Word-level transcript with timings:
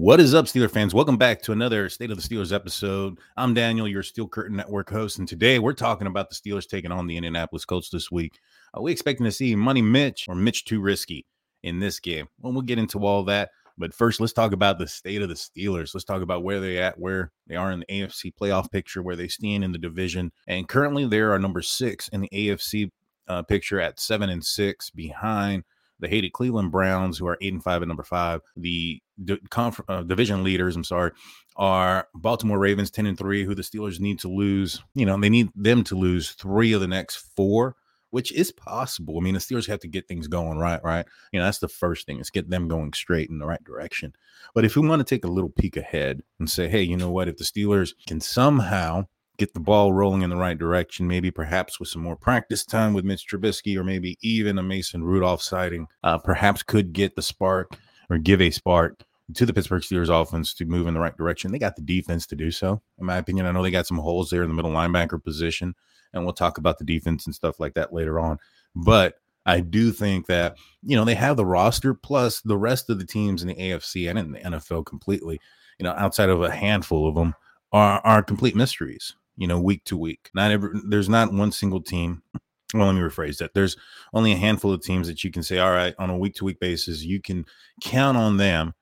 What 0.00 0.18
is 0.18 0.32
up, 0.32 0.46
Steeler 0.46 0.70
fans? 0.70 0.94
Welcome 0.94 1.18
back 1.18 1.42
to 1.42 1.52
another 1.52 1.90
State 1.90 2.10
of 2.10 2.16
the 2.16 2.26
Steelers 2.26 2.54
episode. 2.54 3.18
I'm 3.36 3.52
Daniel, 3.52 3.86
your 3.86 4.02
Steel 4.02 4.26
Curtain 4.26 4.56
Network 4.56 4.88
host, 4.88 5.18
and 5.18 5.28
today 5.28 5.58
we're 5.58 5.74
talking 5.74 6.06
about 6.06 6.30
the 6.30 6.34
Steelers 6.34 6.66
taking 6.66 6.90
on 6.90 7.06
the 7.06 7.18
Indianapolis 7.18 7.66
Colts 7.66 7.90
this 7.90 8.10
week. 8.10 8.38
Are 8.72 8.80
we 8.80 8.92
expecting 8.92 9.26
to 9.26 9.30
see 9.30 9.54
Money 9.54 9.82
Mitch 9.82 10.24
or 10.26 10.34
Mitch 10.34 10.64
too 10.64 10.80
risky 10.80 11.26
in 11.62 11.80
this 11.80 12.00
game? 12.00 12.28
Well, 12.40 12.54
we'll 12.54 12.62
get 12.62 12.78
into 12.78 13.00
all 13.00 13.24
that. 13.24 13.50
But 13.76 13.92
first, 13.92 14.20
let's 14.20 14.32
talk 14.32 14.52
about 14.52 14.78
the 14.78 14.88
state 14.88 15.20
of 15.20 15.28
the 15.28 15.34
Steelers. 15.34 15.94
Let's 15.94 16.06
talk 16.06 16.22
about 16.22 16.44
where 16.44 16.60
they're 16.60 16.82
at, 16.82 16.98
where 16.98 17.30
they 17.46 17.56
are 17.56 17.70
in 17.70 17.80
the 17.80 17.86
AFC 17.86 18.32
playoff 18.34 18.70
picture, 18.70 19.02
where 19.02 19.16
they 19.16 19.28
stand 19.28 19.64
in 19.64 19.72
the 19.72 19.78
division. 19.78 20.32
And 20.48 20.66
currently, 20.66 21.06
they 21.06 21.20
are 21.20 21.38
number 21.38 21.60
six 21.60 22.08
in 22.08 22.22
the 22.22 22.30
AFC 22.32 22.90
uh, 23.28 23.42
picture 23.42 23.78
at 23.78 24.00
seven 24.00 24.30
and 24.30 24.42
six 24.42 24.88
behind 24.88 25.64
the 26.00 26.08
hated 26.08 26.32
Cleveland 26.32 26.72
Browns, 26.72 27.18
who 27.18 27.26
are 27.26 27.38
eight 27.40 27.52
and 27.52 27.62
five 27.62 27.82
at 27.82 27.88
number 27.88 28.02
five. 28.02 28.40
The 28.56 29.00
conf- 29.50 29.80
uh, 29.88 30.02
division 30.02 30.42
leaders, 30.42 30.76
I'm 30.76 30.84
sorry, 30.84 31.12
are 31.56 32.08
Baltimore 32.14 32.58
Ravens 32.58 32.90
ten 32.90 33.06
and 33.06 33.18
three, 33.18 33.44
who 33.44 33.54
the 33.54 33.62
Steelers 33.62 34.00
need 34.00 34.18
to 34.20 34.28
lose. 34.28 34.82
You 34.94 35.06
know, 35.06 35.18
they 35.20 35.28
need 35.28 35.50
them 35.54 35.84
to 35.84 35.94
lose 35.94 36.30
three 36.30 36.72
of 36.72 36.80
the 36.80 36.88
next 36.88 37.16
four, 37.36 37.76
which 38.10 38.32
is 38.32 38.50
possible. 38.50 39.18
I 39.18 39.20
mean, 39.20 39.34
the 39.34 39.40
Steelers 39.40 39.68
have 39.68 39.80
to 39.80 39.88
get 39.88 40.08
things 40.08 40.26
going 40.26 40.58
right, 40.58 40.82
right. 40.82 41.06
You 41.32 41.38
know, 41.38 41.44
that's 41.44 41.58
the 41.58 41.68
first 41.68 42.06
thing 42.06 42.18
is 42.18 42.30
get 42.30 42.50
them 42.50 42.66
going 42.66 42.92
straight 42.92 43.30
in 43.30 43.38
the 43.38 43.46
right 43.46 43.62
direction. 43.62 44.14
But 44.54 44.64
if 44.64 44.74
we 44.76 44.86
want 44.86 45.00
to 45.00 45.14
take 45.14 45.24
a 45.24 45.30
little 45.30 45.50
peek 45.50 45.76
ahead 45.76 46.22
and 46.38 46.48
say, 46.48 46.68
hey, 46.68 46.82
you 46.82 46.96
know 46.96 47.10
what, 47.10 47.28
if 47.28 47.36
the 47.36 47.44
Steelers 47.44 47.92
can 48.06 48.20
somehow 48.20 49.06
get 49.40 49.54
the 49.54 49.60
ball 49.60 49.94
rolling 49.94 50.20
in 50.20 50.28
the 50.28 50.36
right 50.36 50.58
direction, 50.58 51.08
maybe 51.08 51.30
perhaps 51.30 51.80
with 51.80 51.88
some 51.88 52.02
more 52.02 52.14
practice 52.14 52.62
time 52.62 52.92
with 52.92 53.06
Mitch 53.06 53.26
Trubisky 53.26 53.74
or 53.74 53.82
maybe 53.82 54.18
even 54.20 54.58
a 54.58 54.62
Mason 54.62 55.02
Rudolph 55.02 55.42
sighting, 55.42 55.86
uh, 56.04 56.18
perhaps 56.18 56.62
could 56.62 56.92
get 56.92 57.16
the 57.16 57.22
spark 57.22 57.78
or 58.10 58.18
give 58.18 58.42
a 58.42 58.50
spark 58.50 59.02
to 59.34 59.46
the 59.46 59.54
Pittsburgh 59.54 59.82
Steelers 59.82 60.10
offense 60.10 60.52
to 60.54 60.66
move 60.66 60.86
in 60.86 60.92
the 60.92 61.00
right 61.00 61.16
direction. 61.16 61.50
They 61.50 61.58
got 61.58 61.74
the 61.74 61.82
defense 61.82 62.26
to 62.26 62.36
do 62.36 62.50
so, 62.50 62.82
in 62.98 63.06
my 63.06 63.16
opinion. 63.16 63.46
I 63.46 63.52
know 63.52 63.62
they 63.62 63.70
got 63.70 63.86
some 63.86 63.96
holes 63.96 64.28
there 64.28 64.42
in 64.42 64.48
the 64.48 64.54
middle 64.54 64.72
linebacker 64.72 65.22
position, 65.24 65.74
and 66.12 66.22
we'll 66.22 66.34
talk 66.34 66.58
about 66.58 66.78
the 66.78 66.84
defense 66.84 67.24
and 67.24 67.34
stuff 67.34 67.58
like 67.58 67.72
that 67.74 67.94
later 67.94 68.20
on. 68.20 68.38
But 68.76 69.14
I 69.46 69.60
do 69.60 69.90
think 69.90 70.26
that, 70.26 70.58
you 70.82 70.96
know, 70.96 71.06
they 71.06 71.14
have 71.14 71.38
the 71.38 71.46
roster 71.46 71.94
plus 71.94 72.42
the 72.42 72.58
rest 72.58 72.90
of 72.90 72.98
the 72.98 73.06
teams 73.06 73.40
in 73.40 73.48
the 73.48 73.54
AFC 73.54 74.10
and 74.10 74.18
in 74.18 74.32
the 74.32 74.40
NFL 74.40 74.84
completely, 74.84 75.40
you 75.78 75.84
know, 75.84 75.94
outside 75.96 76.28
of 76.28 76.42
a 76.42 76.50
handful 76.50 77.08
of 77.08 77.14
them 77.14 77.34
are, 77.72 78.00
are 78.04 78.22
complete 78.22 78.54
mysteries 78.54 79.14
you 79.40 79.46
know, 79.46 79.58
week 79.58 79.82
to 79.86 79.96
week. 79.96 80.30
Not 80.34 80.50
every 80.50 80.78
there's 80.86 81.08
not 81.08 81.32
one 81.32 81.50
single 81.50 81.80
team. 81.80 82.22
Well, 82.74 82.86
let 82.86 82.94
me 82.94 83.00
rephrase 83.00 83.38
that. 83.38 83.54
There's 83.54 83.76
only 84.12 84.32
a 84.32 84.36
handful 84.36 84.72
of 84.72 84.82
teams 84.82 85.08
that 85.08 85.24
you 85.24 85.32
can 85.32 85.42
say, 85.42 85.58
all 85.58 85.72
right, 85.72 85.94
on 85.98 86.10
a 86.10 86.16
week 86.16 86.34
to 86.36 86.44
week 86.44 86.60
basis, 86.60 87.02
you 87.02 87.20
can 87.20 87.46
count 87.82 88.18
on 88.18 88.36
them 88.36 88.74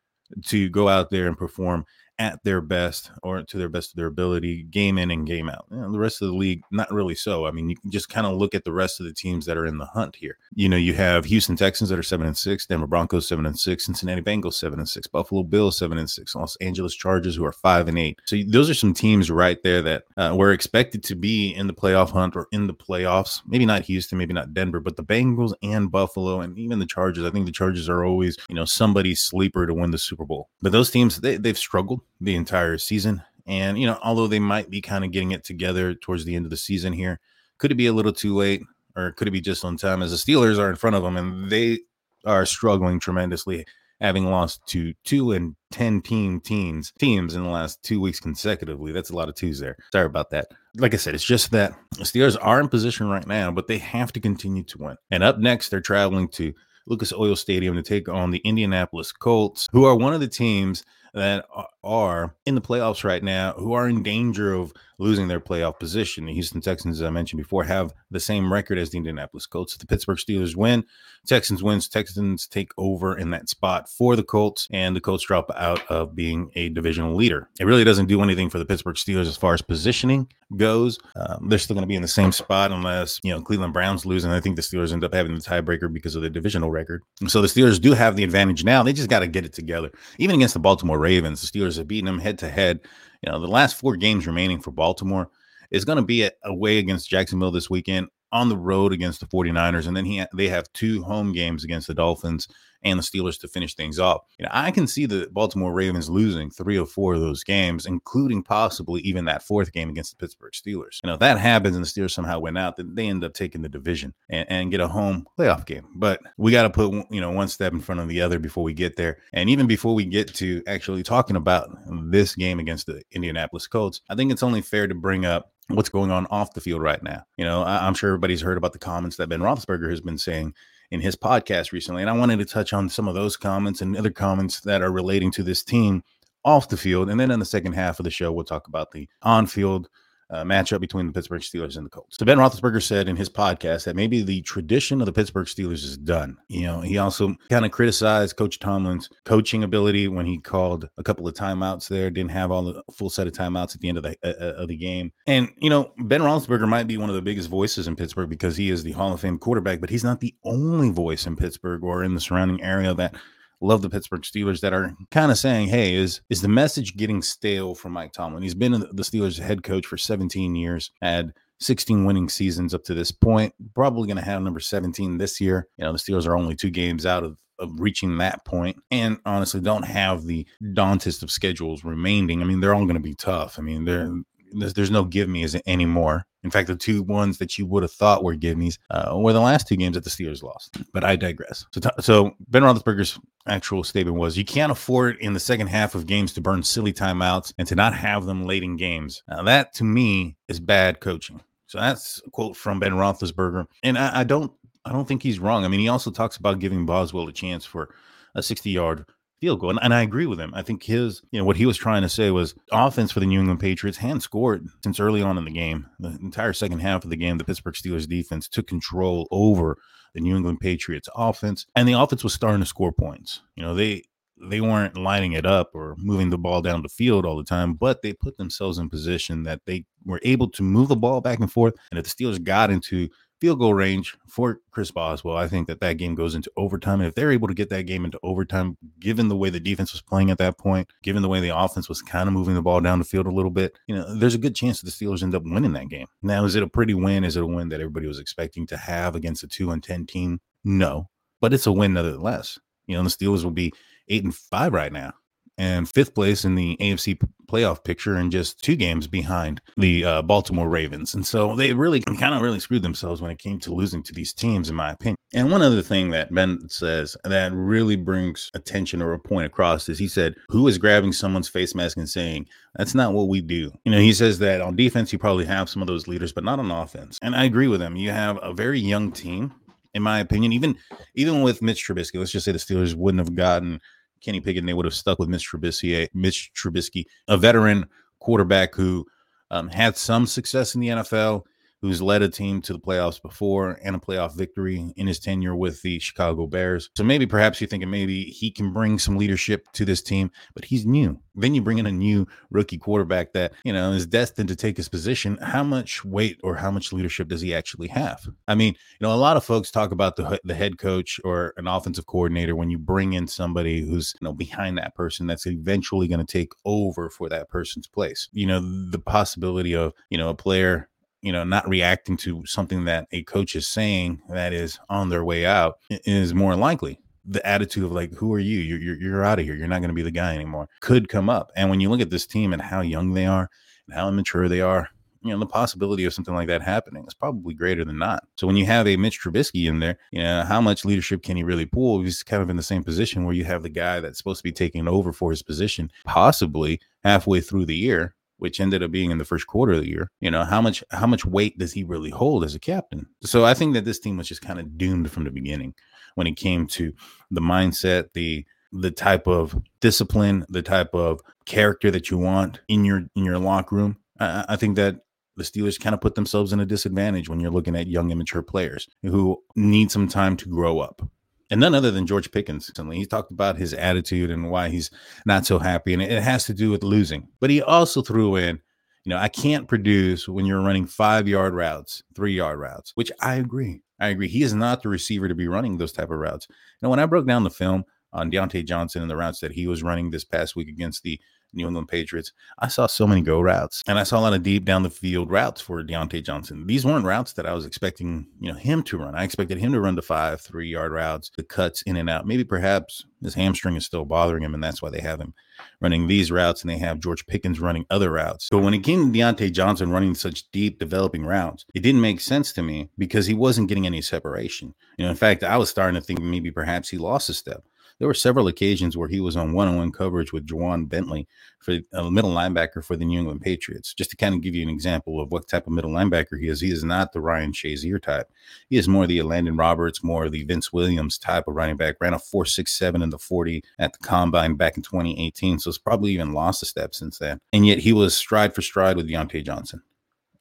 to 0.47 0.69
go 0.69 0.89
out 0.89 1.11
there 1.11 1.29
and 1.29 1.39
perform 1.39 1.87
at 2.19 2.43
their 2.45 2.61
best 2.61 3.11
or 3.23 3.43
to 3.43 3.59
their 3.59 3.69
best 3.69 3.91
of 3.91 3.97
their 3.97 4.07
ability, 4.07 4.65
game 4.65 4.99
in 4.99 5.11
and 5.11 5.27
game 5.27 5.49
out. 5.49 5.67
You 5.71 5.79
know, 5.79 5.93
the 5.93 5.99
rest 5.99 6.21
of 6.21 6.29
the 6.29 6.35
league, 6.35 6.63
not 6.71 6.93
really 6.93 7.15
so. 7.15 7.47
I 7.47 7.51
mean, 7.51 7.69
you 7.69 7.77
can 7.77 7.91
just 7.91 8.09
kind 8.09 8.27
of 8.27 8.37
look 8.37 8.55
at 8.55 8.65
the 8.65 8.73
rest 8.73 9.01
of 9.01 9.07
the 9.07 9.13
teams 9.13 9.47
that 9.47 9.57
are 9.57 9.67
in 9.67 9.79
the 9.79 9.87
hunt 9.87 10.17
here. 10.17 10.39
You 10.55 10.69
know, 10.69 10.77
you 10.77 10.95
have 10.95 11.25
Houston 11.27 11.57
Texans 11.57 11.91
that 11.91 11.99
are 11.99 12.03
seven 12.03 12.27
and 12.27 12.37
six, 12.37 12.67
Denver 12.67 12.87
Broncos 12.87 13.29
seven 13.29 13.47
and 13.47 13.59
six, 13.59 13.87
Cincinnati 13.87 14.23
Bengals 14.23 14.55
seven 14.55 14.79
and 14.79 14.89
six, 14.89 15.07
Buffalo 15.07 15.43
Bills 15.43 15.79
seven 15.79 15.99
and 15.99 16.11
six, 16.11 16.35
Los 16.35 16.57
Angeles 16.57 16.95
Chargers 16.95 17.37
who 17.37 17.45
are 17.45 17.53
five 17.53 17.89
and 17.89 17.99
eight. 17.99 18.19
So 18.27 18.37
those 18.47 18.69
are 18.69 18.75
some 18.75 18.95
teams 18.95 19.31
right 19.31 19.63
there 19.63 19.83
that 19.83 20.05
uh, 20.17 20.35
were 20.37 20.53
expected 20.53 21.03
to 21.05 21.15
be 21.15 21.55
in 21.55 21.67
the 21.67 21.75
playoff 21.75 22.11
hunt 22.11 22.37
or 22.37 22.49
in 22.53 22.67
the 22.67 22.75
playoffs. 22.75 23.43
Maybe 23.47 23.67
not 23.67 23.83
Houston, 23.83 24.19
maybe 24.19 24.35
not 24.35 24.55
Denver, 24.55 24.81
but 24.81 24.97
the 24.97 25.05
Bengals 25.05 25.55
and 25.63 25.91
Buffalo 25.91 26.41
and 26.41 26.59
even 26.59 26.79
the 26.79 26.87
Chargers. 26.87 27.25
I 27.25 27.31
think 27.31 27.47
the 27.47 27.53
Chargers 27.53 27.89
are 27.89 28.05
always, 28.05 28.37
you 28.49 28.55
know, 28.55 28.65
somebody's 28.65 29.21
sleeper 29.21 29.67
to 29.67 29.75
win 29.75 29.91
the 29.91 29.99
Super 29.99 30.25
Bowl. 30.25 30.49
But 30.63 30.73
those 30.73 30.91
teams, 30.91 31.21
they, 31.21 31.37
they've 31.37 31.57
struggled 31.57 32.01
the 32.21 32.35
entire 32.35 32.79
season. 32.79 33.23
And, 33.47 33.79
you 33.79 33.87
know, 33.87 33.99
although 34.03 34.27
they 34.27 34.39
might 34.39 34.69
be 34.69 34.81
kind 34.81 35.05
of 35.05 35.11
getting 35.11 35.33
it 35.33 35.45
together 35.45 35.95
towards 35.95 36.25
the 36.25 36.35
end 36.35 36.45
of 36.45 36.51
the 36.51 36.57
season 36.57 36.93
here, 36.93 37.19
could 37.59 37.73
it 37.73 37.77
be 37.77 37.87
a 37.87 37.93
little 37.93 38.13
too 38.13 38.35
late 38.35 38.63
or 38.97 39.13
could 39.13 39.29
it 39.29 39.33
be 39.33 39.41
just 39.41 39.65
on 39.65 39.77
time 39.77 40.03
as 40.03 40.11
the 40.11 40.33
Steelers 40.33 40.59
are 40.59 40.71
in 40.71 40.77
front 40.77 40.97
of 40.97 41.03
them 41.03 41.17
and 41.17 41.51
they 41.51 41.79
are 42.27 42.45
struggling 42.45 43.01
tremendously, 43.01 43.65
having 44.01 44.27
lost 44.27 44.61
to 44.67 44.93
two 45.05 45.33
and 45.33 45.57
10 45.71 46.03
team 46.03 46.41
teams 46.41 46.93
teams 46.99 47.35
in 47.35 47.43
the 47.43 47.49
last 47.49 47.83
two 47.83 48.01
weeks 48.01 48.21
consecutively. 48.21 48.93
That's 48.93 49.11
a 49.11 49.17
lot 49.17 49.29
of 49.29 49.35
twos 49.35 49.61
there. 49.61 49.77
Sorry 49.93 50.07
about 50.07 50.31
that. 50.31 50.49
Like 50.77 50.95
I 50.95 50.99
said, 50.99 51.15
it's 51.15 51.25
just 51.25 51.51
that 51.53 51.75
the 51.93 52.05
Steelers 52.05 52.37
are 52.41 52.61
in 52.61 52.69
position 52.69 53.09
right 53.09 53.27
now, 53.27 53.51
but 53.51 53.67
they 53.67 53.79
have 53.79 54.13
to 54.13 54.21
continue 54.21 54.65
to 54.65 54.79
win. 54.79 54.97
And 55.11 55.23
up 55.23 55.39
next, 55.39 55.71
they're 55.71 55.81
traveling 55.81 56.29
to 56.31 56.53
Lucas 56.87 57.13
Oil 57.13 57.37
Stadium 57.37 57.77
to 57.77 57.83
take 57.83 58.09
on 58.09 58.31
the 58.31 58.39
Indianapolis 58.39 59.13
Colts, 59.13 59.69
who 59.73 59.85
are 59.85 59.95
one 59.95 60.15
of 60.15 60.21
the 60.21 60.29
teams 60.29 60.85
that 61.15 61.45
are 61.85 62.35
in 62.47 62.55
the 62.55 62.61
playoffs 62.61 63.05
right 63.05 63.23
now 63.23 63.53
who 63.53 63.73
are 63.73 63.89
in 63.89 64.03
danger 64.03 64.53
of 64.53 64.73
losing 64.99 65.29
their 65.29 65.41
playoff 65.41 65.79
position. 65.79 66.27
The 66.27 66.33
Houston 66.35 66.61
Texans, 66.61 67.01
as 67.01 67.07
I 67.07 67.11
mentioned 67.11 67.39
before, 67.39 67.65
have 67.65 67.95
the 68.11 68.21
same 68.21 68.53
record 68.53 68.79
as 68.79 68.91
the 68.91 68.97
Indianapolis 68.97 69.47
Colts. 69.47 69.77
The 69.77 69.87
Pittsburgh 69.87 70.19
Steelers 70.19 70.57
win, 70.57 70.85
Texans 71.27 71.63
wins, 71.63 71.89
Texans 71.89 72.47
take 72.47 72.73
over 72.77 73.17
in 73.17 73.31
that 73.31 73.49
spot 73.49 73.89
for 73.89 74.17
the 74.17 74.25
Colts, 74.25 74.67
and 74.73 74.97
the 74.97 75.01
Colts 75.01 75.25
drop 75.25 75.51
out 75.57 75.87
of 75.89 76.17
being 76.17 76.51
a 76.57 76.69
divisional 76.71 77.15
leader. 77.15 77.49
It 77.61 77.65
really 77.65 77.85
doesn't 77.85 78.07
do 78.07 78.23
anything 78.23 78.51
for 78.51 78.59
the 78.59 78.65
Pittsburgh 78.65 78.97
Steelers 78.97 79.29
as 79.29 79.37
far 79.37 79.55
as 79.55 79.63
positioning 79.63 80.29
goes. 80.57 80.99
Um, 81.15 81.49
they're 81.49 81.59
still 81.59 81.75
going 81.75 81.83
to 81.83 81.89
be 81.89 81.95
in 81.95 82.03
the 82.03 82.09
same 82.09 82.33
spot 82.33 82.73
unless, 82.73 83.21
you 83.23 83.33
know, 83.33 83.41
Cleveland 83.41 83.75
Browns 83.75 84.07
lose, 84.07 84.25
and 84.25 84.33
I 84.33 84.41
think 84.41 84.57
the 84.57 84.63
Steelers 84.63 84.93
end 84.93 85.05
up 85.05 85.15
having 85.15 85.35
the 85.35 85.41
tiebreaker 85.41 85.93
because 85.93 86.17
of 86.17 86.23
the 86.23 86.31
divisional 86.31 86.71
record. 86.71 87.03
So 87.27 87.43
the 87.43 87.49
Steelers 87.49 87.81
do 87.81 87.93
have 87.93 88.17
the 88.17 88.25
advantage 88.25 88.65
now. 88.65 88.83
They 88.83 88.93
just 88.93 89.11
got 89.11 89.21
to 89.21 89.29
get 89.29 89.45
it 89.45 89.53
together. 89.53 89.93
Even 90.19 90.37
against 90.37 90.55
the 90.55 90.61
Baltimore 90.61 90.99
Ravens, 90.99 91.41
the 91.41 91.47
Steelers 91.47 91.68
have 91.77 91.89
beaten 91.89 92.07
them 92.07 92.19
head 92.19 92.39
to 92.39 92.49
head 92.49 92.81
you 93.23 93.31
know, 93.31 93.41
the 93.41 93.47
last 93.49 93.77
four 93.77 93.97
games 93.97 94.27
remaining 94.27 94.61
for 94.61 94.71
Baltimore 94.71 95.31
is 95.71 95.85
going 95.85 95.97
to 95.97 96.05
be 96.05 96.29
away 96.45 96.79
against 96.79 97.11
Jacksonville 97.11 97.51
this 97.51 97.71
weekend, 97.71 98.09
on 98.31 98.49
the 98.49 98.57
road 98.57 98.93
against 98.93 99.21
the 99.21 99.27
49ers, 99.27 99.87
and 99.87 99.97
then 99.97 100.05
he 100.05 100.23
they 100.35 100.49
have 100.49 100.71
two 100.75 101.03
home 101.03 101.33
games 101.33 101.65
against 101.65 101.87
the 101.87 101.95
Dolphins 101.95 102.47
and 102.83 102.99
the 102.99 103.03
Steelers 103.03 103.41
to 103.41 103.49
finish 103.49 103.75
things 103.75 103.99
off. 103.99 104.23
You 104.39 104.45
know, 104.45 104.51
I 104.53 104.71
can 104.71 104.87
see 104.87 105.07
the 105.07 105.29
Baltimore 105.33 105.73
Ravens 105.73 106.09
losing 106.09 106.51
three 106.51 106.79
or 106.79 106.87
four 106.87 107.15
of 107.15 107.21
those 107.21 107.45
games, 107.45 107.87
including 107.87 108.43
possibly 108.43 109.01
even 109.03 109.25
that 109.27 109.43
fourth 109.43 109.73
game 109.73 109.91
against 109.91 110.11
the 110.11 110.17
Pittsburgh 110.17 110.53
Steelers. 110.53 111.01
You 111.03 111.09
know, 111.09 111.15
if 111.15 111.21
that 111.21 111.39
happens 111.39 111.77
and 111.77 111.85
the 111.85 111.89
Steelers 111.89 112.13
somehow 112.13 112.39
win 112.39 112.57
out, 112.57 112.77
then 112.77 112.95
they 112.95 113.09
end 113.09 113.25
up 113.25 113.35
taking 113.35 113.63
the 113.63 113.69
division 113.69 114.15
and, 114.29 114.47
and 114.49 114.71
get 114.71 114.81
a 114.81 114.89
home 114.89 115.27
playoff 115.39 115.67
game. 115.67 115.87
But 115.95 116.21
we 116.37 116.53
got 116.53 116.63
to 116.63 116.71
put, 116.71 116.93
you 117.11 117.21
know, 117.21 117.31
one 117.31 117.49
step 117.49 117.73
in 117.73 117.81
front 117.81 118.01
of 118.01 118.09
the 118.09 118.21
other 118.21 118.39
before 118.39 118.65
we 118.65 118.75
get 118.75 118.97
there. 118.97 119.19
And 119.33 119.51
even 119.51 119.67
before 119.67 119.95
we 119.95 120.05
get 120.05 120.33
to 120.35 120.63
actually 120.67 121.03
talking 121.03 121.37
about 121.37 121.71
this 122.11 122.35
game 122.35 122.59
against 122.59 122.87
the 122.87 123.03
Indianapolis 123.13 123.67
Colts, 123.67 124.01
I 124.09 124.15
think 124.15 124.33
it's 124.33 124.43
only 124.43 124.63
fair 124.63 124.87
to 124.87 124.95
bring 124.95 125.25
up 125.25 125.53
what's 125.69 125.89
going 125.89 126.11
on 126.11 126.27
off 126.31 126.55
the 126.55 126.61
field 126.61 126.83
right 126.83 127.03
now. 127.03 127.23
You 127.37 127.45
know, 127.45 127.63
I, 127.63 127.87
am 127.87 127.95
sure 127.95 128.11
everybody's 128.11 128.41
heard 128.41 128.57
about 128.57 128.73
the 128.73 128.79
comments 128.79 129.17
that 129.17 129.29
Ben 129.29 129.41
Roethlisberger 129.41 129.91
has 129.91 130.01
been 130.01 130.19
saying 130.19 130.55
in 130.91 131.01
his 131.01 131.17
podcast 131.17 131.73
recently. 131.73 132.03
And 132.03 132.11
I 132.11 132.17
wanted 132.17 132.39
to 132.39 132.45
touch 132.45 132.73
on 132.73 132.89
some 132.89 133.09
of 133.09 133.15
those 133.15 133.37
comments 133.37 133.81
and 133.81 133.97
other 133.97 134.11
comments 134.11 134.61
that 134.61 134.83
are 134.83 134.93
relating 134.93 135.31
to 135.33 135.43
this 135.43 135.63
team 135.63 136.03
off 136.45 136.69
the 136.69 136.77
field. 136.77 137.11
And 137.11 137.19
then 137.21 137.31
in 137.31 137.41
the 137.41 137.45
second 137.45 137.73
half 137.73 138.01
of 138.01 138.05
the 138.05 138.11
show, 138.11 138.33
we'll 138.33 138.45
talk 138.45 138.69
about 138.69 138.91
the 138.91 139.09
on 139.23 139.47
field 139.47 139.89
uh, 140.31 140.45
matchup 140.45 140.81
between 140.81 141.07
the 141.07 141.13
Pittsburgh 141.13 141.41
Steelers 141.41 141.77
and 141.77 141.87
the 141.87 141.91
Colts. 141.91 142.17
So 142.19 142.27
Ben 142.27 142.39
Roethlisberger 142.39 142.83
said 142.83 143.09
in 143.09 143.17
his 143.17 143.29
podcast 143.29 143.85
that 143.85 143.97
maybe 143.97 144.23
the 144.23 144.43
tradition 144.43 145.01
of 145.01 145.07
the 145.07 145.13
Pittsburgh 145.13 145.47
Steelers 145.47 145.85
is 145.85 145.97
done. 145.97 146.37
You 146.49 146.63
know, 146.63 146.81
he 146.81 146.99
also 146.99 147.35
kind 147.51 147.65
of 147.65 147.71
criticized 147.71 148.37
Coach 148.37 148.59
Tomlin's 148.59 149.09
coaching 149.25 149.65
ability 149.65 150.09
when 150.09 150.27
he 150.27 150.39
called 150.39 150.89
a 150.99 151.03
couple 151.03 151.27
of 151.27 151.35
timeouts 151.35 151.89
there, 151.89 152.11
didn't 152.11 152.31
have 152.31 152.51
all 152.51 152.65
the 152.65 152.83
full 152.93 153.11
set 153.11 153.27
of 153.27 153.33
timeouts 153.33 153.75
at 153.75 153.81
the 153.81 153.89
end 153.89 153.99
of 153.99 154.05
the 154.05 154.17
uh, 154.23 154.35
uh, 154.41 154.63
of 154.63 154.69
the 154.69 154.77
game. 154.77 155.13
And 155.27 155.51
you 155.59 155.71
know, 155.71 155.93
Ben 155.99 156.21
Roethlisberger 156.21 156.69
might 156.69 156.87
be 156.87 156.99
one 156.99 157.09
of 157.09 157.17
the 157.17 157.23
biggest 157.23 157.49
voices 157.49 157.87
in 157.87 157.97
Pittsburgh 157.97 158.29
because 158.29 158.57
he 158.57 158.71
is 158.71 158.83
the 158.83 158.93
Hall 158.93 159.13
of 159.13 159.21
Fame 159.21 159.39
quarterback, 159.39 159.81
but 159.81 159.91
he's 159.91 160.05
not 160.05 160.21
the 160.21 160.35
only 160.45 160.91
voice 160.91 161.27
in 161.27 161.37
Pittsburgh 161.37 161.83
or 161.83 162.05
in 162.05 162.15
the 162.15 162.21
surrounding 162.21 162.63
area 162.63 162.95
that 162.95 163.15
love 163.61 163.83
the 163.83 163.91
Pittsburgh 163.91 164.23
Steelers 164.23 164.61
that 164.61 164.73
are 164.73 164.95
kind 165.11 165.31
of 165.31 165.39
saying, 165.39 165.69
"Hey, 165.69 165.95
is 165.95 166.21
is 166.31 166.43
the 166.43 166.49
message 166.49 166.97
getting 166.97 167.23
stale 167.23 167.75
from 167.75 167.93
Mike 167.93 168.13
Tomlin? 168.13 168.43
He's 168.43 168.55
been 168.55 168.73
the 168.73 169.03
Steelers 169.03 169.39
head 169.39 169.63
coach 169.63 169.87
for 169.87 169.97
17 169.97 170.55
years, 170.55 170.91
had 171.03 171.33
16 171.61 172.05
winning 172.05 172.29
seasons 172.29 172.73
up 172.73 172.85
to 172.85 172.95
this 172.95 173.11
point. 173.11 173.53
Probably 173.75 174.07
going 174.07 174.17
to 174.17 174.25
have 174.25 174.43
number 174.43 174.61
17 174.61 175.19
this 175.19 175.41
year. 175.41 175.67
You 175.77 175.85
know, 175.85 175.93
the 175.93 175.99
Steelers 175.99 176.27
are 176.27 176.37
only 176.37 176.55
two 176.55 176.71
games 176.71 177.07
out 177.07 177.25
of 177.25 177.39
of 177.59 177.73
reaching 177.81 178.19
that 178.19 178.45
point 178.45 178.77
and 178.93 179.19
honestly 179.27 179.61
don't 179.61 179.85
have 179.85 180.25
the 180.25 180.47
dauntest 180.63 181.25
of 181.25 181.31
schedules 181.31 181.83
remaining. 181.83 182.41
I 182.41 182.45
mean, 182.45 182.61
they're 182.61 182.75
all 182.75 182.85
going 182.85 182.95
to 182.95 183.01
be 183.01 183.15
tough. 183.15 183.59
I 183.59 183.63
mean, 183.63 183.85
they're 183.85 184.13
there's, 184.53 184.75
there's 184.75 184.91
no 184.91 185.05
give 185.05 185.29
me 185.29 185.43
is 185.43 185.61
anymore. 185.67 186.25
In 186.45 186.51
fact, 186.51 186.69
the 186.69 186.77
two 186.77 187.03
ones 187.03 187.39
that 187.39 187.59
you 187.59 187.67
would 187.67 187.83
have 187.83 187.93
thought 187.93 188.23
were 188.23 188.35
give 188.35 188.57
me's 188.57 188.79
uh, 188.91 189.13
were 189.17 189.33
the 189.33 189.41
last 189.41 189.67
two 189.67 189.77
games 189.77 189.95
that 189.95 190.05
the 190.05 190.11
Steelers 190.11 190.43
lost. 190.43 190.77
But 190.93 191.05
I 191.05 191.17
digress. 191.17 191.67
So, 191.73 191.81
t- 191.81 191.91
so 192.01 192.33
Ben 192.49 192.63
Roethlisberger's 192.63 193.19
actual 193.47 193.83
statement 193.83 194.17
was, 194.17 194.39
"You 194.39 194.45
can't 194.45 194.73
afford 194.73 195.17
in 195.19 195.33
the 195.33 195.41
second 195.41 195.67
half 195.67 195.95
of 195.95 196.07
games 196.07 196.33
to 196.35 196.41
burn 196.41 196.63
silly 196.63 196.93
timeouts 196.93 197.53
and 197.59 197.67
to 197.69 197.75
not 197.75 197.95
have 197.95 198.27
them 198.27 198.47
late 198.47 198.63
in 198.63 198.77
games. 198.77 199.23
Now, 199.29 199.43
that 199.43 199.75
to 199.75 199.85
me 199.85 200.37
is 200.49 200.61
bad 200.61 201.01
coaching." 201.01 201.41
So 201.67 201.79
that's 201.79 202.23
a 202.27 202.31
quote 202.31 202.57
from 202.57 202.81
Ben 202.81 202.93
Roethlisberger, 202.93 203.67
and 203.83 203.99
I, 203.99 204.21
I 204.21 204.25
don't, 204.25 204.53
I 204.85 204.93
don't 204.93 205.07
think 205.07 205.23
he's 205.23 205.39
wrong. 205.39 205.65
I 205.65 205.69
mean, 205.69 205.81
he 205.81 205.89
also 205.89 206.11
talks 206.11 206.37
about 206.37 206.61
giving 206.61 206.87
Boswell 206.87 207.29
a 207.29 207.33
chance 207.33 207.65
for 207.65 207.95
a 208.35 208.43
60 208.43 208.71
yard 208.71 209.05
field 209.41 209.61
goal. 209.61 209.71
And, 209.71 209.79
and, 209.83 209.95
I 209.95 210.03
agree 210.03 210.27
with 210.27 210.41
him. 210.41 210.53
I 210.55 210.63
think 210.63 210.83
his, 210.83 211.23
you 211.31 211.39
know, 211.39 211.45
what 211.45 211.57
he 211.57 211.67
was 211.67 211.77
trying 211.77 212.03
to 212.03 212.09
say 212.09 212.31
was 212.31 212.55
offense 212.73 213.13
for 213.13 213.21
the 213.21 213.27
New 213.27 213.41
England 213.41 213.61
Patriots 213.61 213.99
hand 213.99 214.23
scored 214.23 214.67
since 214.83 215.01
early 215.01 215.23
on 215.23 215.39
in 215.39 215.45
the 215.45 215.51
game. 215.51 215.87
The 215.99 216.11
entire 216.23 216.53
second 216.53 216.81
half 216.81 217.05
of 217.05 217.11
the 217.11 217.17
game, 217.17 217.39
the 217.39 217.45
Pittsburgh 217.45 217.75
Steelers 217.75 218.09
defense 218.09 218.49
took 218.49 218.67
control 218.67 219.29
over 219.31 219.79
the 220.15 220.21
New 220.21 220.37
England 220.37 220.61
Patriots 220.61 221.09
offense, 221.15 221.67
and 221.77 221.89
the 221.89 221.93
offense 221.93 222.25
was 222.25 222.35
starting 222.35 222.61
to 222.61 222.67
score 222.67 222.93
points. 222.93 223.43
You 223.57 223.63
know, 223.63 223.75
they 223.75 224.05
they 224.41 224.61
weren't 224.61 224.97
lining 224.97 225.33
it 225.33 225.45
up 225.45 225.71
or 225.75 225.97
moving 225.99 226.31
the 226.31 226.39
ball 226.39 226.63
down 226.63 226.83
the 226.83 226.89
field 226.89 227.27
all 227.27 227.37
the 227.37 227.45
time, 227.45 227.75
but 227.75 228.03
they 228.03 228.13
put 228.13 228.37
themselves 228.37 228.79
in 228.79 228.89
position 228.89 229.43
that 229.43 229.61
they 229.67 229.85
were 230.05 230.21
able 230.23 230.49
to 230.49 230.63
move 230.63 230.89
the 230.89 230.97
ball 230.97 231.21
back 231.21 231.41
and 231.41 231.51
forth. 231.51 231.75
And 231.91 231.99
if 231.99 232.05
the 232.05 232.11
Steelers 232.25 232.43
got 232.43 232.71
into 232.71 233.09
field 233.41 233.59
goal 233.59 233.75
range 233.75 234.17
for 234.27 234.61
Chris 234.71 234.91
Boswell. 234.91 235.37
I 235.37 235.49
think 235.49 235.67
that 235.69 235.81
that 235.81 235.95
game 235.95 236.15
goes 236.15 236.35
into 236.35 236.51
overtime. 236.57 237.01
And 237.01 237.09
if 237.09 237.15
they're 237.15 237.31
able 237.31 237.49
to 237.49 237.55
get 237.55 237.69
that 237.71 237.85
game 237.85 238.05
into 238.05 238.19
overtime, 238.23 238.77
given 239.01 239.29
the 239.29 239.37
way 239.37 239.51
the 239.51 239.61
defense 239.61 239.93
was 239.93 240.03
playing 240.03 240.31
at 240.31 240.39
that 240.39 240.59
point, 240.59 240.89
given 241.03 241.23
the 241.23 241.29
way 241.29 241.41
the 241.41 241.57
offense 241.57 241.89
was 241.89 242.03
kind 242.03 242.29
of 242.29 242.33
moving 242.33 242.55
the 242.55 242.63
ball 242.63 242.81
down 242.81 242.99
the 242.99 243.05
field 243.05 243.27
a 243.27 243.33
little 243.33 243.51
bit, 243.51 243.79
you 243.87 243.95
know, 243.95 244.15
there's 244.15 244.35
a 244.35 244.39
good 244.39 244.55
chance 244.55 244.81
that 244.81 244.87
the 244.87 244.93
Steelers 245.07 245.23
end 245.23 245.35
up 245.35 245.45
winning 245.45 245.73
that 245.73 245.89
game. 245.89 246.07
Now, 246.23 246.45
is 246.45 246.55
it 246.55 246.63
a 246.63 246.69
pretty 246.69 246.95
win? 246.95 247.25
Is 247.25 247.37
it 247.37 247.45
a 247.45 247.47
win 247.47 247.69
that 247.69 247.81
everybody 247.81 248.07
was 248.07 248.19
expecting 248.19 248.67
to 248.69 248.77
have 248.77 249.15
against 249.15 249.45
a 249.45 249.49
two 249.49 249.71
and 249.71 249.83
10 249.83 250.07
team? 250.07 250.41
No, 250.65 251.09
but 251.41 251.53
it's 251.53 251.67
a 251.67 251.73
win 251.73 251.95
nevertheless. 251.95 252.59
You 252.87 252.97
know, 252.97 253.03
the 253.03 253.11
Steelers 253.11 253.45
will 253.45 253.51
be 253.51 253.73
eight 254.09 254.25
and 254.25 254.35
five 254.35 254.73
right 254.73 254.93
now 254.93 255.13
and 255.59 255.89
fifth 255.89 256.15
place 256.15 256.45
in 256.45 256.55
the 256.55 256.77
AFC 256.81 257.21
playoff 257.49 257.83
picture 257.83 258.15
and 258.15 258.31
just 258.31 258.63
two 258.63 258.77
games 258.77 259.07
behind 259.07 259.61
the 259.77 260.05
uh, 260.05 260.23
Baltimore 260.23 260.69
Ravens. 260.69 261.15
And 261.15 261.27
so 261.27 261.57
they 261.57 261.73
really 261.73 262.01
kind 262.01 262.35
of 262.35 262.43
really 262.43 262.61
screwed 262.61 262.83
themselves 262.83 263.21
when 263.21 263.31
it 263.31 263.39
came 263.39 263.59
to 263.61 263.75
losing 263.75 264.03
to 264.05 264.13
these 264.13 264.33
teams, 264.33 264.71
in 264.71 264.77
my 264.77 264.93
opinion. 264.93 265.17
And 265.35 265.51
one 265.51 265.61
other 265.61 265.83
thing 265.83 266.11
that 266.11 266.33
Ben 266.33 266.69
says 266.69 267.17
that 267.25 267.53
really 267.53 267.97
brings 267.97 268.51
attention 268.55 269.03
or 269.03 269.13
a 269.13 269.19
point 269.19 269.47
across 269.47 269.89
is 269.89 269.99
he 269.99 270.09
said, 270.09 270.37
Who 270.49 270.69
is 270.69 270.79
grabbing 270.79 271.13
someone's 271.13 271.49
face 271.49 271.75
mask 271.75 271.97
and 271.97 272.09
saying, 272.09 272.47
That's 272.77 272.95
not 272.95 273.13
what 273.13 273.29
we 273.29 273.41
do? 273.41 273.73
You 273.85 273.93
know, 273.93 274.01
he 274.01 274.13
says 274.13 274.39
that 274.39 274.61
on 274.61 274.77
defense, 274.77 275.13
you 275.13 275.19
probably 275.19 275.45
have 275.45 275.69
some 275.69 275.83
of 275.83 275.89
those 275.89 276.07
leaders, 276.07 276.33
but 276.33 276.45
not 276.45 276.61
on 276.61 276.71
offense. 276.71 277.19
And 277.21 277.35
I 277.35 277.45
agree 277.45 277.69
with 277.69 277.83
him. 277.83 277.97
You 277.97 278.11
have 278.11 278.39
a 278.43 278.55
very 278.55 278.81
young 278.81 279.13
team. 279.13 279.53
In 279.95 280.03
my 280.03 280.21
opinion, 280.21 280.53
even 280.53 280.77
even 281.15 281.43
with 281.43 281.63
Mitch 281.63 281.85
Trubisky, 281.85 282.19
let's 282.19 282.31
just 282.31 282.45
say 282.45 282.53
the 282.53 282.59
Steelers 282.59 282.95
wouldn't 282.95 283.21
have 283.21 283.35
gotten 283.35 283.81
Kenny 284.21 284.41
Pickett, 284.41 284.65
they 284.65 284.75
would 284.75 284.85
have 284.85 284.95
stuck 284.95 285.19
with 285.19 285.29
Mitch 285.29 285.51
Trubisky, 285.51 286.09
Mitch 286.15 286.51
Trubisky, 286.55 287.05
a 287.29 287.37
veteran 287.37 287.87
quarterback 288.19 288.75
who 288.75 289.07
um, 289.51 289.69
had 289.69 289.97
some 289.97 290.27
success 290.27 290.75
in 290.75 290.81
the 290.81 290.89
NFL 290.89 291.45
who's 291.81 292.03
led 292.03 292.23
a 292.23 292.29
team 292.29 292.61
to 292.63 292.73
the 292.73 292.79
playoffs 292.79 293.21
before 293.21 293.79
and 293.83 293.95
a 293.95 293.99
playoff 293.99 294.35
victory 294.37 294.93
in 294.97 295.07
his 295.07 295.19
tenure 295.19 295.55
with 295.55 295.83
the 295.83 295.99
Chicago 295.99 296.47
Bears. 296.47 296.91
So 296.97 297.05
maybe 297.05 297.27
perhaps 297.27 297.61
you're 297.61 297.69
thinking 297.69 297.91
maybe 297.91 298.25
he 298.25 298.51
can 298.51 298.73
bring 298.73 298.99
some 298.99 299.17
leadership 299.17 299.67
to 299.75 299.85
this 299.85 300.03
team, 300.03 300.31
but 300.55 300.65
he's 300.65 300.87
new. 300.87 301.21
Then 301.35 301.55
you 301.55 301.63
bring 301.63 301.79
in 301.79 301.87
a 301.87 301.93
new 301.93 302.27
rookie 302.51 302.79
quarterback 302.79 303.33
that, 303.33 303.53
you 303.65 303.73
know, 303.73 303.93
is 303.93 304.07
destined 304.07 304.49
to 304.49 304.57
take 304.57 304.77
his 304.77 304.89
position. 304.89 305.39
How 305.41 305.63
much 305.63 306.05
weight 306.05 306.41
or 306.43 306.57
how 306.57 306.71
much 306.71 306.93
leadership 306.93 307.29
does 307.29 307.41
he 307.41 307.55
actually 307.55 307.89
have? 307.89 308.27
I 308.49 308.57
mean, 308.57 308.75
you 308.75 309.07
know, 309.07 309.15
a 309.15 309.17
lot 309.17 309.37
of 309.37 309.45
folks 309.45 309.71
talk 309.71 309.93
about 309.93 310.17
the 310.17 310.41
the 310.45 310.55
head 310.55 310.79
coach 310.79 311.21
or 311.25 311.55
an 311.57 311.69
offensive 311.69 312.07
coordinator 312.07 312.57
when 312.57 312.71
you 312.71 312.79
bring 312.79 313.13
in 313.13 313.29
somebody 313.29 313.87
who's, 313.87 314.15
you 314.21 314.25
know, 314.25 314.33
behind 314.33 314.79
that 314.79 314.97
person 314.97 315.27
that's 315.27 315.47
eventually 315.47 316.09
going 316.09 316.25
to 316.25 316.33
take 316.33 316.53
over 316.65 317.09
for 317.09 317.29
that 317.29 317.49
person's 317.49 317.87
place. 317.87 318.29
You 318.33 318.47
know, 318.47 318.61
the 318.91 318.99
possibility 318.99 319.75
of, 319.75 319.93
you 320.11 320.19
know, 320.19 320.31
a 320.31 320.35
player 320.35 320.89
you 321.23 321.33
know, 321.33 321.45
not 321.45 321.69
reacting 321.69 322.17
to 322.19 322.45
something 322.47 322.85
that 322.85 323.09
a 323.13 323.23
coach 323.25 323.57
is 323.57 323.67
saying 323.67 324.21
that 324.29 324.53
is 324.53 324.79
on 324.89 325.09
their 325.09 325.25
way 325.25 325.47
out 325.47 325.79
is 325.91 326.35
more 326.35 326.57
likely. 326.57 326.99
The 327.25 327.47
attitude 327.47 327.85
of 327.85 327.93
like, 327.93 328.13
who 328.15 328.33
are 328.33 328.39
you? 328.39 328.61
You're 328.61 328.79
you're, 328.79 328.97
you're 328.97 329.25
out 329.25 329.39
of 329.39 329.45
here. 329.45 329.55
You're 329.55 329.69
not 329.69 329.81
going 329.81 329.91
to 329.91 329.95
be 329.95 330.03
the 330.03 330.11
guy 330.11 330.35
anymore. 330.35 330.69
Could 330.81 331.09
come 331.09 331.29
up. 331.29 331.53
And 331.57 331.69
when 331.69 331.81
you 331.81 331.91
look 331.91 332.01
at 332.01 332.11
this 332.11 332.27
team 332.27 332.53
and 332.53 332.63
how 332.63 332.81
young 332.81 333.13
they 333.13 333.27
are 333.27 333.51
and 333.87 333.95
how 333.95 334.09
immature 334.09 334.49
they 334.49 334.61
are, 334.63 334.89
you 335.23 335.33
know, 335.33 335.39
the 335.39 335.47
possibility 335.47 336.05
of 336.05 336.15
something 336.15 336.35
like 336.35 336.47
that 336.47 336.63
happening 336.63 337.05
is 337.07 337.15
probably 337.15 337.53
greater 337.53 337.85
than 337.85 337.99
not. 337.99 338.25
So 338.37 338.47
when 338.47 338.57
you 338.57 338.65
have 338.67 338.87
a 338.87 338.97
Mitch 338.97 339.21
Trubisky 339.21 339.69
in 339.69 339.81
there, 339.81 339.99
you 340.13 340.23
know, 340.23 340.45
how 340.45 340.61
much 340.61 340.85
leadership 340.85 341.23
can 341.23 341.37
he 341.37 341.43
really 341.43 341.67
pull? 341.67 342.01
He's 342.03 342.23
kind 342.23 342.43
of 342.43 342.51
in 342.51 342.57
the 342.57 342.63
same 342.63 342.85
position 342.85 343.25
where 343.25 343.35
you 343.35 343.45
have 343.45 343.63
the 343.63 343.69
guy 343.69 344.01
that's 344.01 344.19
supposed 344.19 344.39
to 344.39 344.45
be 344.45 344.53
taking 344.53 344.87
over 344.87 345.13
for 345.13 345.31
his 345.31 345.43
position, 345.43 345.91
possibly 346.05 346.81
halfway 347.03 347.41
through 347.41 347.67
the 347.67 347.77
year 347.77 348.15
which 348.39 348.61
ended 348.61 348.83
up 348.83 348.91
being 348.91 349.11
in 349.11 349.19
the 349.19 349.25
first 349.25 349.47
quarter 349.47 349.75
of 349.75 349.81
the 349.81 349.89
year. 349.89 350.11
You 350.21 350.31
know, 350.31 350.45
how 350.45 350.63
much 350.63 350.83
how 350.91 351.07
much 351.07 351.25
weight 351.25 351.59
does 351.59 351.73
he 351.73 351.85
really 351.85 352.11
hold 352.11 352.45
as 352.45 352.55
a 352.55 352.61
captain? 352.61 353.07
So 353.23 353.45
I 353.45 353.55
think 353.55 353.75
that 353.75 353.85
this 353.85 353.99
team 353.99 354.17
was 354.17 354.29
just 354.29 354.43
kind 354.43 354.59
of 354.59 354.79
doomed 354.79 355.11
from 355.11 355.25
the 355.25 355.31
beginning 355.31 355.75
when 356.15 356.27
it 356.27 356.37
came 356.37 356.67
to 356.69 356.93
the 357.31 357.41
mindset, 357.41 358.13
the 358.15 358.45
the 358.73 358.91
type 358.91 359.27
of 359.27 359.61
discipline, 359.81 360.45
the 360.49 360.63
type 360.63 360.95
of 360.95 361.21
character 361.47 361.91
that 361.91 362.11
you 362.11 362.19
want 362.19 362.61
in 362.69 362.85
your 362.85 363.05
in 363.15 363.25
your 363.25 363.39
locker 363.39 363.77
room. 363.77 363.99
I, 364.19 364.45
I 364.51 364.57
think 364.57 364.77
that 364.77 365.01
the 365.37 365.45
Steelers 365.45 365.81
kind 365.81 365.95
of 365.95 366.01
put 366.01 366.17
themselves 366.17 366.53
in 366.53 366.61
a 366.61 366.67
disadvantage 366.67 367.29
when 367.29 367.39
you're 367.39 367.53
looking 367.53 367.77
at 367.77 367.87
young 367.87 368.11
immature 368.11 368.43
players 368.43 368.89
who 369.03 369.41
need 369.55 369.91
some 369.91 370.09
time 370.09 370.37
to 370.37 370.49
grow 370.49 370.81
up 370.81 371.01
and 371.51 371.61
none 371.61 371.75
other 371.75 371.91
than 371.91 372.07
George 372.07 372.31
Pickens. 372.31 372.71
He 372.93 373.07
talked 373.07 373.31
about 373.31 373.57
his 373.57 373.73
attitude 373.75 374.31
and 374.31 374.51
why 374.51 374.69
he's 374.69 374.91
not 375.27 375.47
so 375.47 375.59
happy, 375.59 375.93
and 375.93 376.03
it 376.03 376.23
has 376.23 376.45
to 376.47 376.55
do 376.55 376.71
with 376.71 376.83
losing. 376.83 377.29
But 377.41 377.51
he 377.51 377.63
also 377.63 378.03
threw 378.03 378.37
in, 378.37 378.61
you 379.05 379.11
know, 379.11 379.17
I 379.17 379.29
can't 379.29 379.69
produce 379.69 380.29
when 380.29 380.45
you're 380.45 380.61
running 380.61 380.87
five 380.87 381.27
yard 381.27 381.55
routes, 381.55 382.03
three 382.15 382.35
yard 382.35 382.59
routes, 382.59 382.93
which 382.95 383.11
I 383.21 383.37
agree. 383.37 383.83
I 384.01 384.09
agree. 384.09 384.29
He 384.29 384.43
is 384.43 384.55
not 384.55 384.83
the 384.83 384.89
receiver 384.89 385.29
to 385.29 385.35
be 385.35 385.49
running 385.49 385.79
those 385.79 385.93
type 385.93 386.11
of 386.11 386.19
routes. 386.19 386.47
You 386.51 386.57
know, 386.83 386.91
when 386.91 387.01
I 387.01 387.07
broke 387.07 387.27
down 387.27 387.45
the 387.45 387.51
film 387.51 387.85
on 388.13 388.31
Diontae 388.31 388.67
Johnson 388.67 389.03
and 389.03 389.11
the 389.11 389.17
routes 389.17 389.41
that 389.41 389.53
he 389.53 389.67
was 389.67 389.83
running 389.83 390.11
this 390.11 390.25
past 390.25 390.57
week 390.57 390.69
against 390.69 391.03
the 391.03 391.21
New 391.53 391.67
England 391.67 391.89
Patriots, 391.89 392.33
I 392.59 392.69
saw 392.69 392.87
so 392.87 393.07
many 393.07 393.21
go 393.21 393.41
routes 393.41 393.83
and 393.87 393.99
I 393.99 394.03
saw 394.03 394.19
a 394.19 394.23
lot 394.23 394.35
of 394.35 394.43
deep 394.43 394.65
down 394.65 394.83
the 394.83 394.91
field 394.91 395.31
routes 395.31 395.61
for 395.61 395.83
Diontae 395.83 396.25
Johnson. 396.25 396.67
These 396.67 396.85
weren't 396.85 397.05
routes 397.05 397.33
that 397.35 397.47
I 397.47 397.55
was 397.55 397.67
expecting, 397.67 398.27
you 398.41 398.53
know, 398.53 398.59
him 398.59 398.83
to 398.85 398.99
run. 398.99 399.15
I 399.15 399.25
expected 399.25 399.59
him 399.59 399.73
to 399.73 399.81
run 399.81 399.95
the 399.95 400.03
five, 400.03 400.41
three 400.41 400.69
yard 400.69 400.93
routes, 400.93 401.31
the 401.37 401.43
cuts 401.43 401.83
in 401.83 401.97
and 401.97 402.11
out. 402.11 402.27
Maybe 402.27 402.45
perhaps 402.45 403.05
his 403.23 403.35
hamstring 403.35 403.77
is 403.77 403.87
still 403.87 404.05
bothering 404.05 404.43
him 404.43 404.55
and 404.55 404.63
that's 404.63 404.83
why 404.83 404.91
they 404.91 405.01
have 405.01 405.21
him 405.21 405.35
running 405.81 406.07
these 406.07 406.31
routes 406.31 406.63
and 406.63 406.71
they 406.71 406.79
have 406.79 407.01
George 407.01 407.27
Pickens 407.27 407.61
running 407.61 407.87
other 407.91 408.13
routes. 408.13 408.49
But 408.51 408.59
when 408.59 408.75
it 408.75 408.85
came 408.85 409.13
to 409.13 409.19
Diontae 409.19 409.53
Johnson 409.53 409.91
running 409.91 410.15
such 410.15 410.51
deep 410.51 410.79
developing 410.79 411.25
routes, 411.25 411.65
it 411.75 411.81
didn't 411.81 412.01
make 412.01 412.21
sense 412.21 412.53
to 412.53 412.63
me 412.63 412.91
because 412.99 413.27
he 413.27 413.35
wasn't 413.35 413.69
getting 413.69 413.87
any 413.87 414.03
separation. 414.03 414.75
You 414.97 415.05
know, 415.05 415.11
in 415.11 415.17
fact, 415.17 415.43
I 415.43 415.57
was 415.57 415.71
starting 415.71 416.01
to 416.01 416.07
think 416.07 416.21
maybe 416.21 416.51
perhaps 416.51 416.89
he 416.89 416.99
lost 416.99 417.29
a 417.29 417.35
step. 417.35 417.65
There 417.99 418.07
were 418.07 418.15
several 418.15 418.47
occasions 418.47 418.97
where 418.97 419.09
he 419.09 419.19
was 419.19 419.37
on 419.37 419.53
one-on-one 419.53 419.91
coverage 419.91 420.33
with 420.33 420.47
Ja'Whaun 420.47 420.89
Bentley 420.89 421.27
for 421.59 421.79
a 421.93 422.11
middle 422.11 422.31
linebacker 422.31 422.85
for 422.85 422.97
the 422.97 423.05
New 423.05 423.19
England 423.19 423.41
Patriots. 423.41 423.93
Just 423.93 424.11
to 424.11 424.17
kind 424.17 424.35
of 424.35 424.41
give 424.41 424.55
you 424.55 424.63
an 424.63 424.69
example 424.69 425.21
of 425.21 425.33
what 425.33 425.49
type 425.49 425.67
of 425.67 425.73
middle 425.73 425.91
linebacker 425.91 426.39
he 426.39 426.49
is, 426.49 426.61
he 426.61 426.71
is 426.71 426.85
not 426.85 427.13
the 427.13 427.21
Ryan 427.21 427.53
Shazier 427.53 428.01
type. 428.01 428.31
He 428.71 428.77
is 428.77 428.87
more 428.87 429.07
the 429.07 429.19
Elandon 429.19 429.59
Roberts, 429.59 430.05
more 430.05 430.29
the 430.31 430.45
Vince 430.45 430.73
Williams 430.73 431.19
type 431.19 431.49
of 431.49 431.57
running 431.57 431.77
back. 431.77 431.97
Ran 432.01 432.15
a 432.15 432.19
four 432.19 432.47
six 432.47 432.73
seven 432.73 433.03
in 433.03 433.11
the 433.11 433.19
forty 433.19 433.65
at 433.81 433.93
the 433.93 433.99
combine 433.99 434.55
back 434.55 434.77
in 434.77 434.83
2018, 434.83 435.59
so 435.59 435.69
it's 435.69 435.79
probably 435.79 436.13
even 436.13 436.33
lost 436.33 436.63
a 436.63 436.67
step 436.67 436.95
since 436.95 437.19
then. 437.19 437.41
And 437.53 437.67
yet 437.67 437.79
he 437.79 437.93
was 437.93 438.17
stride 438.17 438.55
for 438.55 438.63
stride 438.63 438.97
with 438.97 439.09
Diontae 439.09 439.45
Johnson 439.45 439.83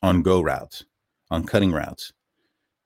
on 0.04 0.22
go 0.22 0.42
routes, 0.42 0.86
on 1.32 1.44
cutting 1.44 1.72
routes 1.72 2.14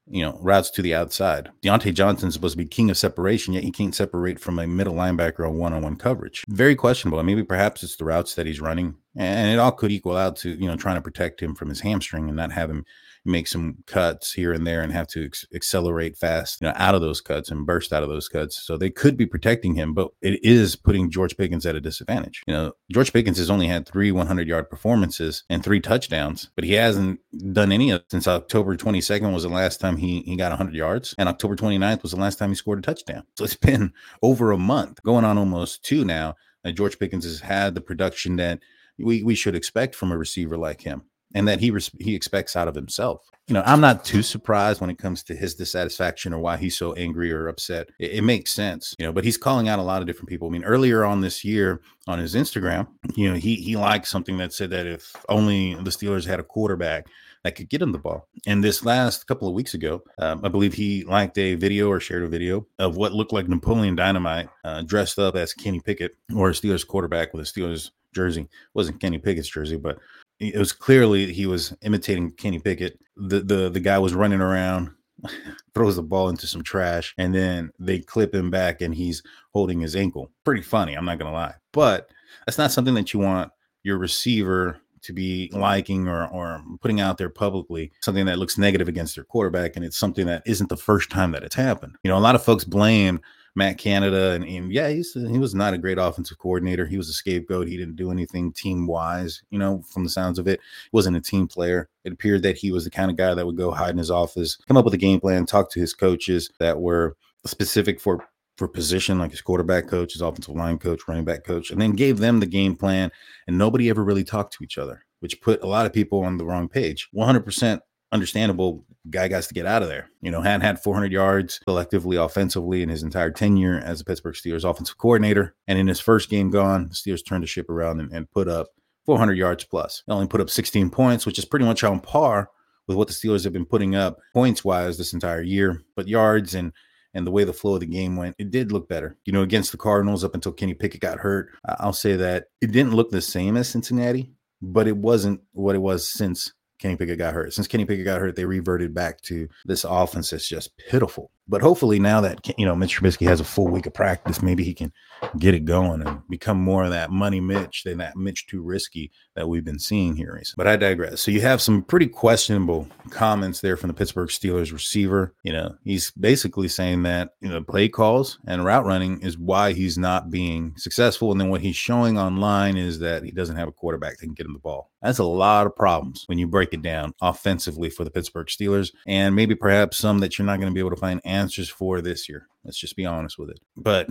you 0.07 0.23
know, 0.23 0.37
routes 0.41 0.69
to 0.71 0.81
the 0.81 0.95
outside. 0.95 1.51
Diontae 1.61 1.93
Johnson's 1.93 2.33
supposed 2.33 2.53
to 2.53 2.57
be 2.57 2.65
king 2.65 2.89
of 2.89 2.97
separation, 2.97 3.53
yet 3.53 3.63
he 3.63 3.71
can't 3.71 3.95
separate 3.95 4.39
from 4.39 4.59
a 4.59 4.67
middle 4.67 4.95
linebacker 4.95 5.47
on 5.47 5.57
one-on-one 5.57 5.95
coverage. 5.95 6.43
Very 6.49 6.75
questionable. 6.75 7.19
And 7.19 7.27
maybe 7.27 7.43
perhaps 7.43 7.83
it's 7.83 7.95
the 7.95 8.05
routes 8.05 8.35
that 8.35 8.45
he's 8.45 8.61
running, 8.61 8.95
and 9.15 9.49
it 9.49 9.59
all 9.59 9.71
could 9.71 9.91
equal 9.91 10.17
out 10.17 10.35
to 10.37 10.49
you 10.51 10.67
know 10.67 10.75
trying 10.75 10.95
to 10.95 11.01
protect 11.01 11.41
him 11.41 11.55
from 11.55 11.69
his 11.69 11.81
hamstring 11.81 12.27
and 12.27 12.37
not 12.37 12.51
have 12.51 12.69
him 12.69 12.85
make 13.23 13.47
some 13.47 13.77
cuts 13.85 14.33
here 14.33 14.51
and 14.51 14.65
there 14.65 14.81
and 14.81 14.91
have 14.91 15.07
to 15.07 15.25
ex- 15.25 15.45
accelerate 15.53 16.17
fast, 16.17 16.61
you 16.61 16.67
know, 16.67 16.73
out 16.75 16.95
of 16.95 17.01
those 17.01 17.21
cuts 17.21 17.51
and 17.51 17.65
burst 17.65 17.93
out 17.93 18.03
of 18.03 18.09
those 18.09 18.27
cuts. 18.27 18.61
So 18.63 18.77
they 18.77 18.89
could 18.89 19.15
be 19.15 19.25
protecting 19.25 19.75
him, 19.75 19.93
but 19.93 20.09
it 20.21 20.43
is 20.43 20.75
putting 20.75 21.11
George 21.11 21.37
Pickens 21.37 21.65
at 21.65 21.75
a 21.75 21.81
disadvantage. 21.81 22.41
You 22.47 22.53
know, 22.53 22.73
George 22.91 23.13
Pickens 23.13 23.37
has 23.37 23.49
only 23.49 23.67
had 23.67 23.87
three 23.87 24.11
100 24.11 24.47
yard 24.47 24.69
performances 24.69 25.43
and 25.49 25.63
three 25.63 25.79
touchdowns, 25.79 26.49
but 26.55 26.63
he 26.63 26.73
hasn't 26.73 27.19
done 27.53 27.71
any 27.71 27.91
of 27.91 28.03
since 28.09 28.27
October 28.27 28.75
22nd 28.75 29.33
was 29.33 29.43
the 29.43 29.49
last 29.49 29.79
time 29.79 29.97
he 29.97 30.21
he 30.21 30.35
got 30.35 30.51
100 30.51 30.73
yards, 30.73 31.13
and 31.17 31.29
October 31.29 31.55
29th 31.55 32.01
was 32.01 32.11
the 32.11 32.19
last 32.19 32.39
time 32.39 32.49
he 32.49 32.55
scored 32.55 32.79
a 32.79 32.81
touchdown. 32.81 33.23
So 33.37 33.43
it's 33.43 33.55
been 33.61 33.93
over 34.21 34.51
a 34.51 34.57
month, 34.57 35.03
going 35.03 35.25
on 35.25 35.37
almost 35.37 35.83
two 35.83 36.05
now. 36.05 36.35
That 36.63 36.73
George 36.73 36.99
Pickens 36.99 37.25
has 37.25 37.39
had 37.39 37.73
the 37.73 37.81
production 37.81 38.35
that 38.35 38.59
we, 38.99 39.23
we 39.23 39.33
should 39.33 39.55
expect 39.55 39.95
from 39.95 40.11
a 40.11 40.17
receiver 40.17 40.57
like 40.57 40.81
him 40.81 41.01
and 41.33 41.47
that 41.47 41.59
he 41.59 41.71
res- 41.71 41.91
he 41.99 42.15
expects 42.15 42.55
out 42.55 42.67
of 42.67 42.75
himself. 42.75 43.29
You 43.47 43.55
know, 43.55 43.63
I'm 43.65 43.81
not 43.81 44.05
too 44.05 44.21
surprised 44.21 44.79
when 44.79 44.89
it 44.89 44.97
comes 44.97 45.23
to 45.23 45.35
his 45.35 45.55
dissatisfaction 45.55 46.33
or 46.33 46.39
why 46.39 46.57
he's 46.57 46.77
so 46.77 46.93
angry 46.93 47.31
or 47.31 47.47
upset. 47.47 47.89
It, 47.99 48.11
it, 48.11 48.21
makes 48.21 48.53
sense, 48.53 48.95
you 48.97 49.05
know. 49.05 49.11
But 49.11 49.25
he's 49.25 49.37
calling 49.37 49.67
out 49.67 49.79
a 49.79 49.83
lot 49.83 50.01
of 50.01 50.07
different 50.07 50.29
people. 50.29 50.47
I 50.47 50.51
mean, 50.51 50.63
earlier 50.63 51.03
on 51.03 51.21
this 51.21 51.43
year 51.43 51.81
on 52.07 52.19
his 52.19 52.35
Instagram, 52.35 52.87
you 53.15 53.29
know, 53.29 53.35
he 53.35 53.55
he 53.55 53.75
liked 53.75 54.07
something 54.07 54.37
that 54.37 54.53
said 54.53 54.69
that 54.69 54.87
if 54.87 55.15
only 55.27 55.75
the 55.75 55.89
Steelers 55.89 56.25
had 56.25 56.39
a 56.39 56.43
quarterback 56.43 57.07
that 57.43 57.55
could 57.55 57.69
get 57.69 57.81
him 57.81 57.91
the 57.91 57.97
ball. 57.97 58.27
And 58.45 58.63
this 58.63 58.85
last 58.85 59.27
couple 59.27 59.47
of 59.47 59.53
weeks 59.53 59.73
ago, 59.73 60.03
um, 60.19 60.41
I 60.43 60.49
believe 60.49 60.73
he 60.73 61.03
liked 61.03 61.37
a 61.37 61.55
video 61.55 61.89
or 61.89 61.99
shared 61.99 62.23
a 62.23 62.27
video 62.27 62.67
of 62.77 62.97
what 62.97 63.13
looked 63.13 63.33
like 63.33 63.47
Napoleon 63.47 63.95
Dynamite 63.95 64.49
uh, 64.63 64.83
dressed 64.83 65.17
up 65.17 65.35
as 65.35 65.53
Kenny 65.53 65.79
Pickett 65.79 66.15
or 66.35 66.49
a 66.49 66.53
Steelers 66.53 66.85
quarterback 66.85 67.33
with 67.33 67.47
a 67.47 67.51
Steelers 67.51 67.91
jersey. 68.13 68.41
It 68.41 68.49
wasn't 68.73 68.99
Kenny 68.99 69.17
Pickett's 69.17 69.49
jersey, 69.49 69.77
but 69.77 69.97
it 70.41 70.57
was 70.57 70.73
clearly 70.73 71.31
he 71.31 71.45
was 71.45 71.73
imitating 71.81 72.31
Kenny 72.31 72.59
Pickett. 72.59 72.99
The 73.15 73.41
the 73.41 73.69
the 73.69 73.79
guy 73.79 73.99
was 73.99 74.13
running 74.13 74.41
around, 74.41 74.89
throws 75.75 75.95
the 75.95 76.03
ball 76.03 76.29
into 76.29 76.47
some 76.47 76.63
trash, 76.63 77.13
and 77.17 77.33
then 77.33 77.71
they 77.79 77.99
clip 77.99 78.33
him 78.33 78.49
back 78.49 78.81
and 78.81 78.93
he's 78.93 79.21
holding 79.53 79.79
his 79.79 79.95
ankle. 79.95 80.31
Pretty 80.43 80.61
funny, 80.63 80.95
I'm 80.95 81.05
not 81.05 81.19
gonna 81.19 81.31
lie. 81.31 81.55
But 81.71 82.09
that's 82.45 82.57
not 82.57 82.71
something 82.71 82.95
that 82.95 83.13
you 83.13 83.19
want 83.19 83.51
your 83.83 83.97
receiver 83.97 84.79
to 85.03 85.13
be 85.13 85.49
liking 85.53 86.07
or, 86.07 86.27
or 86.27 86.63
putting 86.79 87.01
out 87.01 87.17
there 87.17 87.29
publicly 87.29 87.91
something 88.01 88.25
that 88.25 88.37
looks 88.37 88.57
negative 88.59 88.87
against 88.87 89.15
their 89.15 89.23
quarterback 89.23 89.75
and 89.75 89.83
it's 89.83 89.97
something 89.97 90.27
that 90.27 90.43
isn't 90.45 90.69
the 90.69 90.77
first 90.77 91.09
time 91.09 91.31
that 91.31 91.41
it's 91.41 91.55
happened 91.55 91.95
you 92.03 92.09
know 92.11 92.17
a 92.17 92.19
lot 92.19 92.35
of 92.35 92.43
folks 92.43 92.63
blame 92.63 93.19
Matt 93.55 93.77
Canada, 93.77 94.31
and, 94.31 94.45
and 94.45 94.71
yeah, 94.71 94.89
he 94.89 95.03
was 95.37 95.53
not 95.53 95.73
a 95.73 95.77
great 95.77 95.97
offensive 95.97 96.37
coordinator. 96.37 96.85
He 96.85 96.97
was 96.97 97.09
a 97.09 97.13
scapegoat. 97.13 97.67
He 97.67 97.75
didn't 97.75 97.97
do 97.97 98.11
anything 98.11 98.53
team 98.53 98.87
wise, 98.87 99.43
you 99.49 99.59
know, 99.59 99.83
from 99.89 100.03
the 100.03 100.09
sounds 100.09 100.39
of 100.39 100.47
it. 100.47 100.59
He 100.59 100.89
wasn't 100.93 101.17
a 101.17 101.21
team 101.21 101.47
player. 101.47 101.89
It 102.05 102.13
appeared 102.13 102.43
that 102.43 102.57
he 102.57 102.71
was 102.71 102.85
the 102.85 102.89
kind 102.89 103.11
of 103.11 103.17
guy 103.17 103.33
that 103.33 103.45
would 103.45 103.57
go 103.57 103.71
hide 103.71 103.91
in 103.91 103.97
his 103.97 104.11
office, 104.11 104.57
come 104.67 104.77
up 104.77 104.85
with 104.85 104.93
a 104.93 104.97
game 104.97 105.19
plan, 105.19 105.45
talk 105.45 105.69
to 105.71 105.79
his 105.79 105.93
coaches 105.93 106.49
that 106.59 106.79
were 106.79 107.17
specific 107.45 107.99
for 107.99 108.25
for 108.57 108.67
position, 108.67 109.17
like 109.17 109.31
his 109.31 109.41
quarterback 109.41 109.87
coach, 109.87 110.13
his 110.13 110.21
offensive 110.21 110.55
line 110.55 110.77
coach, 110.77 111.07
running 111.07 111.25
back 111.25 111.43
coach, 111.43 111.71
and 111.71 111.81
then 111.81 111.93
gave 111.93 112.19
them 112.19 112.39
the 112.39 112.45
game 112.45 112.75
plan. 112.75 113.09
And 113.47 113.57
nobody 113.57 113.89
ever 113.89 114.03
really 114.03 114.23
talked 114.23 114.53
to 114.53 114.63
each 114.63 114.77
other, 114.77 115.03
which 115.19 115.41
put 115.41 115.63
a 115.63 115.67
lot 115.67 115.85
of 115.85 115.93
people 115.93 116.23
on 116.23 116.37
the 116.37 116.45
wrong 116.45 116.69
page. 116.69 117.09
100% 117.15 117.79
understandable 118.11 118.85
guy 119.09 119.27
got 119.27 119.43
to 119.43 119.53
get 119.53 119.65
out 119.65 119.83
of 119.83 119.89
there. 119.89 120.09
You 120.21 120.31
know, 120.31 120.41
hadn't 120.41 120.61
had 120.61 120.81
400 120.81 121.11
yards 121.11 121.59
collectively 121.59 122.17
offensively 122.17 122.83
in 122.83 122.89
his 122.89 123.03
entire 123.03 123.31
tenure 123.31 123.79
as 123.83 124.01
a 124.01 124.05
Pittsburgh 124.05 124.35
Steelers 124.35 124.69
offensive 124.69 124.97
coordinator. 124.97 125.55
And 125.67 125.79
in 125.79 125.87
his 125.87 125.99
first 125.99 126.29
game 126.29 126.49
gone, 126.49 126.89
the 126.89 126.95
Steelers 126.95 127.25
turned 127.25 127.43
the 127.43 127.47
ship 127.47 127.69
around 127.69 127.99
and, 127.99 128.11
and 128.11 128.29
put 128.31 128.47
up 128.47 128.67
400 129.05 129.37
yards 129.37 129.63
plus. 129.63 130.03
They 130.07 130.13
only 130.13 130.27
put 130.27 130.41
up 130.41 130.49
16 130.49 130.89
points, 130.89 131.25
which 131.25 131.39
is 131.39 131.45
pretty 131.45 131.65
much 131.65 131.83
on 131.83 131.99
par 131.99 132.49
with 132.87 132.97
what 132.97 133.07
the 133.07 133.13
Steelers 133.13 133.43
have 133.43 133.53
been 133.53 133.65
putting 133.65 133.95
up 133.95 134.19
points 134.33 134.63
wise 134.63 134.97
this 134.97 135.13
entire 135.13 135.41
year. 135.41 135.81
But 135.95 136.07
yards 136.07 136.53
and 136.53 136.73
and 137.13 137.27
the 137.27 137.31
way 137.31 137.43
the 137.43 137.51
flow 137.51 137.73
of 137.73 137.81
the 137.81 137.85
game 137.85 138.15
went, 138.15 138.37
it 138.39 138.51
did 138.51 138.71
look 138.71 138.87
better. 138.87 139.17
You 139.25 139.33
know, 139.33 139.41
against 139.41 139.73
the 139.73 139.77
Cardinals 139.77 140.23
up 140.23 140.33
until 140.33 140.53
Kenny 140.53 140.73
Pickett 140.73 141.01
got 141.01 141.19
hurt, 141.19 141.49
I'll 141.65 141.91
say 141.91 142.15
that 142.15 142.45
it 142.61 142.71
didn't 142.71 142.93
look 142.93 143.09
the 143.09 143.21
same 143.21 143.57
as 143.57 143.67
Cincinnati, 143.67 144.31
but 144.61 144.87
it 144.87 144.95
wasn't 144.95 145.41
what 145.51 145.75
it 145.75 145.81
was 145.81 146.09
since 146.09 146.53
Kenny 146.81 146.95
Pickett 146.95 147.19
got 147.19 147.33
hurt. 147.35 147.53
Since 147.53 147.67
Kenny 147.67 147.85
Pickett 147.85 148.05
got 148.05 148.19
hurt, 148.19 148.35
they 148.35 148.45
reverted 148.45 148.93
back 148.93 149.21
to 149.21 149.47
this 149.65 149.83
offense 149.83 150.31
that's 150.31 150.47
just 150.47 150.75
pitiful. 150.77 151.31
But 151.51 151.61
hopefully 151.61 151.99
now 151.99 152.21
that 152.21 152.57
you 152.57 152.65
know 152.65 152.77
Mitch 152.77 152.97
Trubisky 152.97 153.27
has 153.27 153.41
a 153.41 153.43
full 153.43 153.67
week 153.67 153.85
of 153.85 153.93
practice, 153.93 154.41
maybe 154.41 154.63
he 154.63 154.73
can 154.73 154.93
get 155.37 155.53
it 155.53 155.65
going 155.65 156.01
and 156.01 156.21
become 156.29 156.57
more 156.57 156.85
of 156.85 156.91
that 156.91 157.11
money 157.11 157.41
Mitch 157.41 157.83
than 157.83 157.97
that 157.97 158.15
Mitch 158.15 158.47
too 158.47 158.61
risky 158.61 159.11
that 159.35 159.49
we've 159.49 159.65
been 159.65 159.77
seeing 159.77 160.15
here 160.15 160.33
recently. 160.33 160.63
But 160.63 160.71
I 160.71 160.77
digress. 160.77 161.19
So 161.19 161.29
you 161.29 161.41
have 161.41 161.61
some 161.61 161.83
pretty 161.83 162.07
questionable 162.07 162.87
comments 163.09 163.59
there 163.59 163.75
from 163.75 163.89
the 163.89 163.93
Pittsburgh 163.93 164.29
Steelers 164.29 164.71
receiver. 164.71 165.33
You 165.43 165.51
know, 165.51 165.75
he's 165.83 166.11
basically 166.11 166.69
saying 166.69 167.03
that 167.03 167.31
you 167.41 167.49
know 167.49 167.61
play 167.61 167.89
calls 167.89 168.39
and 168.47 168.63
route 168.63 168.85
running 168.85 169.19
is 169.19 169.37
why 169.37 169.73
he's 169.73 169.97
not 169.97 170.31
being 170.31 170.73
successful, 170.77 171.33
and 171.33 171.41
then 171.41 171.49
what 171.49 171.61
he's 171.61 171.75
showing 171.75 172.17
online 172.17 172.77
is 172.77 172.99
that 172.99 173.23
he 173.23 173.31
doesn't 173.31 173.57
have 173.57 173.67
a 173.67 173.73
quarterback 173.73 174.17
that 174.17 174.25
can 174.25 174.33
get 174.33 174.45
him 174.45 174.53
the 174.53 174.59
ball. 174.59 174.89
That's 175.01 175.19
a 175.19 175.25
lot 175.25 175.67
of 175.67 175.75
problems 175.75 176.23
when 176.27 176.37
you 176.37 176.47
break 176.47 176.73
it 176.73 176.81
down 176.81 177.13
offensively 177.21 177.89
for 177.89 178.05
the 178.05 178.11
Pittsburgh 178.11 178.47
Steelers, 178.47 178.93
and 179.05 179.35
maybe 179.35 179.53
perhaps 179.53 179.97
some 179.97 180.19
that 180.19 180.37
you're 180.37 180.45
not 180.45 180.61
going 180.61 180.71
to 180.71 180.73
be 180.73 180.79
able 180.79 180.91
to 180.91 180.95
find 180.95 181.19
answers 181.25 181.40
for 181.49 182.01
this 182.01 182.27
year. 182.27 182.47
Let's 182.63 182.77
just 182.77 182.95
be 182.95 183.05
honest 183.05 183.37
with 183.37 183.49
it. 183.49 183.59
But 183.75 184.09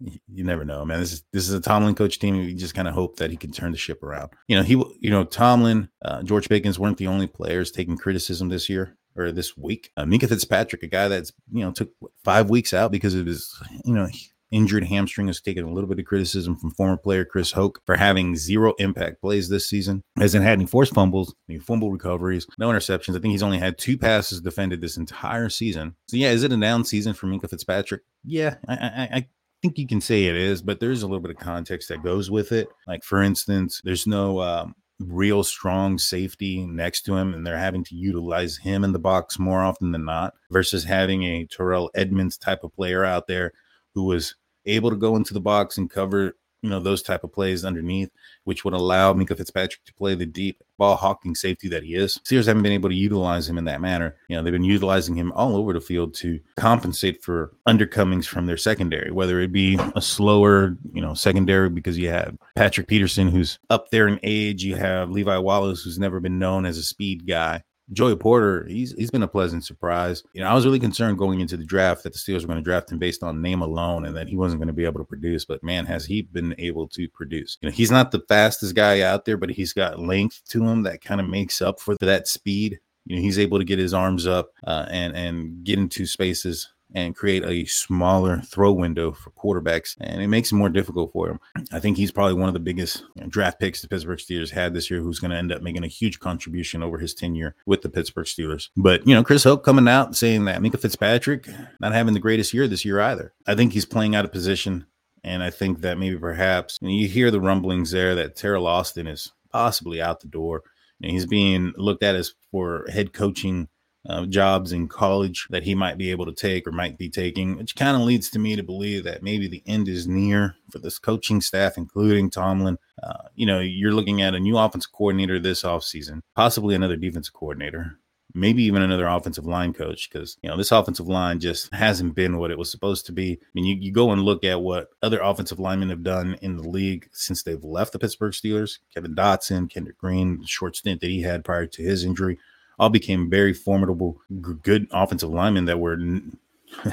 you 0.00 0.44
never 0.44 0.64
know, 0.64 0.84
man. 0.84 1.00
This 1.00 1.12
is 1.12 1.24
this 1.32 1.48
is 1.48 1.54
a 1.54 1.60
Tomlin 1.60 1.94
coach 1.94 2.18
team. 2.18 2.34
You 2.36 2.54
just 2.54 2.74
kind 2.74 2.88
of 2.88 2.94
hope 2.94 3.16
that 3.16 3.30
he 3.30 3.36
can 3.36 3.52
turn 3.52 3.72
the 3.72 3.78
ship 3.78 4.02
around. 4.02 4.30
You 4.48 4.56
know, 4.56 4.62
he, 4.62 4.72
you 5.00 5.10
know, 5.10 5.24
Tomlin, 5.24 5.88
uh, 6.04 6.22
George 6.22 6.48
Pickens 6.48 6.78
weren't 6.78 6.98
the 6.98 7.06
only 7.06 7.26
players 7.26 7.70
taking 7.70 7.96
criticism 7.96 8.48
this 8.48 8.68
year 8.68 8.96
or 9.16 9.32
this 9.32 9.56
week. 9.56 9.90
Uh, 9.96 10.04
Minkah 10.04 10.28
Fitzpatrick, 10.28 10.82
a 10.82 10.88
guy 10.88 11.08
that's 11.08 11.32
you 11.52 11.64
know 11.64 11.72
took 11.72 11.90
five 12.24 12.50
weeks 12.50 12.74
out 12.74 12.90
because 12.92 13.14
of 13.14 13.26
his 13.26 13.54
you 13.84 13.94
know 13.94 14.08
injured 14.54 14.84
hamstring 14.84 15.26
has 15.26 15.40
taken 15.40 15.64
a 15.64 15.72
little 15.72 15.88
bit 15.88 15.98
of 15.98 16.04
criticism 16.04 16.54
from 16.56 16.70
former 16.70 16.96
player 16.96 17.24
Chris 17.24 17.50
Hoke 17.50 17.82
for 17.84 17.96
having 17.96 18.36
zero 18.36 18.72
impact 18.78 19.20
plays 19.20 19.48
this 19.48 19.68
season. 19.68 20.02
Hasn't 20.16 20.44
had 20.44 20.52
any 20.52 20.66
forced 20.66 20.94
fumbles, 20.94 21.34
any 21.48 21.58
fumble 21.58 21.90
recoveries, 21.90 22.46
no 22.56 22.68
interceptions. 22.68 23.16
I 23.16 23.20
think 23.20 23.32
he's 23.32 23.42
only 23.42 23.58
had 23.58 23.76
two 23.76 23.98
passes 23.98 24.40
defended 24.40 24.80
this 24.80 24.96
entire 24.96 25.48
season. 25.48 25.96
So 26.08 26.16
yeah, 26.16 26.30
is 26.30 26.44
it 26.44 26.52
a 26.52 26.56
down 26.56 26.84
season 26.84 27.14
for 27.14 27.26
Minkah 27.26 27.50
Fitzpatrick? 27.50 28.02
Yeah, 28.22 28.54
I, 28.68 28.74
I, 28.74 29.08
I 29.12 29.28
think 29.60 29.76
you 29.76 29.88
can 29.88 30.00
say 30.00 30.26
it 30.26 30.36
is, 30.36 30.62
but 30.62 30.78
there's 30.78 31.02
a 31.02 31.06
little 31.06 31.20
bit 31.20 31.32
of 31.32 31.36
context 31.38 31.88
that 31.88 32.04
goes 32.04 32.30
with 32.30 32.52
it. 32.52 32.68
Like 32.86 33.02
for 33.02 33.22
instance, 33.22 33.80
there's 33.82 34.06
no 34.06 34.40
um, 34.40 34.76
real 35.00 35.42
strong 35.42 35.98
safety 35.98 36.64
next 36.64 37.02
to 37.02 37.16
him, 37.16 37.34
and 37.34 37.44
they're 37.44 37.58
having 37.58 37.82
to 37.84 37.96
utilize 37.96 38.56
him 38.58 38.84
in 38.84 38.92
the 38.92 39.00
box 39.00 39.36
more 39.36 39.62
often 39.62 39.90
than 39.90 40.04
not, 40.04 40.34
versus 40.52 40.84
having 40.84 41.24
a 41.24 41.46
Terrell 41.46 41.90
Edmunds 41.96 42.38
type 42.38 42.62
of 42.62 42.72
player 42.72 43.04
out 43.04 43.26
there 43.26 43.52
who 43.94 44.04
was 44.04 44.36
able 44.66 44.90
to 44.90 44.96
go 44.96 45.16
into 45.16 45.34
the 45.34 45.40
box 45.40 45.78
and 45.78 45.90
cover, 45.90 46.36
you 46.62 46.70
know, 46.70 46.80
those 46.80 47.02
type 47.02 47.24
of 47.24 47.32
plays 47.32 47.62
underneath, 47.62 48.10
which 48.44 48.64
would 48.64 48.72
allow 48.72 49.12
Minkah 49.12 49.36
Fitzpatrick 49.36 49.84
to 49.84 49.92
play 49.92 50.14
the 50.14 50.24
deep 50.24 50.62
ball 50.78 50.96
hawking 50.96 51.34
safety 51.34 51.68
that 51.68 51.82
he 51.82 51.94
is. 51.94 52.18
Steelers 52.24 52.46
haven't 52.46 52.62
been 52.62 52.72
able 52.72 52.88
to 52.88 52.94
utilize 52.94 53.46
him 53.46 53.58
in 53.58 53.66
that 53.66 53.82
manner. 53.82 54.16
You 54.28 54.36
know, 54.36 54.42
they've 54.42 54.50
been 54.50 54.64
utilizing 54.64 55.14
him 55.14 55.30
all 55.32 55.56
over 55.56 55.74
the 55.74 55.80
field 55.80 56.14
to 56.14 56.40
compensate 56.56 57.22
for 57.22 57.52
undercomings 57.68 58.24
from 58.24 58.46
their 58.46 58.56
secondary, 58.56 59.10
whether 59.10 59.40
it 59.40 59.52
be 59.52 59.78
a 59.94 60.00
slower, 60.00 60.78
you 60.94 61.02
know, 61.02 61.12
secondary 61.12 61.68
because 61.68 61.98
you 61.98 62.08
have 62.08 62.36
Patrick 62.56 62.88
Peterson, 62.88 63.28
who's 63.28 63.58
up 63.68 63.90
there 63.90 64.08
in 64.08 64.18
age. 64.22 64.64
You 64.64 64.76
have 64.76 65.10
Levi 65.10 65.36
Wallace, 65.36 65.82
who's 65.82 65.98
never 65.98 66.18
been 66.18 66.38
known 66.38 66.64
as 66.64 66.78
a 66.78 66.82
speed 66.82 67.26
guy. 67.26 67.62
Joey 67.92 68.16
Porter, 68.16 68.66
he's 68.66 68.92
he's 68.92 69.10
been 69.10 69.22
a 69.22 69.28
pleasant 69.28 69.64
surprise. 69.64 70.22
You 70.32 70.40
know, 70.40 70.48
I 70.48 70.54
was 70.54 70.64
really 70.64 70.80
concerned 70.80 71.18
going 71.18 71.40
into 71.40 71.56
the 71.56 71.64
draft 71.64 72.02
that 72.02 72.12
the 72.14 72.18
Steelers 72.18 72.40
were 72.40 72.48
going 72.48 72.58
to 72.58 72.62
draft 72.62 72.90
him 72.90 72.98
based 72.98 73.22
on 73.22 73.42
name 73.42 73.60
alone 73.60 74.06
and 74.06 74.16
that 74.16 74.28
he 74.28 74.36
wasn't 74.36 74.60
going 74.60 74.68
to 74.68 74.74
be 74.74 74.86
able 74.86 75.00
to 75.00 75.04
produce. 75.04 75.44
But 75.44 75.62
man, 75.62 75.84
has 75.86 76.06
he 76.06 76.22
been 76.22 76.54
able 76.58 76.88
to 76.88 77.08
produce? 77.08 77.58
You 77.60 77.68
know, 77.68 77.74
he's 77.74 77.90
not 77.90 78.10
the 78.10 78.24
fastest 78.28 78.74
guy 78.74 79.02
out 79.02 79.26
there, 79.26 79.36
but 79.36 79.50
he's 79.50 79.74
got 79.74 79.98
length 79.98 80.42
to 80.48 80.64
him 80.66 80.82
that 80.84 81.02
kind 81.02 81.20
of 81.20 81.28
makes 81.28 81.60
up 81.60 81.78
for 81.78 81.94
that 81.96 82.26
speed. 82.26 82.80
You 83.04 83.16
know, 83.16 83.22
he's 83.22 83.38
able 83.38 83.58
to 83.58 83.64
get 83.64 83.78
his 83.78 83.92
arms 83.92 84.26
up 84.26 84.52
uh, 84.66 84.86
and 84.90 85.14
and 85.14 85.62
get 85.62 85.78
into 85.78 86.06
spaces 86.06 86.70
and 86.94 87.16
create 87.16 87.44
a 87.44 87.64
smaller 87.66 88.40
throw 88.40 88.72
window 88.72 89.12
for 89.12 89.30
quarterbacks, 89.30 89.96
and 90.00 90.22
it 90.22 90.28
makes 90.28 90.52
it 90.52 90.54
more 90.54 90.68
difficult 90.68 91.12
for 91.12 91.28
him. 91.28 91.40
I 91.72 91.80
think 91.80 91.96
he's 91.96 92.12
probably 92.12 92.34
one 92.34 92.48
of 92.48 92.54
the 92.54 92.60
biggest 92.60 93.04
draft 93.28 93.58
picks 93.58 93.82
the 93.82 93.88
Pittsburgh 93.88 94.18
Steelers 94.18 94.50
had 94.50 94.74
this 94.74 94.90
year, 94.90 95.00
who's 95.00 95.18
going 95.18 95.32
to 95.32 95.36
end 95.36 95.52
up 95.52 95.62
making 95.62 95.84
a 95.84 95.88
huge 95.88 96.20
contribution 96.20 96.82
over 96.82 96.98
his 96.98 97.12
tenure 97.12 97.56
with 97.66 97.82
the 97.82 97.88
Pittsburgh 97.88 98.26
Steelers. 98.26 98.68
But 98.76 99.06
you 99.06 99.14
know, 99.14 99.24
Chris 99.24 99.44
Hoke 99.44 99.64
coming 99.64 99.88
out 99.88 100.16
saying 100.16 100.44
that 100.44 100.60
Minkah 100.60 100.80
Fitzpatrick 100.80 101.48
not 101.80 101.92
having 101.92 102.14
the 102.14 102.20
greatest 102.20 102.54
year 102.54 102.68
this 102.68 102.84
year 102.84 103.00
either. 103.00 103.32
I 103.46 103.54
think 103.54 103.72
he's 103.72 103.86
playing 103.86 104.14
out 104.14 104.24
of 104.24 104.32
position. 104.32 104.86
And 105.24 105.42
I 105.42 105.48
think 105.48 105.80
that 105.80 105.98
maybe 105.98 106.18
perhaps 106.18 106.78
you, 106.82 106.90
you 106.90 107.08
hear 107.08 107.30
the 107.30 107.40
rumblings 107.40 107.90
there 107.90 108.14
that 108.14 108.36
Teryl 108.36 108.66
Austin 108.66 109.06
is 109.06 109.32
possibly 109.50 110.00
out 110.00 110.20
the 110.20 110.28
door. 110.28 110.62
And 111.02 111.10
he's 111.10 111.26
being 111.26 111.72
looked 111.76 112.02
at 112.02 112.14
as 112.14 112.34
for 112.50 112.86
head 112.92 113.12
coaching 113.12 113.68
uh, 114.08 114.26
jobs 114.26 114.72
in 114.72 114.88
college 114.88 115.46
that 115.50 115.62
he 115.62 115.74
might 115.74 115.98
be 115.98 116.10
able 116.10 116.26
to 116.26 116.32
take 116.32 116.66
or 116.66 116.72
might 116.72 116.98
be 116.98 117.08
taking, 117.08 117.56
which 117.56 117.74
kind 117.74 117.96
of 117.96 118.02
leads 118.02 118.30
to 118.30 118.38
me 118.38 118.56
to 118.56 118.62
believe 118.62 119.04
that 119.04 119.22
maybe 119.22 119.48
the 119.48 119.62
end 119.66 119.88
is 119.88 120.06
near 120.06 120.56
for 120.70 120.78
this 120.78 120.98
coaching 120.98 121.40
staff, 121.40 121.78
including 121.78 122.30
Tomlin. 122.30 122.78
Uh, 123.02 123.28
you 123.34 123.46
know, 123.46 123.60
you're 123.60 123.92
looking 123.92 124.22
at 124.22 124.34
a 124.34 124.40
new 124.40 124.58
offensive 124.58 124.92
coordinator 124.92 125.38
this 125.38 125.62
offseason, 125.62 126.20
possibly 126.34 126.74
another 126.74 126.96
defensive 126.96 127.34
coordinator 127.34 127.98
maybe 128.34 128.64
even 128.64 128.82
another 128.82 129.06
offensive 129.06 129.46
line 129.46 129.72
coach 129.72 130.10
because 130.10 130.36
you 130.42 130.50
know 130.50 130.56
this 130.56 130.72
offensive 130.72 131.06
line 131.06 131.38
just 131.38 131.72
hasn't 131.72 132.14
been 132.14 132.38
what 132.38 132.50
it 132.50 132.58
was 132.58 132.70
supposed 132.70 133.06
to 133.06 133.12
be. 133.12 133.38
I 133.40 133.46
mean, 133.54 133.64
you, 133.64 133.76
you 133.76 133.92
go 133.92 134.10
and 134.10 134.22
look 134.22 134.44
at 134.44 134.60
what 134.60 134.88
other 135.02 135.20
offensive 135.20 135.60
linemen 135.60 135.90
have 135.90 136.02
done 136.02 136.36
in 136.42 136.56
the 136.56 136.68
league 136.68 137.08
since 137.12 137.42
they've 137.42 137.62
left 137.62 137.92
the 137.92 137.98
Pittsburgh 137.98 138.32
Steelers. 138.32 138.78
Kevin 138.92 139.14
Dotson, 139.14 139.70
Kendrick 139.70 139.98
Green, 139.98 140.42
short 140.44 140.76
stint 140.76 141.00
that 141.00 141.10
he 141.10 141.22
had 141.22 141.44
prior 141.44 141.66
to 141.66 141.82
his 141.82 142.04
injury, 142.04 142.38
all 142.78 142.90
became 142.90 143.30
very 143.30 143.52
formidable, 143.52 144.20
good 144.62 144.86
offensive 144.90 145.30
linemen 145.30 145.64
that 145.66 145.78
were 145.78 145.96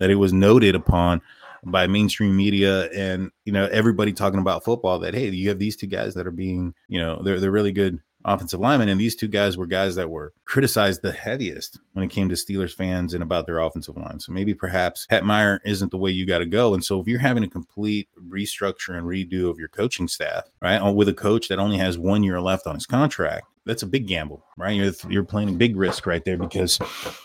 that 0.00 0.10
it 0.10 0.16
was 0.16 0.32
noted 0.32 0.74
upon 0.74 1.20
by 1.64 1.86
mainstream 1.86 2.36
media 2.36 2.88
and 2.92 3.30
you 3.44 3.52
know 3.52 3.66
everybody 3.72 4.12
talking 4.12 4.38
about 4.38 4.64
football 4.64 5.00
that 5.00 5.14
hey 5.14 5.28
you 5.30 5.48
have 5.48 5.58
these 5.58 5.74
two 5.74 5.86
guys 5.86 6.14
that 6.14 6.24
are 6.24 6.30
being 6.30 6.72
you 6.86 6.96
know 7.00 7.20
they're 7.24 7.40
they're 7.40 7.50
really 7.50 7.72
good 7.72 8.00
offensive 8.26 8.60
linemen. 8.60 8.88
And 8.88 9.00
these 9.00 9.16
two 9.16 9.28
guys 9.28 9.56
were 9.56 9.66
guys 9.66 9.94
that 9.94 10.10
were 10.10 10.34
criticized 10.44 11.00
the 11.00 11.12
heaviest 11.12 11.78
when 11.92 12.04
it 12.04 12.10
came 12.10 12.28
to 12.28 12.34
Steelers 12.34 12.74
fans 12.74 13.14
and 13.14 13.22
about 13.22 13.46
their 13.46 13.60
offensive 13.60 13.96
line. 13.96 14.20
So 14.20 14.32
maybe 14.32 14.52
perhaps 14.52 15.06
Pat 15.06 15.24
Meyer 15.24 15.60
isn't 15.64 15.90
the 15.90 15.98
way 15.98 16.10
you 16.10 16.26
got 16.26 16.38
to 16.38 16.46
go. 16.46 16.74
And 16.74 16.84
so 16.84 17.00
if 17.00 17.06
you're 17.06 17.20
having 17.20 17.44
a 17.44 17.48
complete 17.48 18.08
restructure 18.28 18.98
and 18.98 19.06
redo 19.06 19.48
of 19.48 19.58
your 19.58 19.68
coaching 19.68 20.08
staff, 20.08 20.44
right, 20.60 20.78
uh, 20.78 20.92
with 20.92 21.08
a 21.08 21.14
coach 21.14 21.48
that 21.48 21.58
only 21.58 21.78
has 21.78 21.96
one 21.96 22.22
year 22.22 22.40
left 22.40 22.66
on 22.66 22.74
his 22.74 22.86
contract, 22.86 23.46
that's 23.66 23.82
a 23.82 23.86
big 23.86 24.06
gamble, 24.06 24.44
right? 24.56 24.74
You're 24.74 24.92
you're 25.08 25.24
playing 25.24 25.50
a 25.50 25.52
big 25.52 25.76
risk 25.76 26.06
right 26.06 26.24
there 26.24 26.38
because 26.38 26.78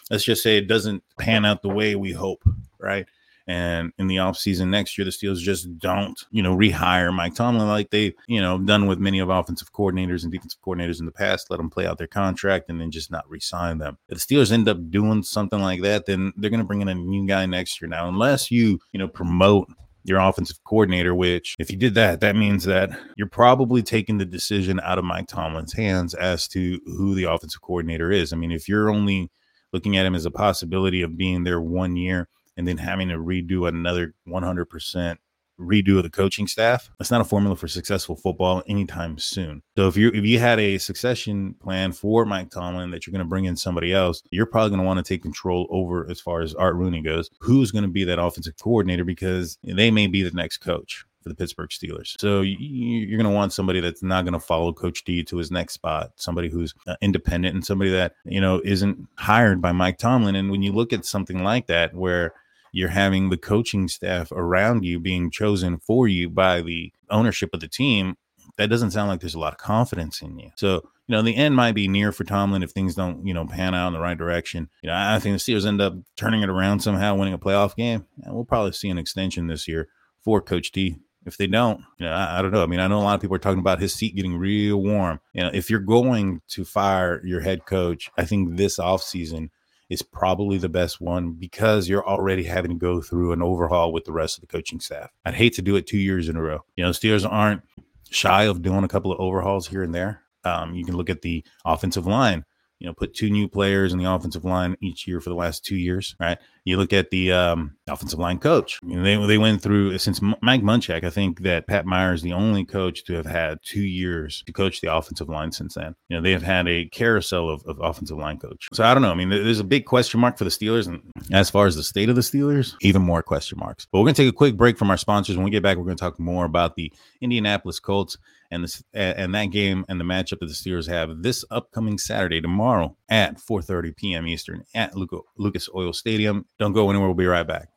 let's 0.10 0.24
just 0.24 0.44
say 0.44 0.58
it 0.58 0.68
doesn't 0.68 1.04
pan 1.20 1.46
out 1.46 1.62
the 1.62 1.70
way 1.70 1.96
we 1.96 2.12
hope, 2.12 2.44
right? 2.80 3.08
And 3.48 3.92
in 3.98 4.08
the 4.08 4.18
offseason 4.18 4.70
next 4.70 4.98
year, 4.98 5.06
the 5.06 5.12
Steelers 5.12 5.40
just 5.40 5.78
don't, 5.80 6.20
you 6.32 6.44
know, 6.44 6.56
rehire 6.56 7.14
Mike 7.14 7.36
Tomlin 7.36 7.68
like 7.68 7.90
they, 7.90 8.14
you 8.28 8.40
know, 8.40 8.60
done 8.60 8.86
with 8.86 9.00
many 9.00 9.20
of 9.20 9.30
offensive 9.30 9.74
coordinators 9.74 10.24
and 10.24 10.32
defensive 10.32 10.62
coordinators 10.62 11.00
in 11.00 11.06
the 11.06 11.12
past, 11.12 11.50
let 11.50 11.58
them 11.58 11.70
play 11.70 11.86
out 11.86 11.98
their 11.98 12.08
contract 12.08 12.70
and 12.70 12.80
then 12.80 12.92
just 12.92 13.12
not 13.12 13.30
resign 13.30 13.80
them. 13.80 13.98
If 14.10 14.26
the 14.26 14.36
Steelers 14.36 14.52
end 14.52 14.70
up 14.70 14.90
doing 14.90 15.24
something 15.24 15.60
like 15.60 15.82
that, 15.82 16.06
then 16.06 16.34
they're 16.38 16.50
going 16.50 16.62
to 16.62 16.66
bring 16.66 16.82
in 16.82 16.88
a 16.88 16.96
new 16.96 17.28
guy 17.28 17.46
next 17.46 17.82
year. 17.82 17.90
Now, 17.90 18.08
unless 18.08 18.52
you, 18.52 18.80
you 18.94 19.00
know, 19.00 19.08
promote 19.08 19.68
your 20.04 20.20
offensive 20.20 20.64
coordinator, 20.64 21.14
which 21.14 21.56
if 21.60 21.70
you 21.72 21.78
did 21.78 21.96
that, 21.96 22.22
that 22.22 22.36
means 22.36 22.64
that 22.66 22.90
you're 23.18 23.28
probably 23.28 23.84
taking 23.84 24.18
the 24.18 24.26
decision 24.26 24.80
out 24.82 24.98
of 24.98 25.06
Mike 25.06 25.28
Tomlin's 25.28 25.74
hands 25.74 26.14
as 26.14 26.48
to 26.50 26.80
who 26.86 27.14
the 27.14 27.26
offensive 27.26 27.62
coordinator 27.62 28.12
is. 28.12 28.34
I 28.34 28.36
mean, 28.36 28.52
if 28.52 28.68
you're 28.68 28.90
only 28.90 29.30
looking 29.74 29.98
at 29.98 30.06
him 30.06 30.16
as 30.16 30.26
a 30.26 30.32
possibility 30.32 31.02
of 31.02 31.18
being 31.18 31.44
there 31.44 31.62
one 31.62 31.96
year, 31.96 32.28
and 32.58 32.68
then 32.68 32.78
having 32.78 33.08
to 33.10 33.16
redo 33.16 33.68
another 33.68 34.14
100% 34.28 35.18
redo 35.60 35.98
of 35.98 36.04
the 36.04 36.10
coaching 36.10 36.48
staff 36.48 36.90
that's 36.98 37.12
not 37.12 37.22
a 37.22 37.26
formula 37.26 37.56
for 37.56 37.68
successful 37.68 38.16
football 38.16 38.64
anytime 38.68 39.18
soon 39.18 39.62
so 39.78 39.88
if 39.88 39.96
you 39.96 40.10
if 40.10 40.26
you 40.26 40.40
had 40.40 40.60
a 40.60 40.78
succession 40.78 41.54
plan 41.62 41.92
for 41.92 42.26
mike 42.26 42.50
tomlin 42.50 42.92
that 42.92 43.06
you're 43.06 43.12
going 43.12 43.24
to 43.24 43.30
bring 43.30 43.46
in 43.46 43.56
somebody 43.56 43.94
else 43.94 44.24
you're 44.32 44.46
probably 44.46 44.70
going 44.70 44.80
to 44.80 44.86
want 44.86 44.98
to 44.98 45.14
take 45.14 45.22
control 45.22 45.68
over 45.70 46.10
as 46.10 46.20
far 46.20 46.42
as 46.42 46.56
art 46.56 46.76
rooney 46.76 47.02
goes 47.02 47.30
who's 47.40 47.72
going 47.72 47.84
to 47.84 47.90
be 47.90 48.04
that 48.04 48.20
offensive 48.20 48.56
coordinator 48.62 49.04
because 49.04 49.58
they 49.64 49.92
may 49.92 50.08
be 50.08 50.24
the 50.24 50.32
next 50.32 50.58
coach 50.58 51.06
for 51.22 51.30
the 51.30 51.36
Pittsburgh 51.36 51.70
Steelers. 51.70 52.20
So 52.20 52.42
you, 52.42 53.14
are 53.14 53.18
going 53.18 53.30
to 53.30 53.36
want 53.36 53.54
somebody 53.54 53.80
that's 53.80 54.04
not 54.04 54.24
going 54.24 54.34
to 54.34 54.40
follow 54.40 54.74
Coach 54.74 55.04
T 55.04 55.24
to 55.24 55.38
his 55.38 55.52
next 55.52 55.74
spot, 55.74 56.12
somebody 56.16 56.50
who's 56.50 56.74
uh, 56.88 56.96
independent 57.02 57.56
and 57.56 57.66
somebody 57.66 57.92
that, 57.92 58.16
you 58.26 58.42
know, 58.42 58.62
isn't 58.64 59.08
hired 59.18 59.62
by 59.62 59.72
Mike 59.72 59.98
Tomlin. 59.98 60.36
And 60.36 60.50
when 60.50 60.64
you 60.64 60.72
look 60.72 60.94
at 60.94 61.06
something 61.06 61.44
like 61.44 61.68
that, 61.68 61.94
where 61.94 62.34
you're 62.72 62.90
having 62.90 63.30
the 63.30 63.38
coaching 63.38 63.88
staff 63.88 64.32
around 64.32 64.86
you 64.86 65.00
being 65.00 65.30
chosen 65.30 65.78
for 65.78 66.08
you 66.08 66.30
by 66.30 66.62
the 66.62 66.92
ownership 67.10 67.50
of 67.54 67.60
the 67.60 67.68
team, 67.68 68.16
that 68.58 68.70
doesn't 68.70 68.92
sound 68.92 69.10
like 69.10 69.20
there's 69.20 69.36
a 69.36 69.40
lot 69.40 69.54
of 69.54 69.60
confidence 69.60 70.22
in 70.22 70.38
you. 70.38 70.52
So, 70.56 70.76
you 71.08 71.16
know, 71.16 71.22
the 71.22 71.36
end 71.36 71.56
might 71.56 71.74
be 71.74 71.88
near 71.88 72.12
for 72.12 72.24
Tomlin 72.24 72.64
if 72.64 72.72
things 72.72 72.96
don't, 72.96 73.26
you 73.26 73.34
know, 73.34 73.46
pan 73.46 73.76
out 73.76 73.88
in 73.88 73.94
the 73.94 74.00
right 74.00 74.18
direction. 74.18 74.70
You 74.82 74.88
know, 74.88 74.96
I 74.96 75.20
think 75.20 75.34
the 75.34 75.40
Steelers 75.40 75.66
end 75.66 75.82
up 75.82 75.94
turning 76.16 76.42
it 76.42 76.50
around 76.50 76.80
somehow, 76.80 77.16
winning 77.16 77.34
a 77.34 77.40
playoff 77.40 77.76
game. 77.76 78.06
And 78.24 78.34
we'll 78.34 78.46
probably 78.46 78.72
see 78.74 78.90
an 78.90 78.98
extension 78.98 79.48
this 79.48 79.68
year 79.68 79.90
for 80.24 80.42
Coach 80.42 80.72
T. 80.72 80.98
If 81.24 81.38
they 81.38 81.46
don't, 81.46 81.82
you 82.00 82.06
know, 82.06 82.14
I, 82.14 82.40
I, 82.40 82.42
don't 82.42 82.52
know. 82.52 82.64
I 82.64 82.66
mean, 82.66 82.80
I 82.80 82.88
know 82.88 82.98
a 82.98 83.04
lot 83.04 83.14
of 83.14 83.22
people 83.22 83.36
are 83.36 83.40
talking 83.40 83.60
about 83.60 83.80
his 83.80 83.94
seat 83.94 84.16
getting 84.16 84.38
real 84.38 84.82
warm. 84.82 85.20
You 85.34 85.44
know, 85.44 85.52
if 85.54 85.70
you're 85.70 85.80
going 85.80 86.42
to 86.50 86.66
fire 86.66 87.24
your 87.24 87.42
head 87.42 87.66
coach, 87.68 88.10
I 88.18 88.26
think 88.26 88.58
this 88.58 88.78
offseason 88.78 89.50
is 89.92 90.02
probably 90.02 90.58
the 90.58 90.70
best 90.70 91.02
one 91.02 91.34
because 91.34 91.90
you're 91.90 92.08
already 92.08 92.44
having 92.44 92.72
to 92.72 92.78
go 92.78 93.02
through 93.02 93.34
an 93.34 93.42
overhaul 93.42 93.92
with 93.92 94.06
the 94.06 94.12
rest 94.14 94.38
of 94.38 94.42
the 94.42 94.48
coaching 94.48 94.80
staff. 94.80 95.12
I'd 95.26 95.34
hate 95.34 95.54
to 95.56 95.62
do 95.62 95.76
it 95.76 95.86
two 95.86 96.00
years 96.00 96.30
in 96.30 96.38
a 96.38 96.42
row. 96.42 96.64
You 96.78 96.86
know, 96.86 96.92
Steelers 96.92 97.30
aren't 97.30 97.62
shy 98.10 98.44
of 98.46 98.62
doing 98.62 98.86
a 98.86 98.88
couple 98.88 99.12
of 99.12 99.20
overhauls 99.20 99.68
here 99.68 99.84
and 99.84 99.94
there. 99.94 100.22
Um, 100.46 100.74
you 100.74 100.86
can 100.86 100.96
look 100.96 101.10
at 101.10 101.22
the 101.22 101.44
offensive 101.66 102.08
line 102.08 102.46
you 102.82 102.88
know, 102.88 102.94
put 102.96 103.14
two 103.14 103.30
new 103.30 103.48
players 103.48 103.94
in 103.94 104.00
the 104.00 104.12
offensive 104.12 104.44
line 104.44 104.76
each 104.82 105.08
year 105.08 105.22
for 105.22 105.30
the 105.30 105.36
last 105.36 105.64
two 105.64 105.76
years, 105.76 106.16
right? 106.20 106.40
You 106.64 106.78
look 106.78 106.94
at 106.94 107.10
the 107.10 107.32
um, 107.32 107.76
offensive 107.88 108.20
line 108.20 108.38
coach. 108.38 108.80
They, 108.84 109.16
they 109.26 109.38
went 109.38 109.62
through 109.62 109.98
since 109.98 110.22
Mike 110.22 110.62
Munchak. 110.62 111.04
I 111.04 111.10
think 111.10 111.42
that 111.42 111.68
Pat 111.68 111.86
Meyer 111.86 112.14
is 112.14 112.22
the 112.22 112.34
only 112.34 112.66
coach 112.66 113.04
to 113.06 113.14
have 113.14 113.26
had 113.26 113.58
two 113.64 113.82
years 113.82 114.44
to 114.46 114.54
coach 114.54 114.82
the 114.82 114.94
offensive 114.94 115.30
line 115.30 115.52
since 115.52 115.74
then. 115.74 115.96
You 116.10 116.18
know, 116.18 116.22
they 116.22 116.32
have 116.32 116.44
had 116.44 116.68
a 116.68 116.86
carousel 116.90 117.50
of, 117.50 117.64
of 117.66 117.80
offensive 117.82 118.18
line 118.18 118.38
coach. 118.38 118.68
So 118.74 118.84
I 118.84 118.94
don't 118.94 119.02
know. 119.02 119.12
I 119.12 119.16
mean, 119.16 119.30
there's 119.30 119.60
a 119.60 119.64
big 119.64 119.86
question 119.86 120.20
mark 120.20 120.38
for 120.38 120.44
the 120.44 120.50
Steelers, 120.50 120.88
and 120.88 121.02
as 121.32 121.50
far 121.50 121.66
as 121.66 121.76
the 121.76 121.84
state 121.84 122.10
of 122.10 122.16
the 122.16 122.22
Steelers, 122.22 122.76
even 122.82 123.02
more 123.02 123.24
question 123.24 123.58
marks. 123.60 123.88
But 123.92 124.00
we're 124.00 124.06
gonna 124.06 124.16
take 124.16 124.30
a 124.30 124.34
quick 124.34 124.56
break 124.56 124.78
from 124.78 124.90
our 124.90 124.98
sponsors. 124.98 125.36
When 125.36 125.46
we 125.46 125.52
get 125.52 125.64
back, 125.64 125.78
we're 125.78 125.86
gonna 125.86 125.96
talk 125.96 126.20
more 126.20 126.46
about 126.46 126.76
the 126.76 126.92
Indianapolis 127.22 127.80
Colts 127.80 128.18
and 128.52 128.64
this 128.64 128.84
and 128.94 129.34
that 129.34 129.46
game 129.46 129.86
and 129.88 130.00
the 130.00 130.04
matchup 130.04 130.40
that 130.40 130.48
the 130.48 130.54
Steelers 130.54 130.88
have 130.88 131.24
this 131.24 131.44
upcoming 131.50 131.98
Saturday 131.98 132.42
tomorrow 132.42 132.96
at 133.10 133.38
4:30 133.38 133.96
p.m. 133.96 134.28
Eastern 134.28 134.64
at 134.76 134.94
Lucas 134.96 135.70
Oil 135.74 135.94
Stadium. 135.94 136.46
Don't 136.62 136.74
go 136.74 136.92
anywhere. 136.92 137.08
We'll 137.08 137.16
be 137.16 137.26
right 137.26 137.48
back. 137.48 137.70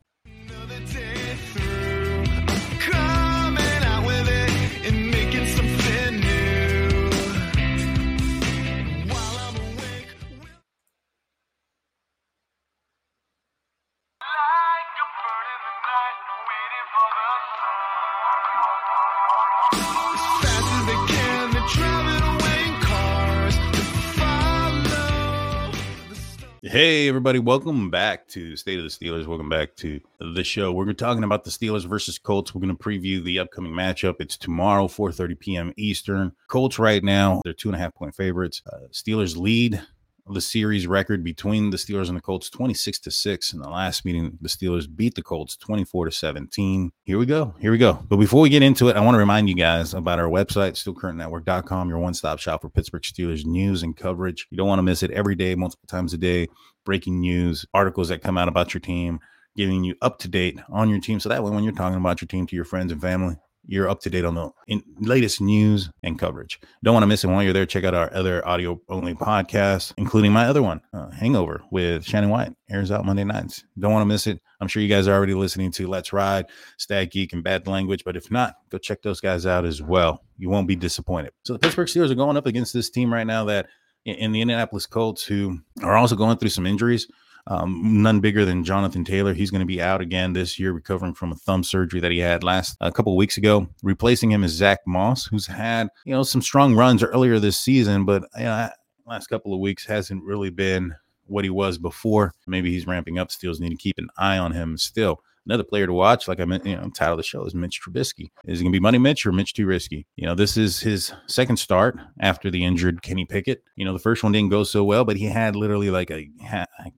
Hey, 26.75 27.07
everybody, 27.07 27.39
welcome 27.39 27.89
back 27.89 28.27
to 28.27 28.57
State 28.57 28.79
of 28.79 28.83
the 28.83 28.89
Steelers. 28.89 29.25
Welcome 29.25 29.47
back 29.47 29.77
to 29.77 30.01
the 30.19 30.43
show. 30.43 30.73
We're 30.73 30.91
talking 30.91 31.23
about 31.23 31.45
the 31.45 31.49
Steelers 31.49 31.85
versus 31.85 32.17
Colts. 32.17 32.53
We're 32.53 32.59
going 32.59 32.75
to 32.75 32.83
preview 32.83 33.23
the 33.23 33.39
upcoming 33.39 33.71
matchup. 33.71 34.15
It's 34.19 34.35
tomorrow, 34.35 34.89
4 34.89 35.13
30 35.13 35.35
p.m. 35.35 35.73
Eastern. 35.77 36.33
Colts, 36.49 36.77
right 36.77 37.01
now, 37.01 37.39
they're 37.45 37.53
two 37.53 37.69
and 37.69 37.77
a 37.77 37.79
half 37.79 37.95
point 37.95 38.13
favorites. 38.13 38.61
Uh, 38.69 38.89
Steelers 38.91 39.37
lead 39.37 39.81
the 40.27 40.41
series 40.41 40.87
record 40.87 41.23
between 41.23 41.69
the 41.69 41.77
Steelers 41.77 42.07
and 42.07 42.17
the 42.17 42.21
Colts 42.21 42.49
26 42.49 42.99
to 42.99 43.11
6. 43.11 43.53
In 43.53 43.59
the 43.59 43.69
last 43.69 44.05
meeting, 44.05 44.37
the 44.41 44.49
Steelers 44.49 44.87
beat 44.93 45.15
the 45.15 45.21
Colts 45.21 45.55
24 45.57 46.05
to 46.05 46.11
17. 46.11 46.91
Here 47.03 47.19
we 47.19 47.25
go. 47.25 47.53
Here 47.59 47.71
we 47.71 47.77
go. 47.77 47.93
But 48.09 48.17
before 48.17 48.41
we 48.41 48.49
get 48.49 48.63
into 48.63 48.89
it, 48.89 48.95
I 48.95 49.01
want 49.01 49.15
to 49.15 49.19
remind 49.19 49.49
you 49.49 49.55
guys 49.55 49.93
about 49.93 50.19
our 50.19 50.27
website, 50.27 50.73
steelcurtainnetwork.com, 50.73 51.89
your 51.89 51.99
one-stop 51.99 52.39
shop 52.39 52.61
for 52.61 52.69
Pittsburgh 52.69 53.03
Steelers 53.03 53.45
news 53.45 53.83
and 53.83 53.95
coverage. 53.95 54.47
You 54.49 54.57
don't 54.57 54.67
want 54.67 54.79
to 54.79 54.83
miss 54.83 55.03
it 55.03 55.11
every 55.11 55.35
day, 55.35 55.53
multiple 55.53 55.87
times 55.87 56.13
a 56.13 56.17
day. 56.17 56.47
Breaking 56.85 57.19
news, 57.19 57.65
articles 57.73 58.09
that 58.09 58.23
come 58.23 58.37
out 58.37 58.47
about 58.47 58.73
your 58.73 58.81
team, 58.81 59.19
giving 59.55 59.83
you 59.83 59.95
up 60.01 60.19
to 60.19 60.27
date 60.27 60.59
on 60.69 60.89
your 60.89 60.99
team. 60.99 61.19
So 61.19 61.29
that 61.29 61.43
way 61.43 61.51
when 61.51 61.63
you're 61.63 61.73
talking 61.73 61.97
about 61.97 62.21
your 62.21 62.27
team 62.27 62.47
to 62.47 62.55
your 62.55 62.65
friends 62.65 62.91
and 62.91 63.01
family, 63.01 63.37
you're 63.67 63.89
up 63.89 63.99
to 64.01 64.09
date 64.09 64.25
on 64.25 64.35
the 64.35 64.49
in, 64.67 64.83
latest 64.99 65.41
news 65.41 65.89
and 66.03 66.19
coverage. 66.19 66.59
Don't 66.83 66.93
want 66.93 67.03
to 67.03 67.07
miss 67.07 67.23
it 67.23 67.27
while 67.27 67.43
you're 67.43 67.53
there. 67.53 67.65
Check 67.65 67.83
out 67.83 67.93
our 67.93 68.13
other 68.13 68.45
audio 68.47 68.79
only 68.89 69.13
podcasts, 69.13 69.93
including 69.97 70.31
my 70.31 70.45
other 70.45 70.61
one, 70.61 70.81
uh, 70.93 71.09
Hangover 71.11 71.63
with 71.71 72.05
Shannon 72.05 72.29
White, 72.29 72.53
airs 72.69 72.91
out 72.91 73.05
Monday 73.05 73.23
nights. 73.23 73.63
Don't 73.79 73.91
want 73.91 74.01
to 74.01 74.07
miss 74.07 74.27
it. 74.27 74.41
I'm 74.61 74.67
sure 74.67 74.81
you 74.81 74.89
guys 74.89 75.07
are 75.07 75.13
already 75.13 75.33
listening 75.33 75.71
to 75.73 75.87
Let's 75.87 76.13
Ride, 76.13 76.45
Stat 76.77 77.11
Geek, 77.11 77.33
and 77.33 77.43
Bad 77.43 77.67
Language, 77.67 78.03
but 78.05 78.15
if 78.15 78.31
not, 78.31 78.55
go 78.69 78.77
check 78.77 79.01
those 79.01 79.19
guys 79.19 79.45
out 79.45 79.65
as 79.65 79.81
well. 79.81 80.23
You 80.37 80.49
won't 80.49 80.67
be 80.67 80.75
disappointed. 80.75 81.33
So 81.43 81.53
the 81.53 81.59
Pittsburgh 81.59 81.87
Steelers 81.87 82.11
are 82.11 82.15
going 82.15 82.37
up 82.37 82.45
against 82.45 82.73
this 82.73 82.89
team 82.89 83.13
right 83.13 83.27
now 83.27 83.45
that 83.45 83.67
in 84.05 84.31
the 84.31 84.41
Indianapolis 84.41 84.85
Colts, 84.85 85.25
who 85.25 85.59
are 85.81 85.95
also 85.95 86.15
going 86.15 86.37
through 86.37 86.49
some 86.49 86.67
injuries. 86.67 87.07
Um, 87.47 88.01
none 88.01 88.21
bigger 88.21 88.43
than 88.43 88.63
Jonathan 88.63 89.05
Taylor. 89.05 89.33
He's 89.33 89.51
going 89.51 89.59
to 89.59 89.67
be 89.67 89.81
out 89.81 90.01
again 90.01 90.33
this 90.33 90.57
year, 90.57 90.71
recovering 90.71 91.13
from 91.13 91.31
a 91.31 91.35
thumb 91.35 91.63
surgery 91.63 91.99
that 91.99 92.11
he 92.11 92.17
had 92.17 92.43
last 92.43 92.75
a 92.81 92.91
couple 92.91 93.15
weeks 93.15 93.37
ago. 93.37 93.67
Replacing 93.83 94.31
him 94.31 94.43
is 94.43 94.51
Zach 94.51 94.79
Moss, 94.87 95.25
who's 95.25 95.45
had 95.45 95.89
you 96.05 96.13
know 96.13 96.23
some 96.23 96.41
strong 96.41 96.75
runs 96.75 97.03
earlier 97.03 97.39
this 97.39 97.57
season, 97.57 98.05
but 98.05 98.23
you 98.37 98.45
know, 98.45 98.69
last 99.05 99.27
couple 99.27 99.53
of 99.53 99.59
weeks 99.59 99.85
hasn't 99.85 100.23
really 100.23 100.49
been 100.49 100.95
what 101.27 101.43
he 101.43 101.49
was 101.49 101.77
before. 101.77 102.33
Maybe 102.47 102.71
he's 102.71 102.87
ramping 102.87 103.19
up. 103.19 103.29
Steelers 103.29 103.59
need 103.59 103.69
to 103.69 103.75
keep 103.75 103.97
an 103.97 104.09
eye 104.17 104.37
on 104.37 104.51
him 104.51 104.77
still. 104.77 105.21
Another 105.45 105.63
player 105.63 105.85
to 105.85 105.93
watch, 105.93 106.27
like 106.27 106.39
I 106.39 106.45
meant, 106.45 106.65
you 106.65 106.75
know, 106.75 106.89
title 106.89 107.13
of 107.13 107.17
the 107.17 107.23
show 107.23 107.45
is 107.45 107.53
Mitch 107.53 107.81
Trubisky. 107.81 108.31
Is 108.45 108.59
it 108.59 108.63
going 108.63 108.71
to 108.71 108.75
be 108.75 108.81
Money 108.81 108.97
Mitch 108.97 109.25
or 109.25 109.31
Mitch 109.31 109.53
too 109.53 109.65
risky? 109.65 110.07
You 110.15 110.25
know, 110.25 110.35
this 110.35 110.57
is 110.57 110.79
his 110.79 111.13
second 111.27 111.57
start 111.57 111.97
after 112.19 112.49
the 112.49 112.65
injured 112.65 113.01
Kenny 113.01 113.25
Pickett. 113.25 113.63
You 113.75 113.85
know, 113.85 113.93
the 113.93 113.99
first 113.99 114.23
one 114.23 114.31
didn't 114.31 114.49
go 114.49 114.63
so 114.63 114.83
well, 114.83 115.05
but 115.05 115.17
he 115.17 115.25
had 115.25 115.55
literally 115.55 115.89
like 115.91 116.09
a 116.09 116.29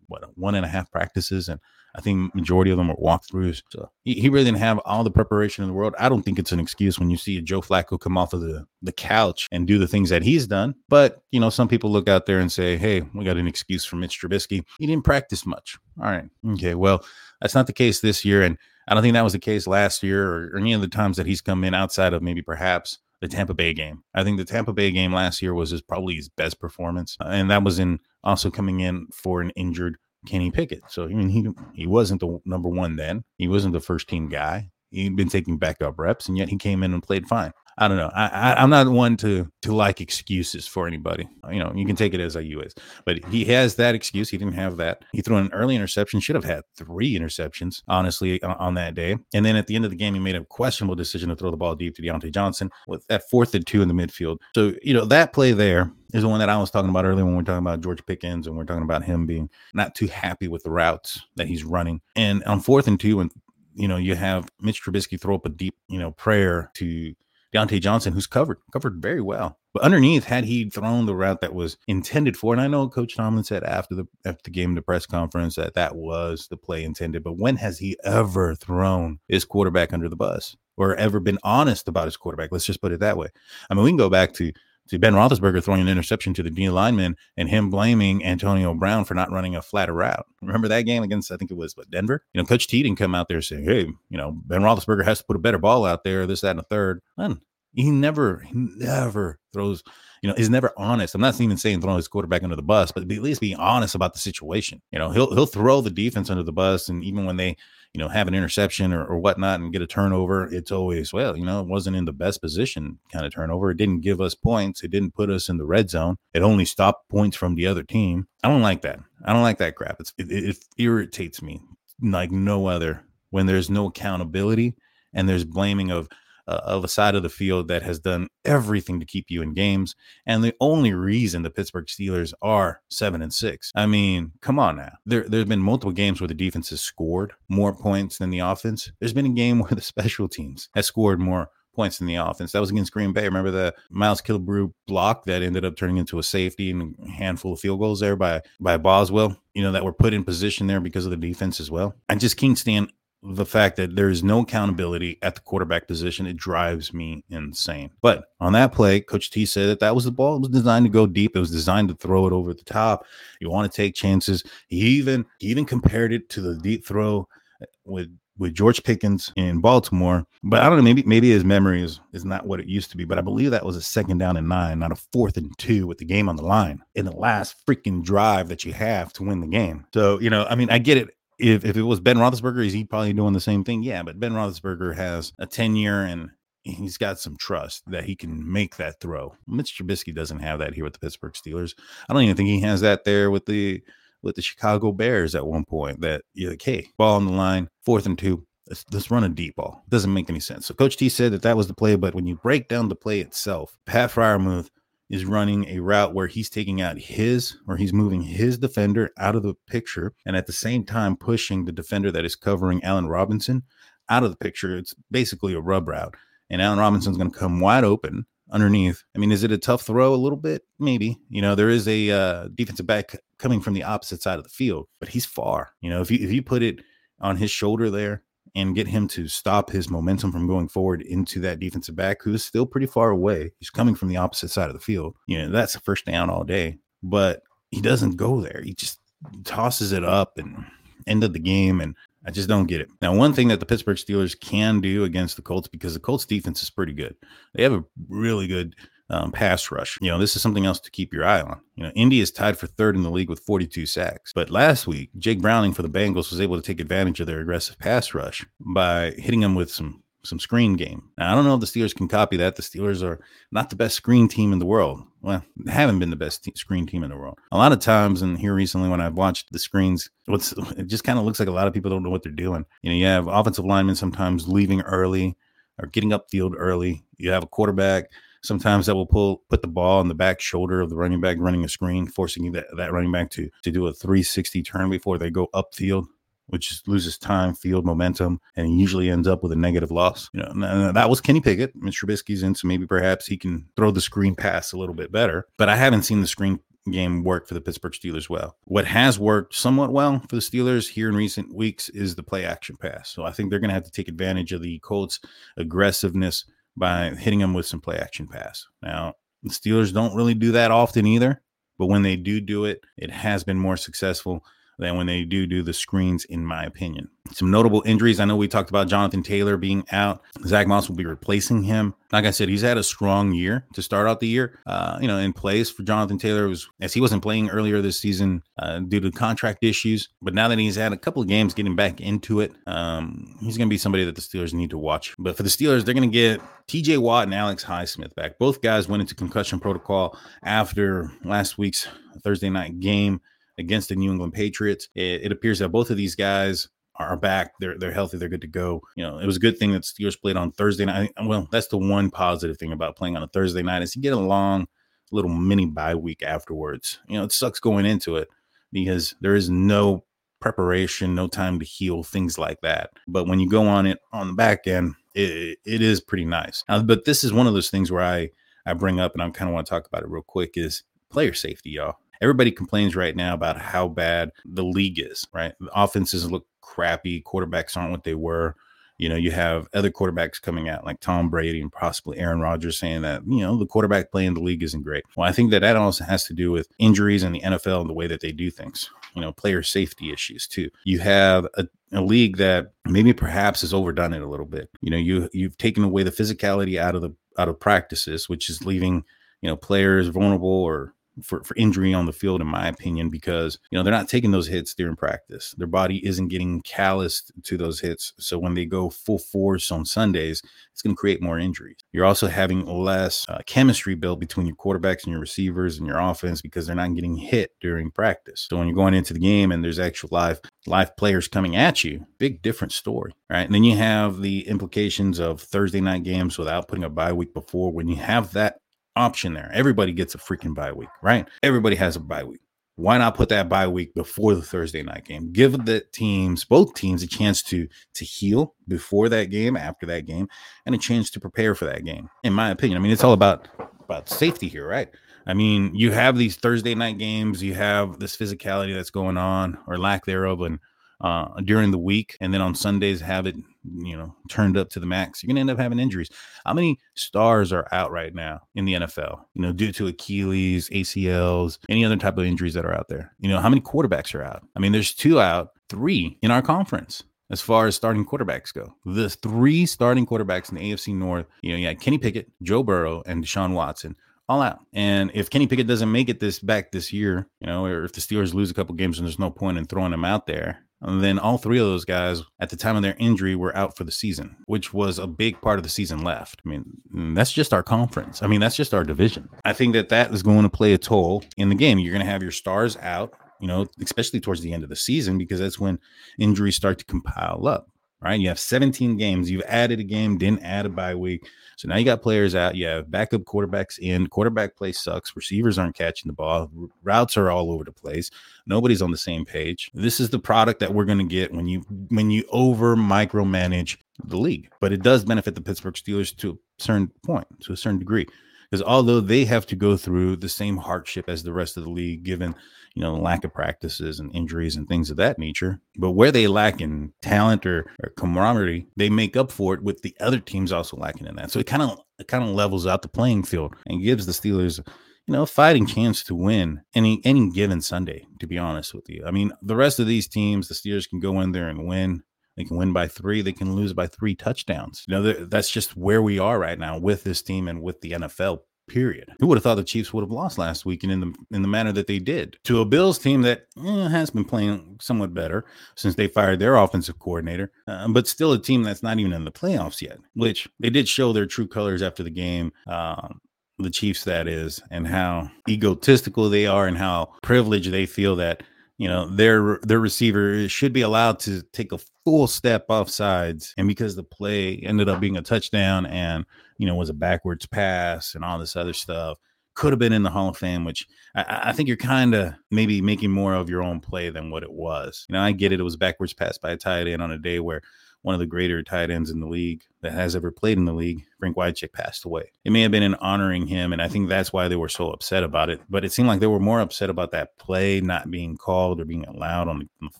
what 0.08 0.24
one 0.38 0.56
and 0.56 0.66
a 0.66 0.70
half 0.70 0.92
practices 0.92 1.50
and 1.50 1.60
I 1.98 2.02
think 2.02 2.34
majority 2.36 2.70
of 2.70 2.78
them 2.78 2.92
are 2.92 2.96
walkthroughs. 2.96 3.64
So 3.72 3.90
he, 4.04 4.14
he 4.14 4.30
really 4.30 4.46
didn't 4.46 4.60
have 4.60 4.80
all 4.86 5.04
the 5.04 5.10
preparation 5.10 5.64
in 5.64 5.70
the 5.70 5.74
world. 5.74 5.96
I 5.98 6.10
don't 6.10 6.22
think 6.22 6.38
it's 6.38 6.52
an 6.52 6.60
excuse 6.60 7.00
when 7.00 7.10
you 7.10 7.18
see 7.18 7.38
a 7.38 7.42
Joe 7.42 7.62
Flacco 7.62 8.00
come 8.00 8.18
off 8.18 8.34
of 8.34 8.42
the, 8.42 8.68
the 8.84 8.92
couch 8.92 9.48
and 9.52 9.66
do 9.66 9.80
the 9.80 9.88
things 9.88 10.10
that 10.10 10.22
he's 10.22 10.46
done. 10.46 10.76
But, 10.90 11.24
you 11.32 11.40
know, 11.40 11.50
some 11.50 11.68
people 11.68 11.92
look 11.92 12.08
out 12.08 12.28
there 12.28 12.40
and 12.40 12.52
say, 12.52 12.78
hey, 12.78 13.02
we 13.16 13.26
got 13.26 13.38
an 13.38 13.48
excuse 13.48 13.84
for 13.84 13.96
Mitch 13.96 14.22
Trubisky. 14.22 14.64
He 14.78 14.86
didn't 14.86 15.06
practice 15.06 15.44
much. 15.44 15.80
All 16.00 16.06
right. 16.06 16.30
Okay. 16.52 16.76
Well, 16.76 17.04
that's 17.42 17.56
not 17.56 17.68
the 17.68 17.74
case 17.74 18.00
this 18.00 18.26
year. 18.26 18.42
And 18.42 18.58
I 18.88 18.94
don't 18.94 19.04
think 19.04 19.14
that 19.14 19.24
was 19.24 19.34
the 19.34 19.40
case 19.40 19.68
last 19.68 20.04
year 20.04 20.52
or, 20.54 20.58
any 20.58 20.74
of 20.74 20.82
the 20.82 20.88
times 20.88 21.18
that 21.18 21.26
he's 21.26 21.42
come 21.42 21.64
in 21.64 21.74
outside 21.74 22.14
of 22.14 22.22
maybe 22.22 22.42
perhaps 22.42 23.00
the 23.22 23.28
Tampa 23.28 23.54
Bay 23.54 23.74
game. 23.74 24.04
I 24.14 24.24
think 24.24 24.38
the 24.38 24.46
Tampa 24.46 24.74
Bay 24.74 24.92
game 24.92 25.14
last 25.14 25.42
year 25.42 25.54
was 25.54 25.72
his 25.72 25.82
probably 25.82 26.16
his 26.16 26.30
best 26.30 26.60
performance, 26.60 27.18
uh, 27.20 27.30
and 27.30 27.50
that 27.50 27.64
was 27.64 27.80
in 27.80 28.00
also 28.24 28.52
coming 28.52 28.80
in 28.80 29.08
for 29.14 29.42
an 29.42 29.50
injured 29.52 29.98
Kenny 30.28 30.52
Pickett. 30.52 30.84
So 30.90 31.06
I 31.06 31.08
mean, 31.08 31.30
he 31.30 31.48
he 31.74 31.88
wasn't 31.88 32.22
the 32.22 32.40
number 32.46 32.70
one 32.70 32.96
then. 32.96 33.24
He 33.38 33.48
wasn't 33.48 33.74
the 33.74 33.80
first 33.80 34.08
team 34.08 34.30
guy. 34.30 34.70
He'd 34.92 35.16
been 35.16 35.30
taking 35.30 35.58
backup 35.58 35.98
reps, 35.98 36.28
and 36.28 36.38
yet 36.38 36.50
he 36.50 36.58
came 36.58 36.84
in 36.84 36.94
and 36.94 37.04
played 37.04 37.28
fine. 37.28 37.52
I 37.78 37.88
don't 37.88 37.98
know. 37.98 38.12
I, 38.16 38.54
I 38.54 38.64
am 38.64 38.70
not 38.70 38.88
one 38.90 39.18
to 39.18 39.52
to 39.62 39.74
like 39.74 40.02
excuses 40.02 40.66
for 40.66 40.88
anybody. 40.88 41.28
You 41.52 41.60
know, 41.60 41.72
you 41.76 41.86
can 41.86 41.96
take 41.96 42.14
it 42.14 42.20
as 42.20 42.36
you 42.36 42.60
is, 42.62 42.74
but 43.06 43.24
he 43.26 43.46
has 43.46 43.76
that 43.76 43.94
excuse. 43.94 44.30
He 44.30 44.38
didn't 44.38 44.56
have 44.56 44.78
that. 44.78 45.06
He 45.12 45.22
threw 45.22 45.38
an 45.38 45.52
early 45.54 45.76
interception. 45.76 46.20
Should 46.20 46.36
have 46.36 46.44
had 46.44 46.64
three 46.76 47.18
interceptions, 47.18 47.84
honestly, 47.88 48.42
on, 48.42 48.56
on, 48.56 48.74
that 48.76 48.96
day. 48.96 49.18
And 49.34 49.46
then 49.46 49.56
at 49.56 49.68
the 49.68 49.76
end 49.76 49.86
of 49.86 49.92
the 49.92 49.98
game, 49.98 50.14
he 50.14 50.20
made 50.20 50.36
a 50.36 50.44
questionable 50.46 50.96
decision 50.96 51.30
to 51.30 51.36
throw 51.36 51.52
the 51.52 51.58
ball 51.58 51.76
deep 51.76 51.96
to 51.96 52.02
Diontae 52.02 52.34
Johnson 52.34 52.72
with 52.88 53.06
that 53.08 53.30
fourth 53.30 53.54
and 53.54 53.66
two 53.66 53.82
in 53.82 53.88
the 53.88 53.94
midfield. 53.94 54.38
So 54.56 54.74
you 54.82 54.94
know 54.94 55.06
that 55.06 55.34
play 55.34 55.52
there 55.52 55.92
is 56.14 56.24
the 56.24 56.30
one 56.30 56.40
that 56.40 56.50
I 56.50 56.58
was 56.58 56.72
talking 56.72 56.90
about 56.90 57.06
earlier 57.06 57.26
when 57.26 57.36
we 57.36 57.42
are 57.42 57.46
talking 57.46 57.66
about 57.66 57.82
George 57.82 58.04
Pickens 58.06 58.48
and 58.48 58.56
we 58.56 58.60
we're 58.60 58.66
talking 58.66 58.84
about 58.84 59.04
him 59.04 59.26
being 59.26 59.50
not 59.74 59.94
too 59.94 60.08
happy 60.08 60.48
with 60.48 60.64
the 60.64 60.72
routes 60.72 61.22
that 61.36 61.48
he's 61.48 61.64
running. 61.64 62.02
And 62.16 62.44
on 62.46 62.62
fourth 62.62 62.88
and 62.88 63.00
two, 63.00 63.20
and 63.20 63.32
you 63.76 63.88
know, 63.88 63.98
you 63.98 64.16
have 64.16 64.50
Mitch 64.60 64.84
Trubisky 64.84 65.20
throw 65.20 65.36
up 65.36 65.46
a 65.46 65.50
deep, 65.50 65.76
you 65.88 66.00
know, 66.00 66.12
prayer 66.12 66.72
to 66.76 67.14
Diontae 67.54 67.82
Johnson, 67.82 68.14
who's 68.14 68.28
covered, 68.28 68.58
covered 68.74 69.02
very 69.02 69.22
well. 69.22 69.58
But 69.74 69.84
underneath, 69.84 70.26
had 70.26 70.46
he 70.46 70.70
thrown 70.70 71.06
the 71.06 71.16
route 71.16 71.42
that 71.42 71.54
was 71.54 71.78
intended 71.88 72.36
for, 72.36 72.54
and 72.54 72.62
I 72.62 72.68
know 72.68 72.90
Coach 72.90 73.16
Tomlin 73.16 73.44
said 73.44 73.64
after 73.64 73.96
the 73.96 74.08
after 74.26 74.42
the 74.44 74.52
game, 74.52 74.76
the 74.76 74.82
press 74.82 75.06
conference, 75.06 75.56
that 75.56 75.76
that 75.76 75.96
was 75.96 76.48
the 76.50 76.58
play 76.58 76.84
intended. 76.84 77.24
But 77.24 77.38
when 77.38 77.58
has 77.58 77.80
he 77.80 77.98
ever 78.04 78.56
thrown 78.56 79.20
his 79.28 79.46
quarterback 79.46 79.94
under 79.94 80.10
the 80.10 80.16
bus 80.16 80.58
or 80.76 80.96
ever 80.96 81.20
been 81.20 81.40
honest 81.44 81.88
about 81.88 82.06
his 82.06 82.18
quarterback? 82.18 82.52
Let's 82.52 82.66
just 82.66 82.82
put 82.82 82.92
it 82.92 83.00
that 83.02 83.18
way. 83.18 83.28
I 83.70 83.74
mean, 83.74 83.84
we 83.84 83.92
can 83.92 83.98
go 83.98 84.10
back 84.10 84.34
to 84.34 84.52
to 84.90 85.00
Ben 85.00 85.14
Roethlisberger 85.14 85.64
throwing 85.64 85.82
an 85.82 85.88
interception 85.88 86.34
to 86.36 86.44
the 86.44 86.50
D 86.50 86.70
lineman 86.70 87.16
and 87.36 87.50
him 87.50 87.70
blaming 87.70 88.24
Antonio 88.24 88.74
Brown 88.74 89.06
for 89.06 89.14
not 89.14 89.32
running 89.32 89.56
a 89.56 89.62
flatter 89.62 89.94
route. 89.94 90.26
Remember 90.42 90.68
that 90.68 90.84
game 90.84 91.04
against, 91.04 91.32
I 91.32 91.38
think 91.38 91.52
it 91.52 91.58
was 91.58 91.76
what, 91.76 91.90
Denver? 91.90 92.24
You 92.34 92.42
know, 92.42 92.46
Coach 92.46 92.68
T 92.68 92.84
didn't 92.84 92.98
come 92.98 93.16
out 93.16 93.28
there 93.30 93.42
saying, 93.42 93.66
hey, 93.66 93.88
you 94.10 94.18
know, 94.18 94.32
Ben 94.46 94.62
Roethlisberger 94.62 95.06
has 95.06 95.20
to 95.20 95.26
put 95.26 95.36
a 95.36 95.40
better 95.40 95.58
ball 95.58 95.86
out 95.86 96.04
there, 96.04 96.26
this, 96.26 96.42
that, 96.42 96.52
and 96.52 96.60
a 96.60 96.64
third. 96.64 97.02
None. 97.18 97.42
He 97.74 97.92
never, 97.92 98.40
he 98.40 98.54
never 98.56 99.40
throws, 99.54 99.84
you 100.24 100.30
know, 100.30 100.36
he's 100.36 100.50
never 100.50 100.72
honest. 100.78 101.14
I'm 101.14 101.22
not 101.22 101.40
even 101.40 101.58
saying 101.58 101.82
throwing 101.82 101.98
his 101.98 102.08
quarterback 102.08 102.42
under 102.42 102.56
the 102.56 102.64
bus, 102.64 102.92
but 102.92 103.04
at 103.04 103.10
least 103.10 103.40
be 103.40 103.54
honest 103.54 103.94
about 103.94 104.14
the 104.14 104.20
situation. 104.20 104.82
You 104.92 104.98
know, 104.98 105.12
he'll 105.12 105.32
he'll 105.36 105.46
throw 105.46 105.82
the 105.82 105.92
defense 105.92 106.32
under 106.32 106.42
the 106.42 106.54
bus, 106.54 106.90
and 106.90 107.04
even 107.04 107.26
when 107.26 107.38
they, 107.38 107.56
you 107.98 108.04
know, 108.04 108.10
have 108.10 108.28
an 108.28 108.36
interception 108.36 108.94
or, 108.94 109.04
or 109.04 109.18
whatnot 109.18 109.60
and 109.60 109.74
get 109.74 109.82
a 109.82 109.88
turnover, 109.88 110.48
it's 110.54 110.72
always 110.72 111.12
well, 111.12 111.36
you 111.36 111.44
know, 111.44 111.62
it 111.62 111.68
wasn't 111.68 111.96
in 111.96 112.06
the 112.06 112.14
best 112.14 112.42
position 112.42 113.00
kind 113.12 113.26
of 113.26 113.34
turnover. 113.34 113.72
It 113.72 113.78
didn't 113.78 114.02
give 114.02 114.22
us 114.22 114.36
points. 114.36 114.84
It 114.84 114.92
didn't 114.92 115.16
put 115.16 115.32
us 115.32 115.50
in 115.50 115.58
the 115.58 115.66
red 115.66 115.90
zone. 115.90 116.18
It 116.32 116.44
only 116.44 116.64
stopped 116.64 117.10
points 117.10 117.36
from 117.36 117.56
the 117.56 117.66
other 117.66 117.82
team. 117.82 118.28
I 118.44 118.50
don't 118.50 118.62
like 118.62 118.84
that. 118.84 119.00
I 119.26 119.34
don't 119.34 119.42
like 119.42 119.58
that 119.58 119.76
crap. 119.76 119.98
It's, 120.00 120.14
it, 120.20 120.32
it 120.32 120.58
irritates 120.78 121.42
me 121.42 121.60
like 122.00 122.30
no 122.30 122.68
other 122.68 123.04
when 123.32 123.48
there's 123.48 123.68
no 123.68 123.88
accountability 123.88 124.76
and 125.12 125.28
there's 125.28 125.44
blaming 125.44 125.90
of 125.90 126.08
of 126.48 126.84
a 126.84 126.88
side 126.88 127.16
of 127.16 127.24
the 127.24 127.30
field 127.30 127.68
that 127.68 127.84
has 127.84 128.00
done 128.00 128.28
everything 128.46 129.00
to 129.00 129.06
keep 129.06 129.30
you 129.30 129.42
in 129.42 129.54
games. 129.54 129.96
And 130.26 130.44
the 130.44 130.56
only 130.60 130.94
reason 130.94 131.44
the 131.44 131.50
Pittsburgh 131.50 131.88
Steelers 131.88 132.34
are 132.42 132.82
seven 132.90 133.22
and 133.22 133.34
six. 133.34 133.72
I 133.76 133.86
mean, 133.86 134.32
come 134.42 134.60
on 134.60 134.78
now. 134.78 134.94
There, 135.06 135.28
there's 135.28 135.46
been 135.46 135.62
multiple 135.62 135.92
games 135.92 136.22
where 136.22 136.28
the 136.28 136.34
defense 136.34 136.70
has 136.70 136.82
scored 136.82 137.34
more 137.50 137.76
points 137.76 138.18
than 138.18 138.30
the 138.30 138.40
offense. 138.40 138.92
There's 139.00 139.14
been 139.14 139.26
a 139.26 139.30
game 139.30 139.60
where 139.62 139.76
the 139.76 139.82
special 139.82 140.28
teams 140.28 140.70
has 140.74 140.86
scored 140.86 141.20
more 141.20 141.50
points 141.78 142.02
in 142.02 142.08
the 142.08 142.16
offense. 142.16 142.52
That 142.52 142.60
was 142.60 142.72
against 142.72 142.92
Green 142.92 143.14
Bay. 143.14 143.24
Remember 143.24 143.52
the 143.52 143.74
Miles 143.90 144.22
Killebrew 144.22 144.74
block 144.88 145.26
that 145.26 145.44
ended 145.44 145.64
up 145.64 145.78
turning 145.78 145.98
into 145.98 146.20
a 146.20 146.24
safety 146.24 146.72
and 146.72 146.96
a 147.06 147.10
handful 147.12 147.54
of 147.54 147.60
field 147.60 147.80
goals 147.80 148.02
there 148.02 148.18
by 148.18 148.42
by 148.60 148.78
Boswell. 148.78 149.38
You 149.54 149.62
know 149.62 149.72
that 149.72 149.86
were 149.86 149.94
put 149.94 150.14
in 150.14 150.24
position 150.24 150.68
there 150.68 150.82
because 150.82 151.06
of 151.06 151.12
the 151.12 151.18
defense 151.18 151.60
as 151.60 151.72
well. 151.72 151.96
I 152.10 152.16
just 152.16 152.36
can't 152.36 152.58
stand 152.58 152.92
the 153.24 153.46
fact 153.46 153.76
that 153.78 153.96
there 153.96 154.10
is 154.10 154.24
no 154.24 154.42
accountability 154.42 155.18
at 155.22 155.36
the 155.36 155.42
quarterback 155.42 155.88
position, 155.88 156.28
it 156.28 156.38
drives 156.38 156.94
me 156.94 157.24
insane. 157.30 157.90
But 158.02 158.26
on 158.40 158.54
that 158.54 158.72
play, 158.72 159.02
Coach 159.02 159.32
T 159.32 159.46
said 159.46 159.70
that 159.70 159.80
that 159.80 159.96
was 159.96 160.06
the 160.06 160.12
ball. 160.12 160.36
It 160.36 160.42
was 160.42 160.50
designed 160.50 160.86
to 160.86 160.92
go 160.92 161.08
deep. 161.08 161.36
It 161.36 161.40
was 161.40 161.52
designed 161.52 161.90
to 161.90 161.96
throw 161.96 162.28
it 162.28 162.34
over 162.34 162.54
the 162.54 162.64
top. 162.64 163.06
You 163.42 163.50
want 163.50 163.72
to 163.72 163.76
take 163.76 163.96
chances. 163.96 164.44
He 164.68 164.78
even 164.78 165.26
he 165.40 165.48
even 165.48 165.66
compared 165.66 166.14
it 166.14 166.30
to 166.30 166.42
the 166.42 166.58
deep 166.58 166.86
throw 166.86 167.28
uh, 167.62 167.66
with 167.86 168.16
with 168.38 168.54
George 168.54 168.84
Pickens 168.84 169.34
in 169.36 169.62
Baltimore. 169.62 170.24
But 170.44 170.62
I 170.62 170.70
don't 170.70 170.78
know, 170.78 170.84
maybe 170.84 171.04
maybe 171.04 171.32
his 171.32 171.44
memory 171.44 171.82
is 171.82 172.00
is 172.14 172.24
not 172.24 172.46
what 172.46 172.60
it 172.60 172.68
used 172.68 172.92
to 172.92 172.98
be. 172.98 173.04
But 173.04 173.18
I 173.18 173.22
believe 173.22 173.52
that 173.52 173.66
was 173.66 173.76
a 173.76 173.82
second 173.82 174.20
down 174.20 174.38
and 174.38 174.48
nine, 174.48 174.80
not 174.80 174.92
a 174.92 174.96
fourth 174.96 175.38
and 175.38 175.58
two 175.58 175.88
with 175.88 175.98
the 175.98 176.06
game 176.06 176.30
on 176.30 176.36
the 176.36 176.44
line 176.44 176.82
in 176.94 177.06
the 177.06 177.16
last 177.16 177.66
freaking 177.66 178.04
drive 178.04 178.48
that 178.50 178.64
you 178.64 178.74
have 178.74 179.12
to 179.14 179.24
win 179.24 179.42
the 179.42 179.48
game. 179.48 179.86
So, 179.94 180.20
you 180.20 180.30
know, 180.30 180.46
I 180.46 180.56
mean, 180.56 180.70
I 180.70 180.78
get 180.78 180.98
it 180.98 181.10
if 181.40 181.66
if 181.66 181.78
it 181.78 181.84
was 181.84 182.00
Ben 182.00 182.18
Roethlisberger, 182.18 182.66
is 182.66 182.74
he 182.74 182.84
probably 182.84 183.14
doing 183.14 183.34
the 183.34 183.40
same 183.40 183.64
thing? 183.64 183.84
Yeah, 183.84 184.04
but 184.04 184.20
Ben 184.20 184.34
Roethlisberger 184.34 184.96
has 184.96 185.34
a 185.40 185.46
tenure 185.46 186.04
and 186.04 186.32
he's 186.64 186.98
got 186.98 187.20
some 187.20 187.38
trust 187.38 187.84
that 187.88 188.06
he 188.06 188.16
can 188.16 188.52
make 188.52 188.78
that 188.78 189.00
throw. 189.00 189.36
Mitch 189.48 189.78
Trubisky 189.78 190.14
doesn't 190.14 190.40
have 190.40 190.60
that 190.60 190.74
here 190.74 190.84
with 190.84 190.94
the 190.94 191.00
Pittsburgh 191.00 191.34
Steelers. 191.34 191.74
I 192.10 192.14
don't 192.14 192.24
even 192.24 192.36
think 192.36 192.50
he 192.50 192.62
has 192.62 192.82
that 192.82 193.04
there 193.04 193.32
with 193.32 193.46
the 193.46 193.82
with 194.22 194.36
the 194.36 194.42
Chicago 194.42 194.92
Bears 194.92 195.36
at 195.36 195.48
one 195.48 195.66
point. 195.66 196.02
That 196.02 196.24
you're 196.34 196.52
like, 196.52 196.62
hey, 196.62 196.88
ball 196.98 197.16
on 197.16 197.26
the 197.26 197.34
line, 197.34 197.70
fourth 197.84 198.06
and 198.06 198.18
two. 198.18 198.46
Let's, 198.68 198.84
let's 198.92 199.10
run 199.10 199.24
a 199.24 199.30
deep 199.30 199.56
ball. 199.56 199.82
Doesn't 199.88 200.14
make 200.14 200.30
any 200.30 200.42
sense. 200.42 200.68
So 200.68 200.74
Coach 200.74 200.98
T 200.98 201.08
said 201.08 201.32
that 201.32 201.42
that 201.44 201.56
was 201.56 201.68
the 201.68 201.74
play, 201.74 201.96
but 201.96 202.14
when 202.14 202.28
you 202.28 202.36
break 202.36 202.68
down 202.68 202.90
the 202.90 202.96
play 202.96 203.22
itself, 203.22 203.78
Pat 203.86 204.12
Freiermuth 204.12 204.68
is 205.10 205.26
running 205.26 205.66
a 205.70 205.80
route 205.80 206.14
where 206.14 206.28
he's 206.28 206.50
taking 206.50 206.82
out 206.82 206.98
his 206.98 207.58
or 207.68 207.78
he's 207.78 207.94
moving 207.94 208.22
his 208.22 208.58
defender 208.58 209.12
out 209.18 209.36
of 209.36 209.44
the 209.44 209.54
picture 209.68 210.14
and 210.26 210.36
at 210.36 210.48
the 210.48 210.54
same 210.54 210.84
time 210.84 211.16
pushing 211.16 211.66
the 211.66 211.72
defender 211.72 212.12
that 212.12 212.26
is 212.26 212.36
covering 212.36 212.84
Allen 212.84 213.08
Robinson 213.08 213.64
out 214.10 214.24
of 214.24 214.32
the 214.32 214.38
picture. 214.38 214.78
It's 214.78 214.94
basically 215.12 215.54
a 215.54 215.60
rub 215.60 215.88
route. 215.88 216.16
And 216.50 216.62
Allen 216.62 216.80
Robinson's 216.80 217.18
going 217.18 217.32
to 217.32 217.38
come 217.38 217.60
wide 217.60 217.84
open 217.84 218.26
underneath. 218.52 219.04
I 219.16 219.20
mean, 219.20 219.32
is 219.32 219.44
it 219.44 219.52
a 219.52 219.58
tough 219.58 219.82
throw? 219.82 220.14
A 220.14 220.16
little 220.16 220.38
bit, 220.38 220.64
maybe. 220.80 221.18
You 221.30 221.42
know, 221.42 221.56
there 221.56 221.70
is 221.70 221.88
a 221.88 222.10
uh, 222.12 222.48
defensive 222.56 222.88
back 222.88 223.16
coming 223.38 223.60
from 223.60 223.74
the 223.74 223.84
opposite 223.84 224.22
side 224.22 224.38
of 224.38 224.44
the 224.44 224.50
field, 224.50 224.88
but 225.00 225.10
he's 225.10 225.26
far. 225.26 225.74
You 225.82 225.90
know, 225.90 226.02
if 226.02 226.10
you 226.10 226.20
if 226.22 226.32
you 226.32 226.42
put 226.42 226.64
it 226.64 226.80
on 227.20 227.36
his 227.36 227.52
shoulder 227.52 227.90
there, 227.90 228.24
and 228.58 228.74
get 228.74 228.88
him 228.88 229.08
to 229.08 229.28
stop 229.28 229.70
his 229.70 229.88
momentum 229.88 230.32
from 230.32 230.48
going 230.48 230.68
forward 230.68 231.04
into 231.04 231.40
that 231.40 231.60
defensive 231.60 231.96
back 231.96 232.24
who 232.24 232.34
is 232.34 232.44
still 232.44 232.66
pretty 232.66 232.88
far 232.88 233.12
away. 233.12 233.52
He's 233.60 233.70
coming 233.70 233.94
from 233.94 234.10
the 234.10 234.18
opposite 234.18 234.50
side 234.50 234.68
of 234.68 234.74
the 234.74 234.80
field. 234.80 235.16
You 235.28 235.38
know, 235.38 235.52
that's 235.52 235.76
a 235.76 235.80
first 235.80 236.06
down 236.06 236.32
all 236.32 236.44
day, 236.44 236.80
but 237.04 237.44
he 237.70 237.82
doesn't 237.82 238.18
go 238.18 238.42
there. 238.42 238.62
He 238.64 238.74
just 238.74 239.00
tosses 239.44 239.92
it 239.92 240.04
up 240.04 240.40
and 240.40 240.66
end 241.06 241.24
of 241.24 241.34
the 241.34 241.40
game. 241.40 241.80
And 241.80 241.96
I 242.26 242.32
just 242.32 242.50
don't 242.50 242.66
get 242.66 242.82
it. 242.82 242.90
Now, 243.00 243.16
one 243.16 243.32
thing 243.32 243.50
that 243.50 243.60
the 243.60 243.66
Pittsburgh 243.68 243.98
Steelers 243.98 244.38
can 244.38 244.82
do 244.82 245.04
against 245.04 245.36
the 245.36 245.44
Colts, 245.44 245.68
because 245.68 245.94
the 245.94 246.00
Colts 246.00 246.26
defense 246.26 246.64
is 246.64 246.72
pretty 246.72 246.94
good, 246.94 247.16
they 247.54 247.62
have 247.62 247.74
a 247.74 247.86
really 248.10 248.48
good 248.48 248.76
um, 249.10 249.32
pass 249.32 249.72
rush. 249.72 249.98
You 250.02 250.10
know, 250.10 250.20
this 250.20 250.36
is 250.36 250.42
something 250.42 250.66
else 250.66 250.80
to 250.82 250.92
keep 250.92 251.14
your 251.14 251.26
eye 251.26 251.42
on. 251.42 251.62
You 251.76 251.84
know, 251.84 251.92
Indy 251.96 252.20
is 252.20 252.32
tied 252.32 252.58
for 252.58 252.68
third 252.68 252.96
in 252.96 253.04
the 253.04 253.12
league 253.12 253.30
with 253.30 253.40
42 253.40 253.86
sacks. 253.86 254.34
But 254.34 254.50
last 254.50 254.88
week, 254.88 255.10
Jake 255.18 255.42
Browning 255.42 255.74
for 255.74 255.82
the 255.82 255.90
Bengals 255.90 256.30
was 256.30 256.42
able 256.42 256.58
to 256.58 256.62
take 256.62 256.80
advantage 256.80 257.20
of 257.20 257.28
their 257.28 257.40
aggressive 257.40 257.80
pass 257.80 258.14
rush 258.14 258.46
by 258.60 259.12
hitting 259.12 259.42
them 259.42 259.56
with 259.56 259.72
some 259.72 260.04
some 260.24 260.40
screen 260.40 260.74
game. 260.74 261.10
Now, 261.18 261.32
I 261.32 261.36
don't 261.36 261.46
know 261.46 261.54
if 261.54 261.62
the 261.62 261.66
Steelers 261.66 261.96
can 261.96 262.10
copy 262.10 262.36
that. 262.38 262.58
The 262.58 262.62
Steelers 262.62 263.02
are 263.02 263.20
not 263.52 263.70
the 263.70 263.78
best 263.78 263.96
screen 263.96 264.28
team 264.28 264.52
in 264.52 264.60
the 264.60 264.66
world. 264.66 265.02
Well, 265.22 265.42
haven't 265.68 266.00
been 266.00 266.10
the 266.10 266.18
best 266.18 266.44
te- 266.44 266.54
screen 266.56 266.86
team 266.86 267.04
in 267.04 267.10
the 267.10 267.18
world. 267.18 267.40
A 267.52 267.58
lot 267.58 267.72
of 267.72 267.80
times, 267.80 268.22
and 268.22 268.38
here 268.38 268.54
recently 268.54 268.90
when 268.90 269.00
I've 269.00 269.14
watched 269.14 269.54
the 269.54 269.60
screens, 269.60 270.10
what's 270.26 270.52
it 270.78 270.88
just 270.88 271.06
kind 271.06 271.18
of 271.18 271.24
looks 271.24 271.40
like 271.40 271.48
a 271.48 271.54
lot 271.54 271.68
of 271.68 271.74
people 271.74 271.90
don't 271.90 272.04
know 272.04 272.10
what 272.10 272.24
they're 272.24 272.32
doing. 272.32 272.66
You 272.82 272.90
know, 272.90 272.98
you 272.98 273.06
have 273.06 273.28
offensive 273.28 273.66
linemen 273.66 273.96
sometimes 273.96 274.48
leaving 274.48 274.82
early 274.82 275.38
or 275.80 275.88
getting 275.88 276.10
upfield 276.10 276.56
early. 276.58 277.06
You 277.18 277.32
have 277.32 277.44
a 277.44 277.48
quarterback 277.48 278.12
sometimes 278.44 278.86
that 278.86 278.96
will 278.96 279.06
pull 279.06 279.44
put 279.50 279.62
the 279.62 279.68
ball 279.68 280.00
on 280.00 280.08
the 280.08 280.16
back 280.16 280.40
shoulder 280.40 280.82
of 280.82 280.90
the 280.90 280.96
running 280.96 281.22
back 281.22 281.38
running 281.40 281.64
a 281.64 281.70
screen, 281.70 282.08
forcing 282.08 282.52
that, 282.52 282.68
that 282.78 282.92
running 282.92 283.12
back 283.12 283.30
to 283.32 283.50
to 283.64 283.72
do 283.72 283.88
a 283.88 283.94
360 283.94 284.64
turn 284.64 284.90
before 284.90 285.18
they 285.18 285.30
go 285.30 285.48
upfield 285.54 286.06
which 286.48 286.82
loses 286.88 287.18
time, 287.18 287.54
field 287.54 287.86
momentum, 287.86 288.40
and 288.56 288.80
usually 288.80 289.10
ends 289.10 289.28
up 289.28 289.44
with 289.44 289.52
a 289.52 289.56
negative 289.56 289.92
loss. 289.92 290.30
You 290.34 290.42
know, 290.54 290.92
that 290.92 291.10
was 291.10 291.22
Kenny 291.22 291.42
Pickett. 291.42 291.76
Mitch 291.76 292.02
Trubisky's 292.02 292.44
in, 292.44 292.56
so 292.56 292.68
maybe 292.68 292.88
perhaps 292.88 293.28
he 293.28 293.38
can 293.38 293.68
throw 293.76 293.92
the 293.92 294.02
screen 294.02 294.36
pass 294.36 294.72
a 294.72 294.78
little 294.78 294.96
bit 294.96 295.12
better. 295.12 295.46
But 295.58 295.70
I 295.70 295.76
haven't 295.76 296.04
seen 296.04 296.22
the 296.22 296.28
screen 296.28 296.60
game 296.92 297.24
work 297.24 297.48
for 297.48 297.54
the 297.54 297.62
Pittsburgh 297.62 297.92
Steelers 297.92 298.30
well. 298.30 298.56
What 298.64 298.86
has 298.86 299.20
worked 299.20 299.56
somewhat 299.56 299.92
well 299.92 300.22
for 300.30 300.36
the 300.36 300.42
Steelers 300.42 300.88
here 300.90 301.10
in 301.10 301.16
recent 301.16 301.54
weeks 301.54 301.90
is 301.90 302.16
the 302.16 302.24
play 302.24 302.46
action 302.46 302.78
pass. 302.78 303.10
So 303.10 303.24
I 303.24 303.32
think 303.32 303.50
they're 303.50 303.60
going 303.60 303.70
to 303.70 303.74
have 303.76 303.84
to 303.84 303.92
take 303.92 304.08
advantage 304.08 304.54
of 304.54 304.62
the 304.62 304.80
Colts' 304.80 305.20
aggressiveness 305.58 306.46
by 306.78 307.10
hitting 307.10 307.40
them 307.40 307.54
with 307.54 307.66
some 307.66 307.82
play 307.82 307.98
action 307.98 308.28
pass. 308.28 308.66
Now, 308.82 309.16
the 309.44 309.50
Steelers 309.50 309.94
don't 309.94 310.16
really 310.16 310.36
do 310.36 310.52
that 310.54 310.72
often 310.72 311.06
either, 311.06 311.42
but 311.78 311.88
when 311.88 312.04
they 312.04 312.16
do 312.16 312.40
do 312.40 312.66
it, 312.66 312.82
it 312.98 313.12
has 313.12 313.44
been 313.44 313.60
more 313.60 313.78
successful 313.78 314.46
than 314.80 314.96
when 314.96 315.08
they 315.08 315.24
do 315.24 315.48
do 315.48 315.64
the 315.64 315.74
screens, 315.74 316.26
in 316.26 316.46
my 316.46 316.64
opinion. 316.64 317.10
Some 317.32 317.52
notable 317.52 317.84
injuries. 317.86 318.20
I 318.20 318.26
know 318.26 318.36
we 318.36 318.48
talked 318.48 318.70
about 318.70 318.88
Jonathan 318.88 319.24
Taylor 319.24 319.58
being 319.58 319.84
out. 319.92 320.22
Zach 320.46 320.68
Moss 320.68 320.88
will 320.88 320.96
be 320.96 321.06
replacing 321.06 321.64
him. 321.64 321.94
Like 322.12 322.26
I 322.26 322.32
said, 322.32 322.48
he's 322.48 322.62
had 322.62 322.78
a 322.78 322.84
strong 322.84 323.34
year 323.34 323.66
to 323.74 323.82
start 323.82 324.08
out 324.08 324.22
the 324.22 324.28
year. 324.28 324.60
Uh, 324.66 324.98
you 325.02 325.08
know, 325.08 325.18
in 325.18 325.34
place 325.34 325.70
for 325.70 325.84
Jonathan 325.84 326.18
Taylor 326.18 326.48
was 326.48 326.70
as 326.80 326.94
he 326.94 327.02
wasn't 327.02 327.24
playing 327.24 327.50
earlier 327.50 327.82
this 327.82 328.00
season 328.00 328.44
uh, 328.60 328.80
due 328.80 329.02
to 329.02 329.12
contract 329.12 329.64
issues. 329.64 330.10
But 330.22 330.34
now 330.34 330.48
that 330.48 330.58
he's 330.58 330.76
had 330.76 330.94
a 330.94 330.98
couple 330.98 331.22
of 331.22 331.28
games 331.28 331.54
getting 331.54 331.76
back 331.76 332.00
into 332.00 332.40
it, 332.40 332.54
um, 332.66 333.36
he's 333.42 333.58
going 333.58 333.68
to 333.68 333.74
be 333.74 333.78
somebody 333.78 334.06
that 334.06 334.16
the 334.16 334.22
Steelers 334.22 334.54
need 334.54 334.70
to 334.70 334.78
watch. 334.78 335.16
But 335.20 335.36
for 335.36 335.44
the 335.44 335.50
Steelers, 335.50 335.84
they're 335.84 335.94
going 335.94 336.10
to 336.10 336.14
get 336.14 336.40
T.J. 336.68 337.00
Watt 337.00 337.24
and 337.24 337.34
Alex 337.34 337.66
Highsmith 337.66 338.16
back. 338.16 338.40
Both 338.40 338.62
guys 338.62 338.88
went 338.88 339.02
into 339.02 339.16
concussion 339.16 339.60
protocol 339.60 340.18
after 340.44 341.12
last 341.26 341.58
week's 341.58 341.88
Thursday 342.24 342.50
night 342.50 342.80
game 342.80 343.22
against 343.58 343.90
the 343.90 343.96
New 343.96 344.12
England 344.12 344.34
Patriots. 344.34 344.90
It, 344.96 345.24
it, 345.24 345.32
appears 345.32 345.60
that 345.60 345.70
both 345.70 345.90
of 345.90 345.98
these 345.98 346.16
guys 346.16 346.68
are 346.96 347.18
back. 347.18 347.54
They're 347.60 347.78
they're 347.78 347.92
healthy. 347.92 348.18
They're 348.18 348.30
good 348.30 348.42
to 348.42 348.48
go. 348.48 348.82
You 348.96 349.04
know, 349.04 349.20
it 349.20 349.26
was 349.26 349.38
a 349.38 349.42
good 349.42 349.58
thing 349.58 349.72
that 349.74 349.84
Steelers 349.84 350.20
played 350.20 350.38
on 350.38 350.52
Thursday 350.52 350.86
night. 350.86 351.14
Well, 351.24 351.48
that's 351.52 351.68
the 351.68 351.78
one 351.78 352.10
positive 352.10 352.58
thing 352.58 352.72
about 352.72 352.96
playing 352.96 353.16
on 353.16 353.24
a 353.24 353.28
Thursday 353.28 353.62
night 353.62 353.82
is 353.82 353.96
you 353.96 354.02
get 354.02 354.14
a 354.14 354.20
long 354.20 354.68
little 355.12 355.32
mini 355.32 355.66
bye 355.66 355.96
week 355.96 356.24
afterwards. 356.24 357.00
You 357.08 357.18
know, 357.18 357.24
it 357.24 357.32
sucks 357.32 357.60
going 357.60 357.86
into 357.86 358.18
it 358.18 358.28
because 358.72 359.16
there 359.22 359.36
is 359.36 359.50
no 359.50 360.04
preparation, 360.40 361.16
no 361.16 361.28
time 361.28 361.60
to 361.60 361.66
heal, 361.66 362.04
things 362.04 362.38
like 362.38 362.62
that. 362.62 362.92
But 363.08 363.28
when 363.28 363.40
you 363.40 363.50
go 363.50 363.68
on 363.68 363.88
it 363.88 364.00
on 364.12 364.28
the 364.28 364.34
back 364.34 364.68
end, 364.68 364.96
it, 365.16 365.58
it 365.66 365.82
is 365.82 366.02
pretty 366.02 366.26
nice. 366.26 366.64
But 366.68 367.06
this 367.06 367.24
is 367.24 367.34
one 367.34 367.48
of 367.48 367.54
those 367.54 367.70
things 367.70 367.92
where 367.92 368.04
I 368.04 368.30
I 368.66 368.74
bring 368.74 369.00
up 369.00 369.14
and 369.14 369.22
I 369.22 369.30
kind 369.30 369.50
of 369.50 369.54
want 369.54 369.66
to 369.66 369.70
talk 369.70 369.88
about 369.88 370.04
it 370.04 370.10
real 370.10 370.24
quick 370.24 370.58
is 370.58 370.84
player 371.10 371.34
safety, 371.34 371.72
y'all 371.72 371.96
everybody 372.22 372.52
complains 372.52 372.96
right 372.96 373.16
now 373.16 373.34
about 373.34 373.60
how 373.60 373.88
bad 373.88 374.32
the 374.46 374.64
league 374.64 375.00
is, 375.00 375.28
right? 375.34 375.54
The 375.60 375.70
offenses 375.74 376.30
look 376.30 376.46
crappy, 376.62 377.24
quarterbacks 377.24 377.78
aren't 377.78 377.92
what 377.92 378.04
they 378.04 378.16
were. 378.16 378.56
You 378.98 379.10
know, 379.10 379.16
you 379.16 379.30
have 379.30 379.68
other 379.76 379.92
quarterbacks 379.92 380.42
coming 380.42 380.70
out 380.70 380.84
like 380.84 381.00
Tom 381.00 381.30
Brady 381.30 381.62
and 381.62 381.72
possibly 381.72 382.18
Aaron 382.18 382.42
Rodgers 382.42 382.80
saying 382.80 383.04
that, 383.04 383.22
you 383.28 383.42
know, 383.42 383.56
the 383.56 383.68
quarterback 383.68 384.12
play 384.12 384.26
in 384.26 384.34
the 384.34 384.42
league 384.42 384.64
isn't 384.64 384.82
great. 384.82 385.04
Well, 385.16 385.30
I 385.30 385.32
think 385.32 385.52
that 385.52 385.60
that 385.60 385.76
also 385.76 386.04
has 386.04 386.24
to 386.26 386.34
do 386.34 386.52
with 386.52 386.68
injuries 386.80 387.22
in 387.22 387.32
the 387.32 387.42
NFL 387.42 387.82
and 387.82 387.90
the 387.90 387.94
way 387.94 388.08
that 388.08 388.22
they 388.22 388.32
do 388.32 388.50
things, 388.50 388.90
you 389.14 389.22
know, 389.22 389.32
player 389.32 389.62
safety 389.62 390.12
issues 390.12 390.48
too. 390.48 390.72
You 390.84 390.98
have 391.00 391.46
a, 391.56 391.68
a 391.92 392.02
league 392.02 392.38
that 392.38 392.74
maybe 392.86 393.14
perhaps 393.14 393.62
has 393.62 393.72
overdone 393.72 394.14
it 394.14 394.24
a 394.24 394.28
little 394.28 394.48
bit. 394.48 394.68
You 394.82 394.90
know, 394.90 394.98
you 394.98 395.30
you've 395.32 395.60
taken 395.60 395.84
away 395.84 396.02
the 396.02 396.12
physicality 396.12 396.80
out 396.80 396.96
of 396.96 397.04
the 397.04 397.16
out 397.38 397.50
of 397.50 397.60
practices, 397.60 398.28
which 398.28 398.50
is 398.50 398.66
leaving, 398.66 399.04
you 399.42 399.50
know, 399.50 399.56
players 399.56 400.08
vulnerable 400.08 400.50
or 400.50 400.96
for, 401.24 401.44
for 401.44 401.56
injury 401.56 401.94
on 401.94 402.06
the 402.06 402.14
field, 402.14 402.42
in 402.42 402.48
my 402.48 402.68
opinion, 402.68 403.10
because 403.10 403.58
you 403.72 403.78
know 403.78 403.84
they're 403.84 403.92
not 403.94 404.10
taking 404.10 404.32
those 404.32 404.48
hits 404.48 404.74
during 404.74 404.96
practice. 404.96 405.54
Their 405.58 405.68
body 405.68 406.06
isn't 406.06 406.28
getting 406.28 406.62
calloused 406.62 407.32
to 407.44 407.58
those 407.58 407.80
hits. 407.80 408.14
So 408.20 408.38
when 408.38 408.54
they 408.54 408.66
go 408.66 408.90
full 408.90 409.20
force 409.20 409.72
on 409.72 409.86
Sundays, 409.86 410.42
it's 410.72 410.82
going 410.82 410.96
to 410.96 411.00
create 411.00 411.22
more 411.22 411.40
injuries. 411.40 411.78
You're 411.92 412.06
also 412.06 412.28
having 412.28 412.66
less 412.66 413.26
uh, 413.30 413.40
chemistry 413.46 413.96
built 413.96 414.20
between 414.20 414.48
your 414.48 414.56
quarterbacks 414.56 415.04
and 415.04 415.12
your 415.12 415.20
receivers 415.20 415.78
and 415.78 415.88
your 415.88 416.00
offense 416.00 416.42
because 416.42 416.68
they're 416.68 416.76
not 416.76 416.94
getting 416.94 417.18
hit 417.18 417.52
during 417.62 417.92
practice. 417.92 418.48
So 418.50 418.58
when 418.58 418.68
you're 418.68 418.76
going 418.76 418.94
into 418.94 419.14
the 419.14 419.20
game 419.20 419.52
and 419.52 419.64
there's 419.64 419.80
actual 419.80 420.10
live 420.12 420.42
live 420.66 420.96
players 420.98 421.28
coming 421.28 421.56
at 421.56 421.84
you, 421.84 422.06
big 422.20 422.42
different 422.42 422.74
story, 422.74 423.14
right? 423.30 423.42
And 423.42 423.54
then 423.54 423.64
you 423.64 423.76
have 423.76 424.22
the 424.22 424.48
implications 424.48 425.20
of 425.20 425.42
Thursday 425.42 425.82
night 425.82 426.04
games 426.04 426.38
without 426.38 426.68
putting 426.68 426.84
a 426.84 426.90
bye 426.90 427.14
week 427.14 427.34
before. 427.34 427.72
When 427.72 427.88
you 427.88 427.96
have 427.96 428.34
that 428.34 428.60
option 428.98 429.34
there. 429.34 429.50
Everybody 429.54 429.94
gets 429.94 430.16
a 430.16 430.18
freaking 430.18 430.54
bye 430.54 430.72
week, 430.72 430.90
right? 431.02 431.28
Everybody 431.44 431.76
has 431.76 431.96
a 431.96 432.00
bye 432.00 432.24
week. 432.24 432.42
Why 432.76 433.00
not 433.00 433.16
put 433.16 433.30
that 433.30 433.50
bye 433.50 433.68
week 433.68 433.96
before 433.96 434.36
the 434.36 434.44
Thursday 434.44 434.84
night 434.84 435.06
game? 435.06 435.32
Give 435.32 435.66
the 435.66 435.82
teams, 435.92 436.46
both 436.46 436.76
teams, 436.76 437.02
a 437.02 437.08
chance 437.08 437.42
to 437.44 437.68
to 437.96 438.06
heal 438.06 438.54
before 438.68 439.10
that 439.10 439.32
game, 439.32 439.58
after 439.58 439.88
that 439.88 440.06
game, 440.06 440.28
and 440.66 440.76
a 440.76 440.78
chance 440.78 441.10
to 441.12 441.20
prepare 441.20 441.56
for 441.56 441.66
that 441.66 441.86
game. 441.86 442.10
In 442.24 442.34
my 442.34 442.52
opinion, 442.52 442.78
I 442.78 442.82
mean, 442.82 442.92
it's 442.92 443.04
all 443.04 443.14
about 443.14 443.48
about 443.84 444.10
safety 444.10 444.48
here, 444.48 444.68
right? 444.68 444.90
I 445.26 445.34
mean, 445.34 445.74
you 445.74 445.92
have 445.92 446.18
these 446.18 446.36
Thursday 446.36 446.76
night 446.76 447.00
games, 447.00 447.42
you 447.42 447.56
have 447.56 448.00
this 448.00 448.16
physicality 448.16 448.76
that's 448.76 448.92
going 448.92 449.18
on 449.18 449.58
or 449.68 449.78
lack 449.78 450.06
thereof, 450.06 450.42
and 450.42 450.60
uh, 451.02 451.28
during 451.42 451.72
the 451.72 451.78
week, 451.78 452.18
and 452.22 452.34
then 452.34 452.42
on 452.42 452.56
Sundays 452.56 453.02
have 453.02 453.28
it, 453.28 453.36
you 453.80 453.96
know, 453.96 454.16
turned 454.30 454.58
up 454.58 454.70
to 454.70 454.80
the 454.80 454.86
max, 454.86 455.22
you're 455.22 455.28
gonna 455.28 455.40
end 455.40 455.50
up 455.50 455.60
having 455.60 455.80
injuries. 455.80 456.10
How 456.46 456.54
many 456.54 456.80
stars 456.96 457.54
are 457.54 457.68
out 457.72 457.92
right 457.92 458.14
now 458.14 458.42
in 458.56 458.66
the 458.66 458.74
NFL? 458.74 459.26
You 459.34 459.42
know, 459.42 459.52
due 459.52 459.72
to 459.74 459.88
Achilles, 459.88 460.70
ACLs, 460.70 461.60
any 461.70 461.86
other 461.86 461.98
type 461.98 462.18
of 462.18 462.26
injuries 462.26 462.54
that 462.54 462.66
are 462.66 462.74
out 462.74 462.88
there. 462.88 463.14
You 463.20 463.30
know, 463.30 463.40
how 463.40 463.50
many 463.50 463.62
quarterbacks 463.62 464.16
are 464.16 464.24
out? 464.24 464.44
I 464.56 464.60
mean, 464.60 464.72
there's 464.72 464.94
two 464.94 465.20
out, 465.20 465.52
three 465.70 466.18
in 466.22 466.32
our 466.32 466.42
conference 466.42 467.04
as 467.30 467.42
far 467.42 467.68
as 467.68 467.76
starting 467.76 468.06
quarterbacks 468.06 468.54
go. 468.54 468.74
The 468.86 469.10
three 469.10 469.66
starting 469.66 470.06
quarterbacks 470.06 470.50
in 470.50 470.56
the 470.56 470.72
AFC 470.72 470.96
North, 470.96 471.26
you 471.42 471.52
know, 471.52 471.58
you 471.58 471.68
had 471.68 471.82
Kenny 471.82 471.98
Pickett, 471.98 472.32
Joe 472.42 472.64
Burrow, 472.64 473.04
and 473.06 473.24
Deshaun 473.24 473.54
Watson 473.54 473.96
all 474.30 474.42
out. 474.42 474.60
And 474.74 475.12
if 475.14 475.30
Kenny 475.30 475.48
Pickett 475.48 475.68
doesn't 475.68 475.92
make 475.92 476.10
it 476.10 476.20
this 476.20 476.40
back 476.40 476.72
this 476.72 476.92
year, 476.92 477.28
you 477.40 477.48
know, 477.48 477.66
or 477.66 477.84
if 477.86 477.94
the 477.94 478.02
Steelers 478.02 478.34
lose 478.34 478.52
a 478.52 478.54
couple 478.54 478.76
games 478.76 478.98
and 478.98 479.08
there's 479.08 479.20
no 479.20 479.30
point 479.30 479.58
in 479.58 479.66
throwing 479.66 479.94
him 479.94 480.06
out 480.06 480.28
there, 480.28 480.64
and 480.82 481.04
then 481.04 481.18
all 481.18 481.38
three 481.38 481.60
of 481.60 481.66
those 481.66 481.86
guys 481.86 482.22
at 482.40 482.50
the 482.50 482.56
time 482.56 482.76
of 482.76 482.84
their 482.84 482.96
injury 483.00 483.36
were 483.36 483.56
out 483.56 483.76
for 483.76 483.84
the 483.84 483.92
season, 483.92 484.36
which 484.46 484.74
was 484.74 485.00
a 485.00 485.08
big 485.08 485.42
part 485.42 485.58
of 485.58 485.64
the 485.64 485.70
season 485.70 486.04
left. 486.04 486.42
I 486.46 486.50
mean, 486.50 486.66
mm, 486.94 487.16
that's 487.16 487.32
just 487.32 487.54
our 487.54 487.64
conference. 487.64 488.22
I 488.22 488.28
mean, 488.28 488.40
that's 488.40 488.56
just 488.56 488.74
our 488.74 488.84
division. 488.84 489.30
I 489.44 489.54
think 489.54 489.74
that 489.74 489.90
that 489.90 490.14
is 490.14 490.22
going 490.22 490.44
to 490.44 490.50
play 490.50 490.74
a 490.74 490.78
toll 490.78 491.24
in 491.36 491.50
the 491.50 491.56
game. 491.56 491.80
You're 491.80 491.94
going 491.94 492.06
to 492.06 492.12
have 492.12 492.22
your 492.22 492.32
stars 492.32 492.78
out, 492.78 493.14
you 493.40 493.48
know, 493.48 493.66
especially 493.82 494.20
towards 494.20 494.42
the 494.42 494.54
end 494.54 494.64
of 494.64 494.70
the 494.70 494.76
season, 494.76 495.18
because 495.18 495.40
that's 495.40 495.60
when 495.60 495.80
injuries 496.20 496.56
start 496.56 496.78
to 496.80 496.86
compile 496.86 497.48
up 497.48 497.70
right? 498.02 498.20
You 498.20 498.28
have 498.28 498.40
17 498.40 498.98
games. 498.98 499.30
You've 499.30 499.44
added 499.44 499.80
a 499.80 499.84
game, 499.84 500.18
didn't 500.18 500.44
add 500.44 500.66
a 500.66 500.70
bye 500.70 500.96
week. 500.96 501.28
So 501.58 501.68
now 501.68 501.78
you 501.78 501.86
got 501.86 502.04
players 502.04 502.36
out. 502.36 502.56
You 502.56 502.68
have 502.68 502.92
backup 502.92 503.24
quarterbacks 503.24 503.80
in. 503.80 504.08
Quarterback 504.08 504.56
play 504.56 504.72
sucks. 504.72 505.16
Receivers 505.16 505.58
aren't 505.58 505.76
catching 505.76 506.08
the 506.08 506.14
ball. 506.14 506.52
routes 506.84 507.18
are 507.18 507.32
all 507.32 507.52
over 507.52 507.64
the 507.64 507.72
place. 507.72 508.12
Nobody's 508.46 508.82
on 508.82 508.92
the 508.92 508.98
same 508.98 509.26
page. 509.26 509.72
This 509.74 510.00
is 510.00 510.10
the 510.10 510.20
product 510.20 510.60
that 510.60 510.74
we're 510.74 510.86
going 510.86 511.00
to 511.00 511.04
get 511.04 511.34
when 511.34 511.48
you 511.48 511.62
when 511.90 512.12
you 512.12 512.26
over 512.30 512.76
micromanage 512.76 513.78
the 514.04 514.18
league. 514.18 514.50
But 514.60 514.72
it 514.72 514.84
does 514.84 515.04
benefit 515.04 515.34
the 515.34 515.42
Pittsburgh 515.42 515.74
Steelers 515.74 516.16
to 516.18 516.32
a 516.32 516.64
certain 516.64 516.92
point, 517.04 517.28
to 517.42 517.54
a 517.54 517.58
certain 517.58 517.80
degree. 517.80 518.06
Because 518.50 518.64
although 518.64 519.02
they 519.02 519.26
have 519.26 519.46
to 519.48 519.56
go 519.56 519.78
through 519.78 520.18
the 520.18 520.30
same 520.30 520.58
hardship 520.58 521.10
as 521.10 521.24
the 521.24 521.34
rest 521.34 521.58
of 521.58 521.64
the 521.64 521.70
league, 521.70 522.04
given 522.04 522.36
you 522.78 522.84
know, 522.84 522.94
lack 522.94 523.24
of 523.24 523.34
practices 523.34 524.00
and 524.00 524.14
injuries 524.16 524.56
and 524.56 524.68
things 524.68 524.92
of 524.92 524.98
that 524.98 525.18
nature. 525.18 525.60
But 525.80 525.94
where 525.94 526.12
they 526.12 526.28
lack 526.28 526.62
in 526.62 526.94
talent 527.02 527.44
or, 527.44 527.66
or 527.84 527.90
camaraderie, 527.98 528.68
they 528.76 528.88
make 528.88 529.18
up 529.18 529.32
for 529.32 529.56
it 529.56 529.64
with 529.64 529.82
the 529.82 529.96
other 530.00 530.20
teams 530.20 530.52
also 530.52 530.78
lacking 530.78 531.08
in 531.08 531.16
that. 531.16 531.32
So 531.32 531.40
it 531.40 531.48
kind 531.48 531.64
of 531.64 531.80
it 531.98 532.08
kind 532.08 532.24
of 532.24 532.30
levels 532.30 532.68
out 532.68 532.84
the 532.84 532.88
playing 532.88 533.24
field 533.24 533.56
and 533.66 533.82
gives 533.82 534.06
the 534.06 534.12
Steelers 534.12 534.60
you 535.08 535.14
know, 535.14 535.24
a 535.24 535.26
fighting 535.26 535.66
chance 535.66 536.04
to 536.04 536.14
win 536.14 536.62
any 536.76 537.02
any 537.04 537.32
given 537.32 537.62
Sunday, 537.62 538.06
to 538.20 538.28
be 538.28 538.38
honest 538.38 538.76
with 538.76 538.88
you. 538.90 539.04
I 539.08 539.10
mean, 539.10 539.32
the 539.42 539.56
rest 539.56 539.80
of 539.80 539.88
these 539.88 540.08
teams, 540.08 540.48
the 540.48 540.54
Steelers 540.54 540.88
can 540.88 541.00
go 541.00 541.20
in 541.22 541.32
there 541.32 541.50
and 541.50 541.68
win 541.68 542.04
They 542.38 542.44
can 542.44 542.58
win 542.58 542.72
by 542.72 542.88
three. 542.88 543.22
They 543.22 543.34
can 543.34 543.56
lose 543.56 543.74
by 543.74 543.88
three 543.88 544.16
touchdowns. 544.16 544.86
You 544.88 544.96
know, 544.96 545.14
that's 545.26 545.50
just 545.50 545.76
where 545.76 546.02
we 546.02 546.20
are 546.20 546.40
right 546.40 546.58
now 546.58 546.78
with 546.78 547.04
this 547.04 547.22
team 547.22 547.48
and 547.48 547.62
with 547.62 547.82
the 547.82 547.92
NFL 547.92 548.40
Period. 548.68 549.14
Who 549.22 549.28
would 549.28 549.38
have 549.38 549.44
thought 549.44 549.56
the 549.56 549.64
Chiefs 549.64 549.94
would 549.94 550.02
have 550.02 550.12
lost 550.12 550.38
last 550.38 550.66
week 550.66 550.84
and 550.84 550.92
in 550.92 551.00
the 551.00 551.16
in 551.32 551.42
the 551.42 551.48
manner 551.48 551.72
that 551.72 551.88
they 551.88 552.00
did 552.00 552.38
to 552.44 552.60
a 552.60 552.66
Bills 552.66 553.00
team 553.00 553.22
that 553.22 553.46
eh, 553.66 553.88
has 553.88 554.10
been 554.10 554.26
playing 554.26 554.76
somewhat 554.82 555.14
better 555.14 555.46
since 555.76 555.96
they 555.96 556.10
fired 556.10 556.40
their 556.40 556.58
offensive 556.58 557.00
coordinator, 557.00 557.54
uh, 557.70 557.88
but 557.88 558.10
still 558.10 558.34
a 558.34 558.38
team 558.38 558.64
that's 558.64 558.84
not 558.84 559.00
even 559.00 559.14
in 559.14 559.24
the 559.24 559.32
playoffs 559.32 559.82
yet. 559.82 560.00
Which 560.16 560.50
they 560.60 560.70
did 560.70 560.90
show 560.90 561.14
their 561.14 561.26
true 561.26 561.48
colors 561.48 561.82
after 561.82 562.04
the 562.04 562.10
game. 562.10 562.52
Um, 562.68 563.22
the 563.58 563.70
Chiefs, 563.70 564.04
that 564.04 564.28
is, 564.28 564.62
and 564.70 564.86
how 564.86 565.32
egotistical 565.48 566.30
they 566.30 566.46
are, 566.46 566.68
and 566.68 566.78
how 566.78 567.14
privileged 567.24 567.72
they 567.72 567.86
feel 567.86 568.18
that 568.18 568.44
you 568.78 568.90
know 568.90 569.08
their 569.08 569.60
their 569.64 569.80
receiver 569.80 570.50
should 570.50 570.74
be 570.74 570.82
allowed 570.82 571.20
to 571.20 571.42
take 571.54 571.72
a 571.72 571.80
full 572.08 572.26
step 572.26 572.68
off 572.70 572.90
sides 572.90 573.54
and 573.58 573.68
because 573.68 573.94
the 573.94 574.02
play 574.02 574.62
ended 574.64 574.88
up 574.88 574.98
being 574.98 575.18
a 575.18 575.22
touchdown 575.22 575.86
and 575.88 576.26
you 576.58 576.66
know 576.66 576.74
was 576.74 576.88
a 576.88 576.94
backwards 576.94 577.46
pass 577.46 578.16
and 578.16 578.24
all 578.24 578.40
this 578.40 578.56
other 578.56 578.72
stuff 578.72 579.18
could 579.56 579.74
have 579.74 579.80
been 579.80 579.92
in 579.92 580.04
the 580.04 580.10
hall 580.10 580.30
of 580.30 580.38
fame 580.38 580.64
which 580.64 580.88
i, 581.16 581.50
I 581.50 581.52
think 581.52 581.68
you're 581.68 581.76
kind 581.76 582.16
of 582.16 582.34
maybe 582.50 582.82
making 582.82 583.12
more 583.12 583.34
of 583.34 583.50
your 583.50 583.62
own 583.62 583.82
play 583.82 584.10
than 584.10 584.32
what 584.32 584.44
it 584.44 584.54
was. 584.54 585.06
You 585.10 585.14
know 585.16 585.22
i 585.22 585.34
get 585.34 585.52
it 585.52 585.60
it 585.60 585.64
was 585.64 585.76
backwards 585.76 586.14
pass 586.14 586.38
by 586.38 586.52
a 586.52 586.56
tight 586.56 586.88
end 586.88 587.02
on 587.02 587.12
a 587.12 587.18
day 587.18 587.42
where 587.42 587.62
one 588.08 588.16
of 588.16 588.22
the 588.22 588.26
greater 588.26 588.64
tight 588.64 588.90
ends 588.90 589.12
in 589.12 589.20
the 589.20 589.28
league 589.28 589.64
that 589.82 589.92
has 589.92 590.16
ever 590.16 590.32
played 590.32 590.58
in 590.58 590.64
the 590.64 590.72
league, 590.72 591.04
Frank 591.20 591.36
Wycheck, 591.36 591.74
passed 591.74 592.06
away. 592.06 592.32
It 592.46 592.54
may 592.54 592.62
have 592.62 592.72
been 592.72 592.82
in 592.82 592.96
honoring 592.96 593.48
him, 593.48 593.74
and 593.74 593.82
I 593.82 593.90
think 593.90 594.08
that's 594.08 594.32
why 594.32 594.48
they 594.48 594.56
were 594.56 594.70
so 594.70 594.92
upset 594.92 595.26
about 595.26 595.50
it. 595.50 595.60
But 595.70 595.84
it 595.84 595.92
seemed 595.92 596.08
like 596.08 596.22
they 596.22 596.28
were 596.28 596.40
more 596.40 596.62
upset 596.62 596.90
about 596.90 597.12
that 597.12 597.38
play 597.38 597.82
not 597.82 598.10
being 598.10 598.38
called 598.38 598.80
or 598.80 598.86
being 598.86 599.04
allowed 599.04 599.50
on 599.50 599.60
the, 599.60 599.68
on 599.82 599.90
the 599.92 600.00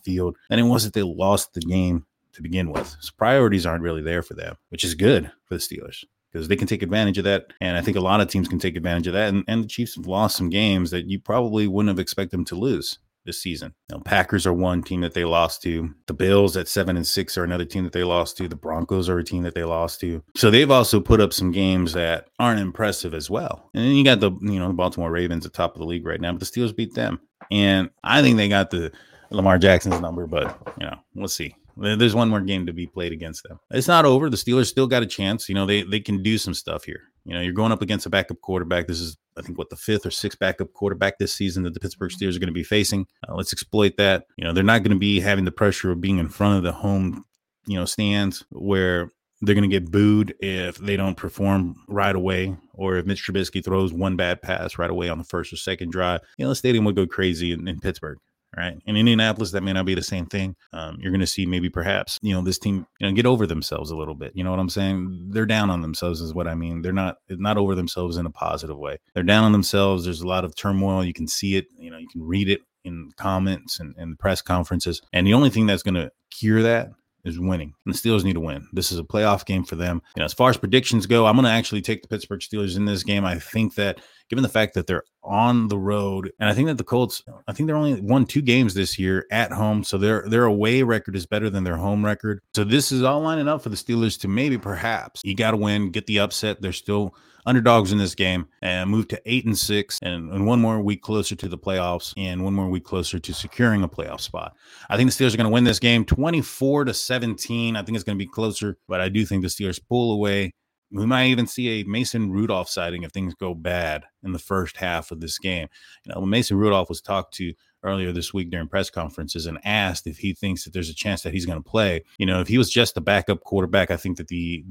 field 0.00 0.38
than 0.48 0.58
it 0.58 0.62
was 0.62 0.84
that 0.84 0.94
they 0.94 1.02
lost 1.02 1.52
the 1.52 1.60
game 1.60 2.06
to 2.32 2.40
begin 2.40 2.70
with. 2.70 2.96
So 2.98 3.12
priorities 3.18 3.66
aren't 3.66 3.82
really 3.82 4.02
there 4.02 4.22
for 4.22 4.32
them, 4.32 4.56
which 4.70 4.84
is 4.84 4.94
good 4.94 5.30
for 5.44 5.56
the 5.56 5.60
Steelers 5.60 6.02
because 6.32 6.48
they 6.48 6.56
can 6.56 6.66
take 6.66 6.82
advantage 6.82 7.18
of 7.18 7.24
that. 7.24 7.52
And 7.60 7.76
I 7.76 7.82
think 7.82 7.98
a 7.98 8.00
lot 8.00 8.22
of 8.22 8.28
teams 8.28 8.48
can 8.48 8.58
take 8.58 8.76
advantage 8.76 9.06
of 9.06 9.12
that. 9.12 9.28
And, 9.28 9.44
and 9.48 9.64
the 9.64 9.68
Chiefs 9.68 9.96
have 9.96 10.06
lost 10.06 10.34
some 10.34 10.48
games 10.48 10.92
that 10.92 11.10
you 11.10 11.20
probably 11.20 11.68
wouldn't 11.68 11.90
have 11.90 11.98
expected 11.98 12.30
them 12.38 12.46
to 12.46 12.54
lose 12.54 12.98
this 13.28 13.40
season. 13.40 13.74
Now, 13.90 14.00
Packers 14.00 14.46
are 14.46 14.52
one 14.52 14.82
team 14.82 15.02
that 15.02 15.14
they 15.14 15.24
lost 15.24 15.62
to. 15.62 15.94
The 16.06 16.14
Bills 16.14 16.56
at 16.56 16.66
seven 16.66 16.96
and 16.96 17.06
six 17.06 17.38
are 17.38 17.44
another 17.44 17.64
team 17.64 17.84
that 17.84 17.92
they 17.92 18.02
lost 18.02 18.36
to. 18.38 18.48
The 18.48 18.56
Broncos 18.56 19.08
are 19.08 19.18
a 19.18 19.24
team 19.24 19.44
that 19.44 19.54
they 19.54 19.62
lost 19.62 20.00
to. 20.00 20.24
So 20.36 20.50
they've 20.50 20.70
also 20.70 20.98
put 20.98 21.20
up 21.20 21.32
some 21.32 21.52
games 21.52 21.92
that 21.92 22.28
aren't 22.38 22.60
impressive 22.60 23.14
as 23.14 23.30
well. 23.30 23.70
And 23.74 23.84
then 23.84 23.92
you 23.92 24.02
got 24.02 24.20
the 24.20 24.32
you 24.40 24.58
know 24.58 24.68
the 24.68 24.74
Baltimore 24.74 25.12
Ravens 25.12 25.46
at 25.46 25.52
top 25.52 25.74
of 25.74 25.80
the 25.80 25.86
league 25.86 26.06
right 26.06 26.20
now, 26.20 26.32
but 26.32 26.40
the 26.40 26.46
Steelers 26.46 26.74
beat 26.74 26.94
them. 26.94 27.20
And 27.50 27.90
I 28.02 28.22
think 28.22 28.36
they 28.36 28.48
got 28.48 28.70
the 28.70 28.90
Lamar 29.30 29.58
Jackson's 29.58 30.00
number, 30.00 30.26
but 30.26 30.58
you 30.80 30.86
know 30.86 30.96
we'll 31.14 31.28
see. 31.28 31.54
There's 31.80 32.14
one 32.14 32.28
more 32.28 32.40
game 32.40 32.66
to 32.66 32.72
be 32.72 32.88
played 32.88 33.12
against 33.12 33.44
them. 33.44 33.60
It's 33.70 33.86
not 33.86 34.04
over. 34.04 34.28
The 34.28 34.36
Steelers 34.36 34.66
still 34.66 34.88
got 34.88 35.04
a 35.04 35.06
chance. 35.06 35.48
You 35.48 35.54
know, 35.54 35.66
they 35.66 35.82
they 35.82 36.00
can 36.00 36.22
do 36.22 36.36
some 36.36 36.54
stuff 36.54 36.84
here. 36.84 37.02
You 37.24 37.34
know, 37.34 37.40
you're 37.40 37.52
going 37.52 37.72
up 37.72 37.82
against 37.82 38.06
a 38.06 38.10
backup 38.10 38.40
quarterback. 38.40 38.86
This 38.86 39.00
is, 39.00 39.18
I 39.38 39.42
think, 39.42 39.58
what 39.58 39.70
the 39.70 39.76
fifth 39.76 40.04
or 40.04 40.10
sixth 40.10 40.38
backup 40.38 40.72
quarterback 40.72 41.18
this 41.18 41.32
season 41.32 41.62
that 41.62 41.74
the 41.74 41.80
Pittsburgh 41.80 42.10
Steelers 42.10 42.36
are 42.36 42.40
going 42.40 42.48
to 42.48 42.52
be 42.52 42.64
facing. 42.64 43.06
Uh, 43.28 43.34
let's 43.34 43.52
exploit 43.52 43.96
that. 43.96 44.24
You 44.36 44.44
know, 44.44 44.52
they're 44.52 44.64
not 44.64 44.82
going 44.82 44.94
to 44.94 44.98
be 44.98 45.20
having 45.20 45.44
the 45.44 45.52
pressure 45.52 45.90
of 45.90 46.00
being 46.00 46.18
in 46.18 46.28
front 46.28 46.58
of 46.58 46.62
the 46.62 46.72
home, 46.72 47.24
you 47.66 47.78
know, 47.78 47.84
stands 47.84 48.44
where 48.50 49.10
they're 49.40 49.54
going 49.54 49.68
to 49.68 49.80
get 49.80 49.90
booed 49.90 50.34
if 50.40 50.78
they 50.78 50.96
don't 50.96 51.16
perform 51.16 51.76
right 51.88 52.16
away, 52.16 52.56
or 52.74 52.96
if 52.96 53.06
Mitch 53.06 53.24
Trubisky 53.24 53.64
throws 53.64 53.92
one 53.92 54.16
bad 54.16 54.42
pass 54.42 54.78
right 54.78 54.90
away 54.90 55.08
on 55.08 55.18
the 55.18 55.24
first 55.24 55.52
or 55.52 55.56
second 55.56 55.92
drive. 55.92 56.20
You 56.36 56.44
know, 56.44 56.48
the 56.50 56.56
stadium 56.56 56.84
would 56.84 56.96
go 56.96 57.06
crazy 57.06 57.52
in, 57.52 57.68
in 57.68 57.78
Pittsburgh 57.78 58.18
right? 58.56 58.74
In 58.86 58.96
Indianapolis, 58.96 59.52
that 59.52 59.62
may 59.62 59.72
not 59.72 59.86
be 59.86 59.94
the 59.94 60.02
same 60.02 60.26
thing. 60.26 60.56
Um, 60.72 60.98
you're 61.00 61.12
going 61.12 61.20
to 61.20 61.26
see 61.26 61.46
maybe 61.46 61.68
perhaps, 61.68 62.18
you 62.22 62.34
know, 62.34 62.42
this 62.42 62.58
team, 62.58 62.86
you 62.98 63.06
know, 63.06 63.14
get 63.14 63.26
over 63.26 63.46
themselves 63.46 63.90
a 63.90 63.96
little 63.96 64.14
bit. 64.14 64.32
You 64.34 64.44
know 64.44 64.50
what 64.50 64.60
I'm 64.60 64.68
saying? 64.68 65.28
They're 65.30 65.46
down 65.46 65.70
on 65.70 65.82
themselves, 65.82 66.20
is 66.20 66.34
what 66.34 66.48
I 66.48 66.54
mean. 66.54 66.82
They're 66.82 66.92
not 66.92 67.16
not 67.28 67.58
over 67.58 67.74
themselves 67.74 68.16
in 68.16 68.26
a 68.26 68.30
positive 68.30 68.78
way. 68.78 68.98
They're 69.14 69.22
down 69.22 69.44
on 69.44 69.52
themselves. 69.52 70.04
There's 70.04 70.22
a 70.22 70.28
lot 70.28 70.44
of 70.44 70.54
turmoil. 70.54 71.04
You 71.04 71.14
can 71.14 71.28
see 71.28 71.56
it. 71.56 71.66
You 71.76 71.90
know, 71.90 71.98
you 71.98 72.08
can 72.08 72.22
read 72.22 72.48
it 72.48 72.60
in 72.84 73.10
comments 73.16 73.80
and, 73.80 73.94
and 73.96 74.18
press 74.18 74.40
conferences. 74.40 75.02
And 75.12 75.26
the 75.26 75.34
only 75.34 75.50
thing 75.50 75.66
that's 75.66 75.82
going 75.82 75.94
to 75.94 76.10
cure 76.30 76.62
that 76.62 76.90
is 77.28 77.38
winning. 77.38 77.74
And 77.84 77.94
the 77.94 77.98
Steelers 77.98 78.24
need 78.24 78.34
to 78.34 78.40
win. 78.40 78.66
This 78.72 78.90
is 78.90 78.98
a 78.98 79.04
playoff 79.04 79.44
game 79.44 79.64
for 79.64 79.76
them. 79.76 80.02
You 80.16 80.20
know, 80.20 80.24
as 80.24 80.34
far 80.34 80.50
as 80.50 80.56
predictions 80.56 81.06
go, 81.06 81.26
I'm 81.26 81.36
going 81.36 81.44
to 81.44 81.50
actually 81.50 81.82
take 81.82 82.02
the 82.02 82.08
Pittsburgh 82.08 82.40
Steelers 82.40 82.76
in 82.76 82.84
this 82.84 83.02
game. 83.02 83.24
I 83.24 83.38
think 83.38 83.74
that 83.74 84.00
given 84.28 84.42
the 84.42 84.48
fact 84.48 84.74
that 84.74 84.86
they're 84.86 85.04
on 85.22 85.68
the 85.68 85.78
road, 85.78 86.32
and 86.38 86.48
I 86.48 86.54
think 86.54 86.68
that 86.68 86.78
the 86.78 86.84
Colts, 86.84 87.22
I 87.46 87.52
think 87.52 87.66
they're 87.66 87.76
only 87.76 88.00
won 88.00 88.24
two 88.24 88.42
games 88.42 88.74
this 88.74 88.98
year 88.98 89.26
at 89.30 89.52
home, 89.52 89.84
so 89.84 89.98
their 89.98 90.28
their 90.28 90.44
away 90.44 90.82
record 90.82 91.16
is 91.16 91.26
better 91.26 91.50
than 91.50 91.64
their 91.64 91.76
home 91.76 92.04
record. 92.04 92.40
So 92.54 92.64
this 92.64 92.92
is 92.92 93.02
all 93.02 93.20
lining 93.20 93.48
up 93.48 93.62
for 93.62 93.68
the 93.68 93.76
Steelers 93.76 94.18
to 94.20 94.28
maybe 94.28 94.58
perhaps 94.58 95.20
you 95.24 95.34
got 95.34 95.52
to 95.52 95.56
win, 95.56 95.90
get 95.90 96.06
the 96.06 96.20
upset. 96.20 96.60
They're 96.60 96.72
still 96.72 97.14
underdogs 97.48 97.92
in 97.92 97.98
this 97.98 98.14
game 98.14 98.46
and 98.62 98.90
move 98.90 99.08
to 99.08 99.20
eight 99.26 99.44
and 99.44 99.58
six 99.58 99.98
and, 100.02 100.30
and, 100.32 100.46
one 100.46 100.60
more 100.60 100.80
week 100.80 101.02
closer 101.02 101.34
to 101.34 101.48
the 101.48 101.58
playoffs 101.58 102.12
and 102.16 102.44
one 102.44 102.54
more 102.54 102.68
week 102.68 102.84
closer 102.84 103.18
to 103.18 103.32
securing 103.32 103.82
a 103.82 103.88
playoff 103.88 104.20
spot. 104.20 104.54
I 104.90 104.96
think 104.96 105.10
the 105.10 105.24
Steelers 105.24 105.34
are 105.34 105.38
going 105.38 105.46
to 105.46 105.52
win 105.52 105.64
this 105.64 105.78
game 105.78 106.04
24 106.04 106.84
to 106.84 106.94
17. 106.94 107.76
I 107.76 107.82
think 107.82 107.96
it's 107.96 108.04
going 108.04 108.18
to 108.18 108.24
be 108.24 108.30
closer, 108.30 108.78
but 108.86 109.00
I 109.00 109.08
do 109.08 109.24
think 109.24 109.42
the 109.42 109.48
Steelers 109.48 109.80
pull 109.88 110.12
away 110.12 110.52
we 110.90 111.06
might 111.06 111.26
even 111.26 111.46
see 111.46 111.80
a 111.80 111.84
Mason 111.84 112.30
Rudolph 112.30 112.68
sighting 112.68 113.02
if 113.02 113.10
things 113.10 113.34
go 113.34 113.54
bad 113.54 114.04
in 114.22 114.32
the 114.32 114.38
first 114.38 114.76
half 114.76 115.10
of 115.10 115.20
this 115.20 115.38
game. 115.38 115.68
You 116.04 116.14
know, 116.14 116.22
Mason 116.22 116.56
Rudolph 116.56 116.88
was 116.88 117.02
talked 117.02 117.34
to 117.34 117.52
earlier 117.82 118.10
this 118.10 118.32
week 118.32 118.50
during 118.50 118.68
press 118.68 118.90
conferences 118.90 119.46
and 119.46 119.58
asked 119.64 120.06
if 120.06 120.18
he 120.18 120.34
thinks 120.34 120.64
that 120.64 120.72
there's 120.72 120.88
a 120.88 120.94
chance 120.94 121.22
that 121.22 121.32
he's 121.34 121.46
going 121.46 121.62
to 121.62 121.68
play, 121.68 122.04
you 122.18 122.26
know, 122.26 122.40
if 122.40 122.48
he 122.48 122.58
was 122.58 122.70
just 122.70 122.96
a 122.96 123.00
backup 123.00 123.40
quarterback, 123.44 123.90
I 123.90 123.96
think 123.96 124.16
that 124.16 124.28
the 124.28 124.64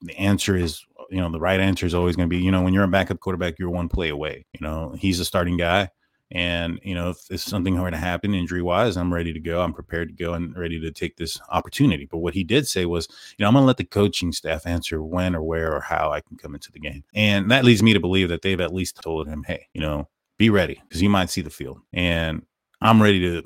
the 0.00 0.16
answer 0.16 0.54
is, 0.54 0.84
you 1.10 1.18
know, 1.18 1.30
the 1.30 1.40
right 1.40 1.60
answer 1.60 1.86
is 1.86 1.94
always 1.94 2.16
going 2.16 2.28
to 2.28 2.34
be, 2.34 2.42
you 2.42 2.50
know, 2.50 2.62
when 2.62 2.74
you're 2.74 2.84
a 2.84 2.88
backup 2.88 3.20
quarterback, 3.20 3.58
you're 3.58 3.70
one 3.70 3.88
play 3.88 4.08
away. 4.08 4.46
You 4.52 4.66
know, 4.66 4.94
he's 4.98 5.20
a 5.20 5.24
starting 5.24 5.56
guy. 5.56 5.90
And, 6.30 6.78
you 6.82 6.94
know, 6.94 7.10
if, 7.10 7.18
if 7.30 7.40
something 7.40 7.80
were 7.80 7.90
to 7.90 7.96
happen 7.96 8.34
injury 8.34 8.60
wise, 8.60 8.98
I'm 8.98 9.12
ready 9.12 9.32
to 9.32 9.40
go. 9.40 9.62
I'm 9.62 9.72
prepared 9.72 10.08
to 10.08 10.14
go 10.14 10.34
and 10.34 10.54
ready 10.56 10.78
to 10.78 10.90
take 10.90 11.16
this 11.16 11.40
opportunity. 11.48 12.04
But 12.04 12.18
what 12.18 12.34
he 12.34 12.44
did 12.44 12.68
say 12.68 12.84
was, 12.84 13.08
you 13.38 13.42
know, 13.42 13.48
I'm 13.48 13.54
going 13.54 13.62
to 13.62 13.66
let 13.66 13.78
the 13.78 13.84
coaching 13.84 14.32
staff 14.32 14.66
answer 14.66 15.02
when 15.02 15.34
or 15.34 15.42
where 15.42 15.74
or 15.74 15.80
how 15.80 16.12
I 16.12 16.20
can 16.20 16.36
come 16.36 16.54
into 16.54 16.70
the 16.70 16.80
game. 16.80 17.02
And 17.14 17.50
that 17.50 17.64
leads 17.64 17.82
me 17.82 17.94
to 17.94 18.00
believe 18.00 18.28
that 18.28 18.42
they've 18.42 18.60
at 18.60 18.74
least 18.74 19.00
told 19.02 19.26
him, 19.26 19.42
hey, 19.44 19.68
you 19.72 19.80
know, 19.80 20.06
be 20.36 20.50
ready 20.50 20.80
because 20.86 21.00
you 21.00 21.08
might 21.08 21.30
see 21.30 21.40
the 21.40 21.50
field. 21.50 21.80
And 21.94 22.42
I'm 22.82 23.02
ready 23.02 23.20
to 23.20 23.42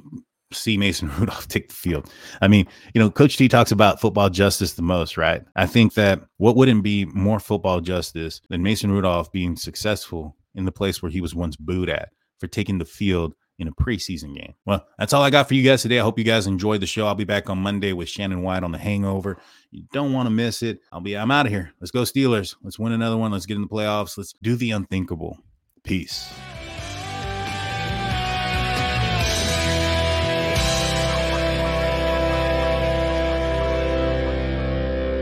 see 0.52 0.76
Mason 0.76 1.08
Rudolph 1.18 1.48
take 1.48 1.68
the 1.68 1.74
field. 1.74 2.10
I 2.40 2.48
mean, 2.48 2.66
you 2.94 3.00
know, 3.00 3.10
Coach 3.10 3.36
T 3.36 3.48
talks 3.48 3.72
about 3.72 4.00
football 4.00 4.30
justice 4.30 4.74
the 4.74 4.82
most, 4.82 5.16
right? 5.16 5.42
I 5.56 5.66
think 5.66 5.94
that 5.94 6.22
what 6.38 6.56
wouldn't 6.56 6.82
be 6.82 7.06
more 7.06 7.40
football 7.40 7.80
justice 7.80 8.40
than 8.48 8.62
Mason 8.62 8.90
Rudolph 8.90 9.32
being 9.32 9.56
successful 9.56 10.36
in 10.54 10.64
the 10.64 10.72
place 10.72 11.02
where 11.02 11.10
he 11.10 11.20
was 11.20 11.34
once 11.34 11.56
booed 11.56 11.88
at 11.88 12.10
for 12.38 12.46
taking 12.46 12.78
the 12.78 12.84
field 12.84 13.34
in 13.58 13.68
a 13.68 13.72
preseason 13.72 14.34
game. 14.34 14.54
Well, 14.66 14.86
that's 14.98 15.12
all 15.12 15.22
I 15.22 15.30
got 15.30 15.48
for 15.48 15.54
you 15.54 15.62
guys 15.62 15.82
today. 15.82 16.00
I 16.00 16.02
hope 16.02 16.18
you 16.18 16.24
guys 16.24 16.46
enjoyed 16.46 16.80
the 16.80 16.86
show. 16.86 17.06
I'll 17.06 17.14
be 17.14 17.24
back 17.24 17.48
on 17.48 17.58
Monday 17.58 17.92
with 17.92 18.08
Shannon 18.08 18.42
White 18.42 18.64
on 18.64 18.72
the 18.72 18.78
hangover. 18.78 19.38
You 19.70 19.84
don't 19.92 20.12
want 20.12 20.26
to 20.26 20.30
miss 20.30 20.62
it. 20.62 20.80
I'll 20.92 21.00
be 21.00 21.16
I'm 21.16 21.30
out 21.30 21.46
of 21.46 21.52
here. 21.52 21.72
Let's 21.80 21.90
go 21.90 22.02
Steelers. 22.02 22.56
Let's 22.62 22.78
win 22.78 22.92
another 22.92 23.16
one. 23.16 23.32
Let's 23.32 23.46
get 23.46 23.54
in 23.54 23.62
the 23.62 23.68
playoffs. 23.68 24.18
Let's 24.18 24.34
do 24.42 24.56
the 24.56 24.72
unthinkable. 24.72 25.38
Peace. 25.84 26.32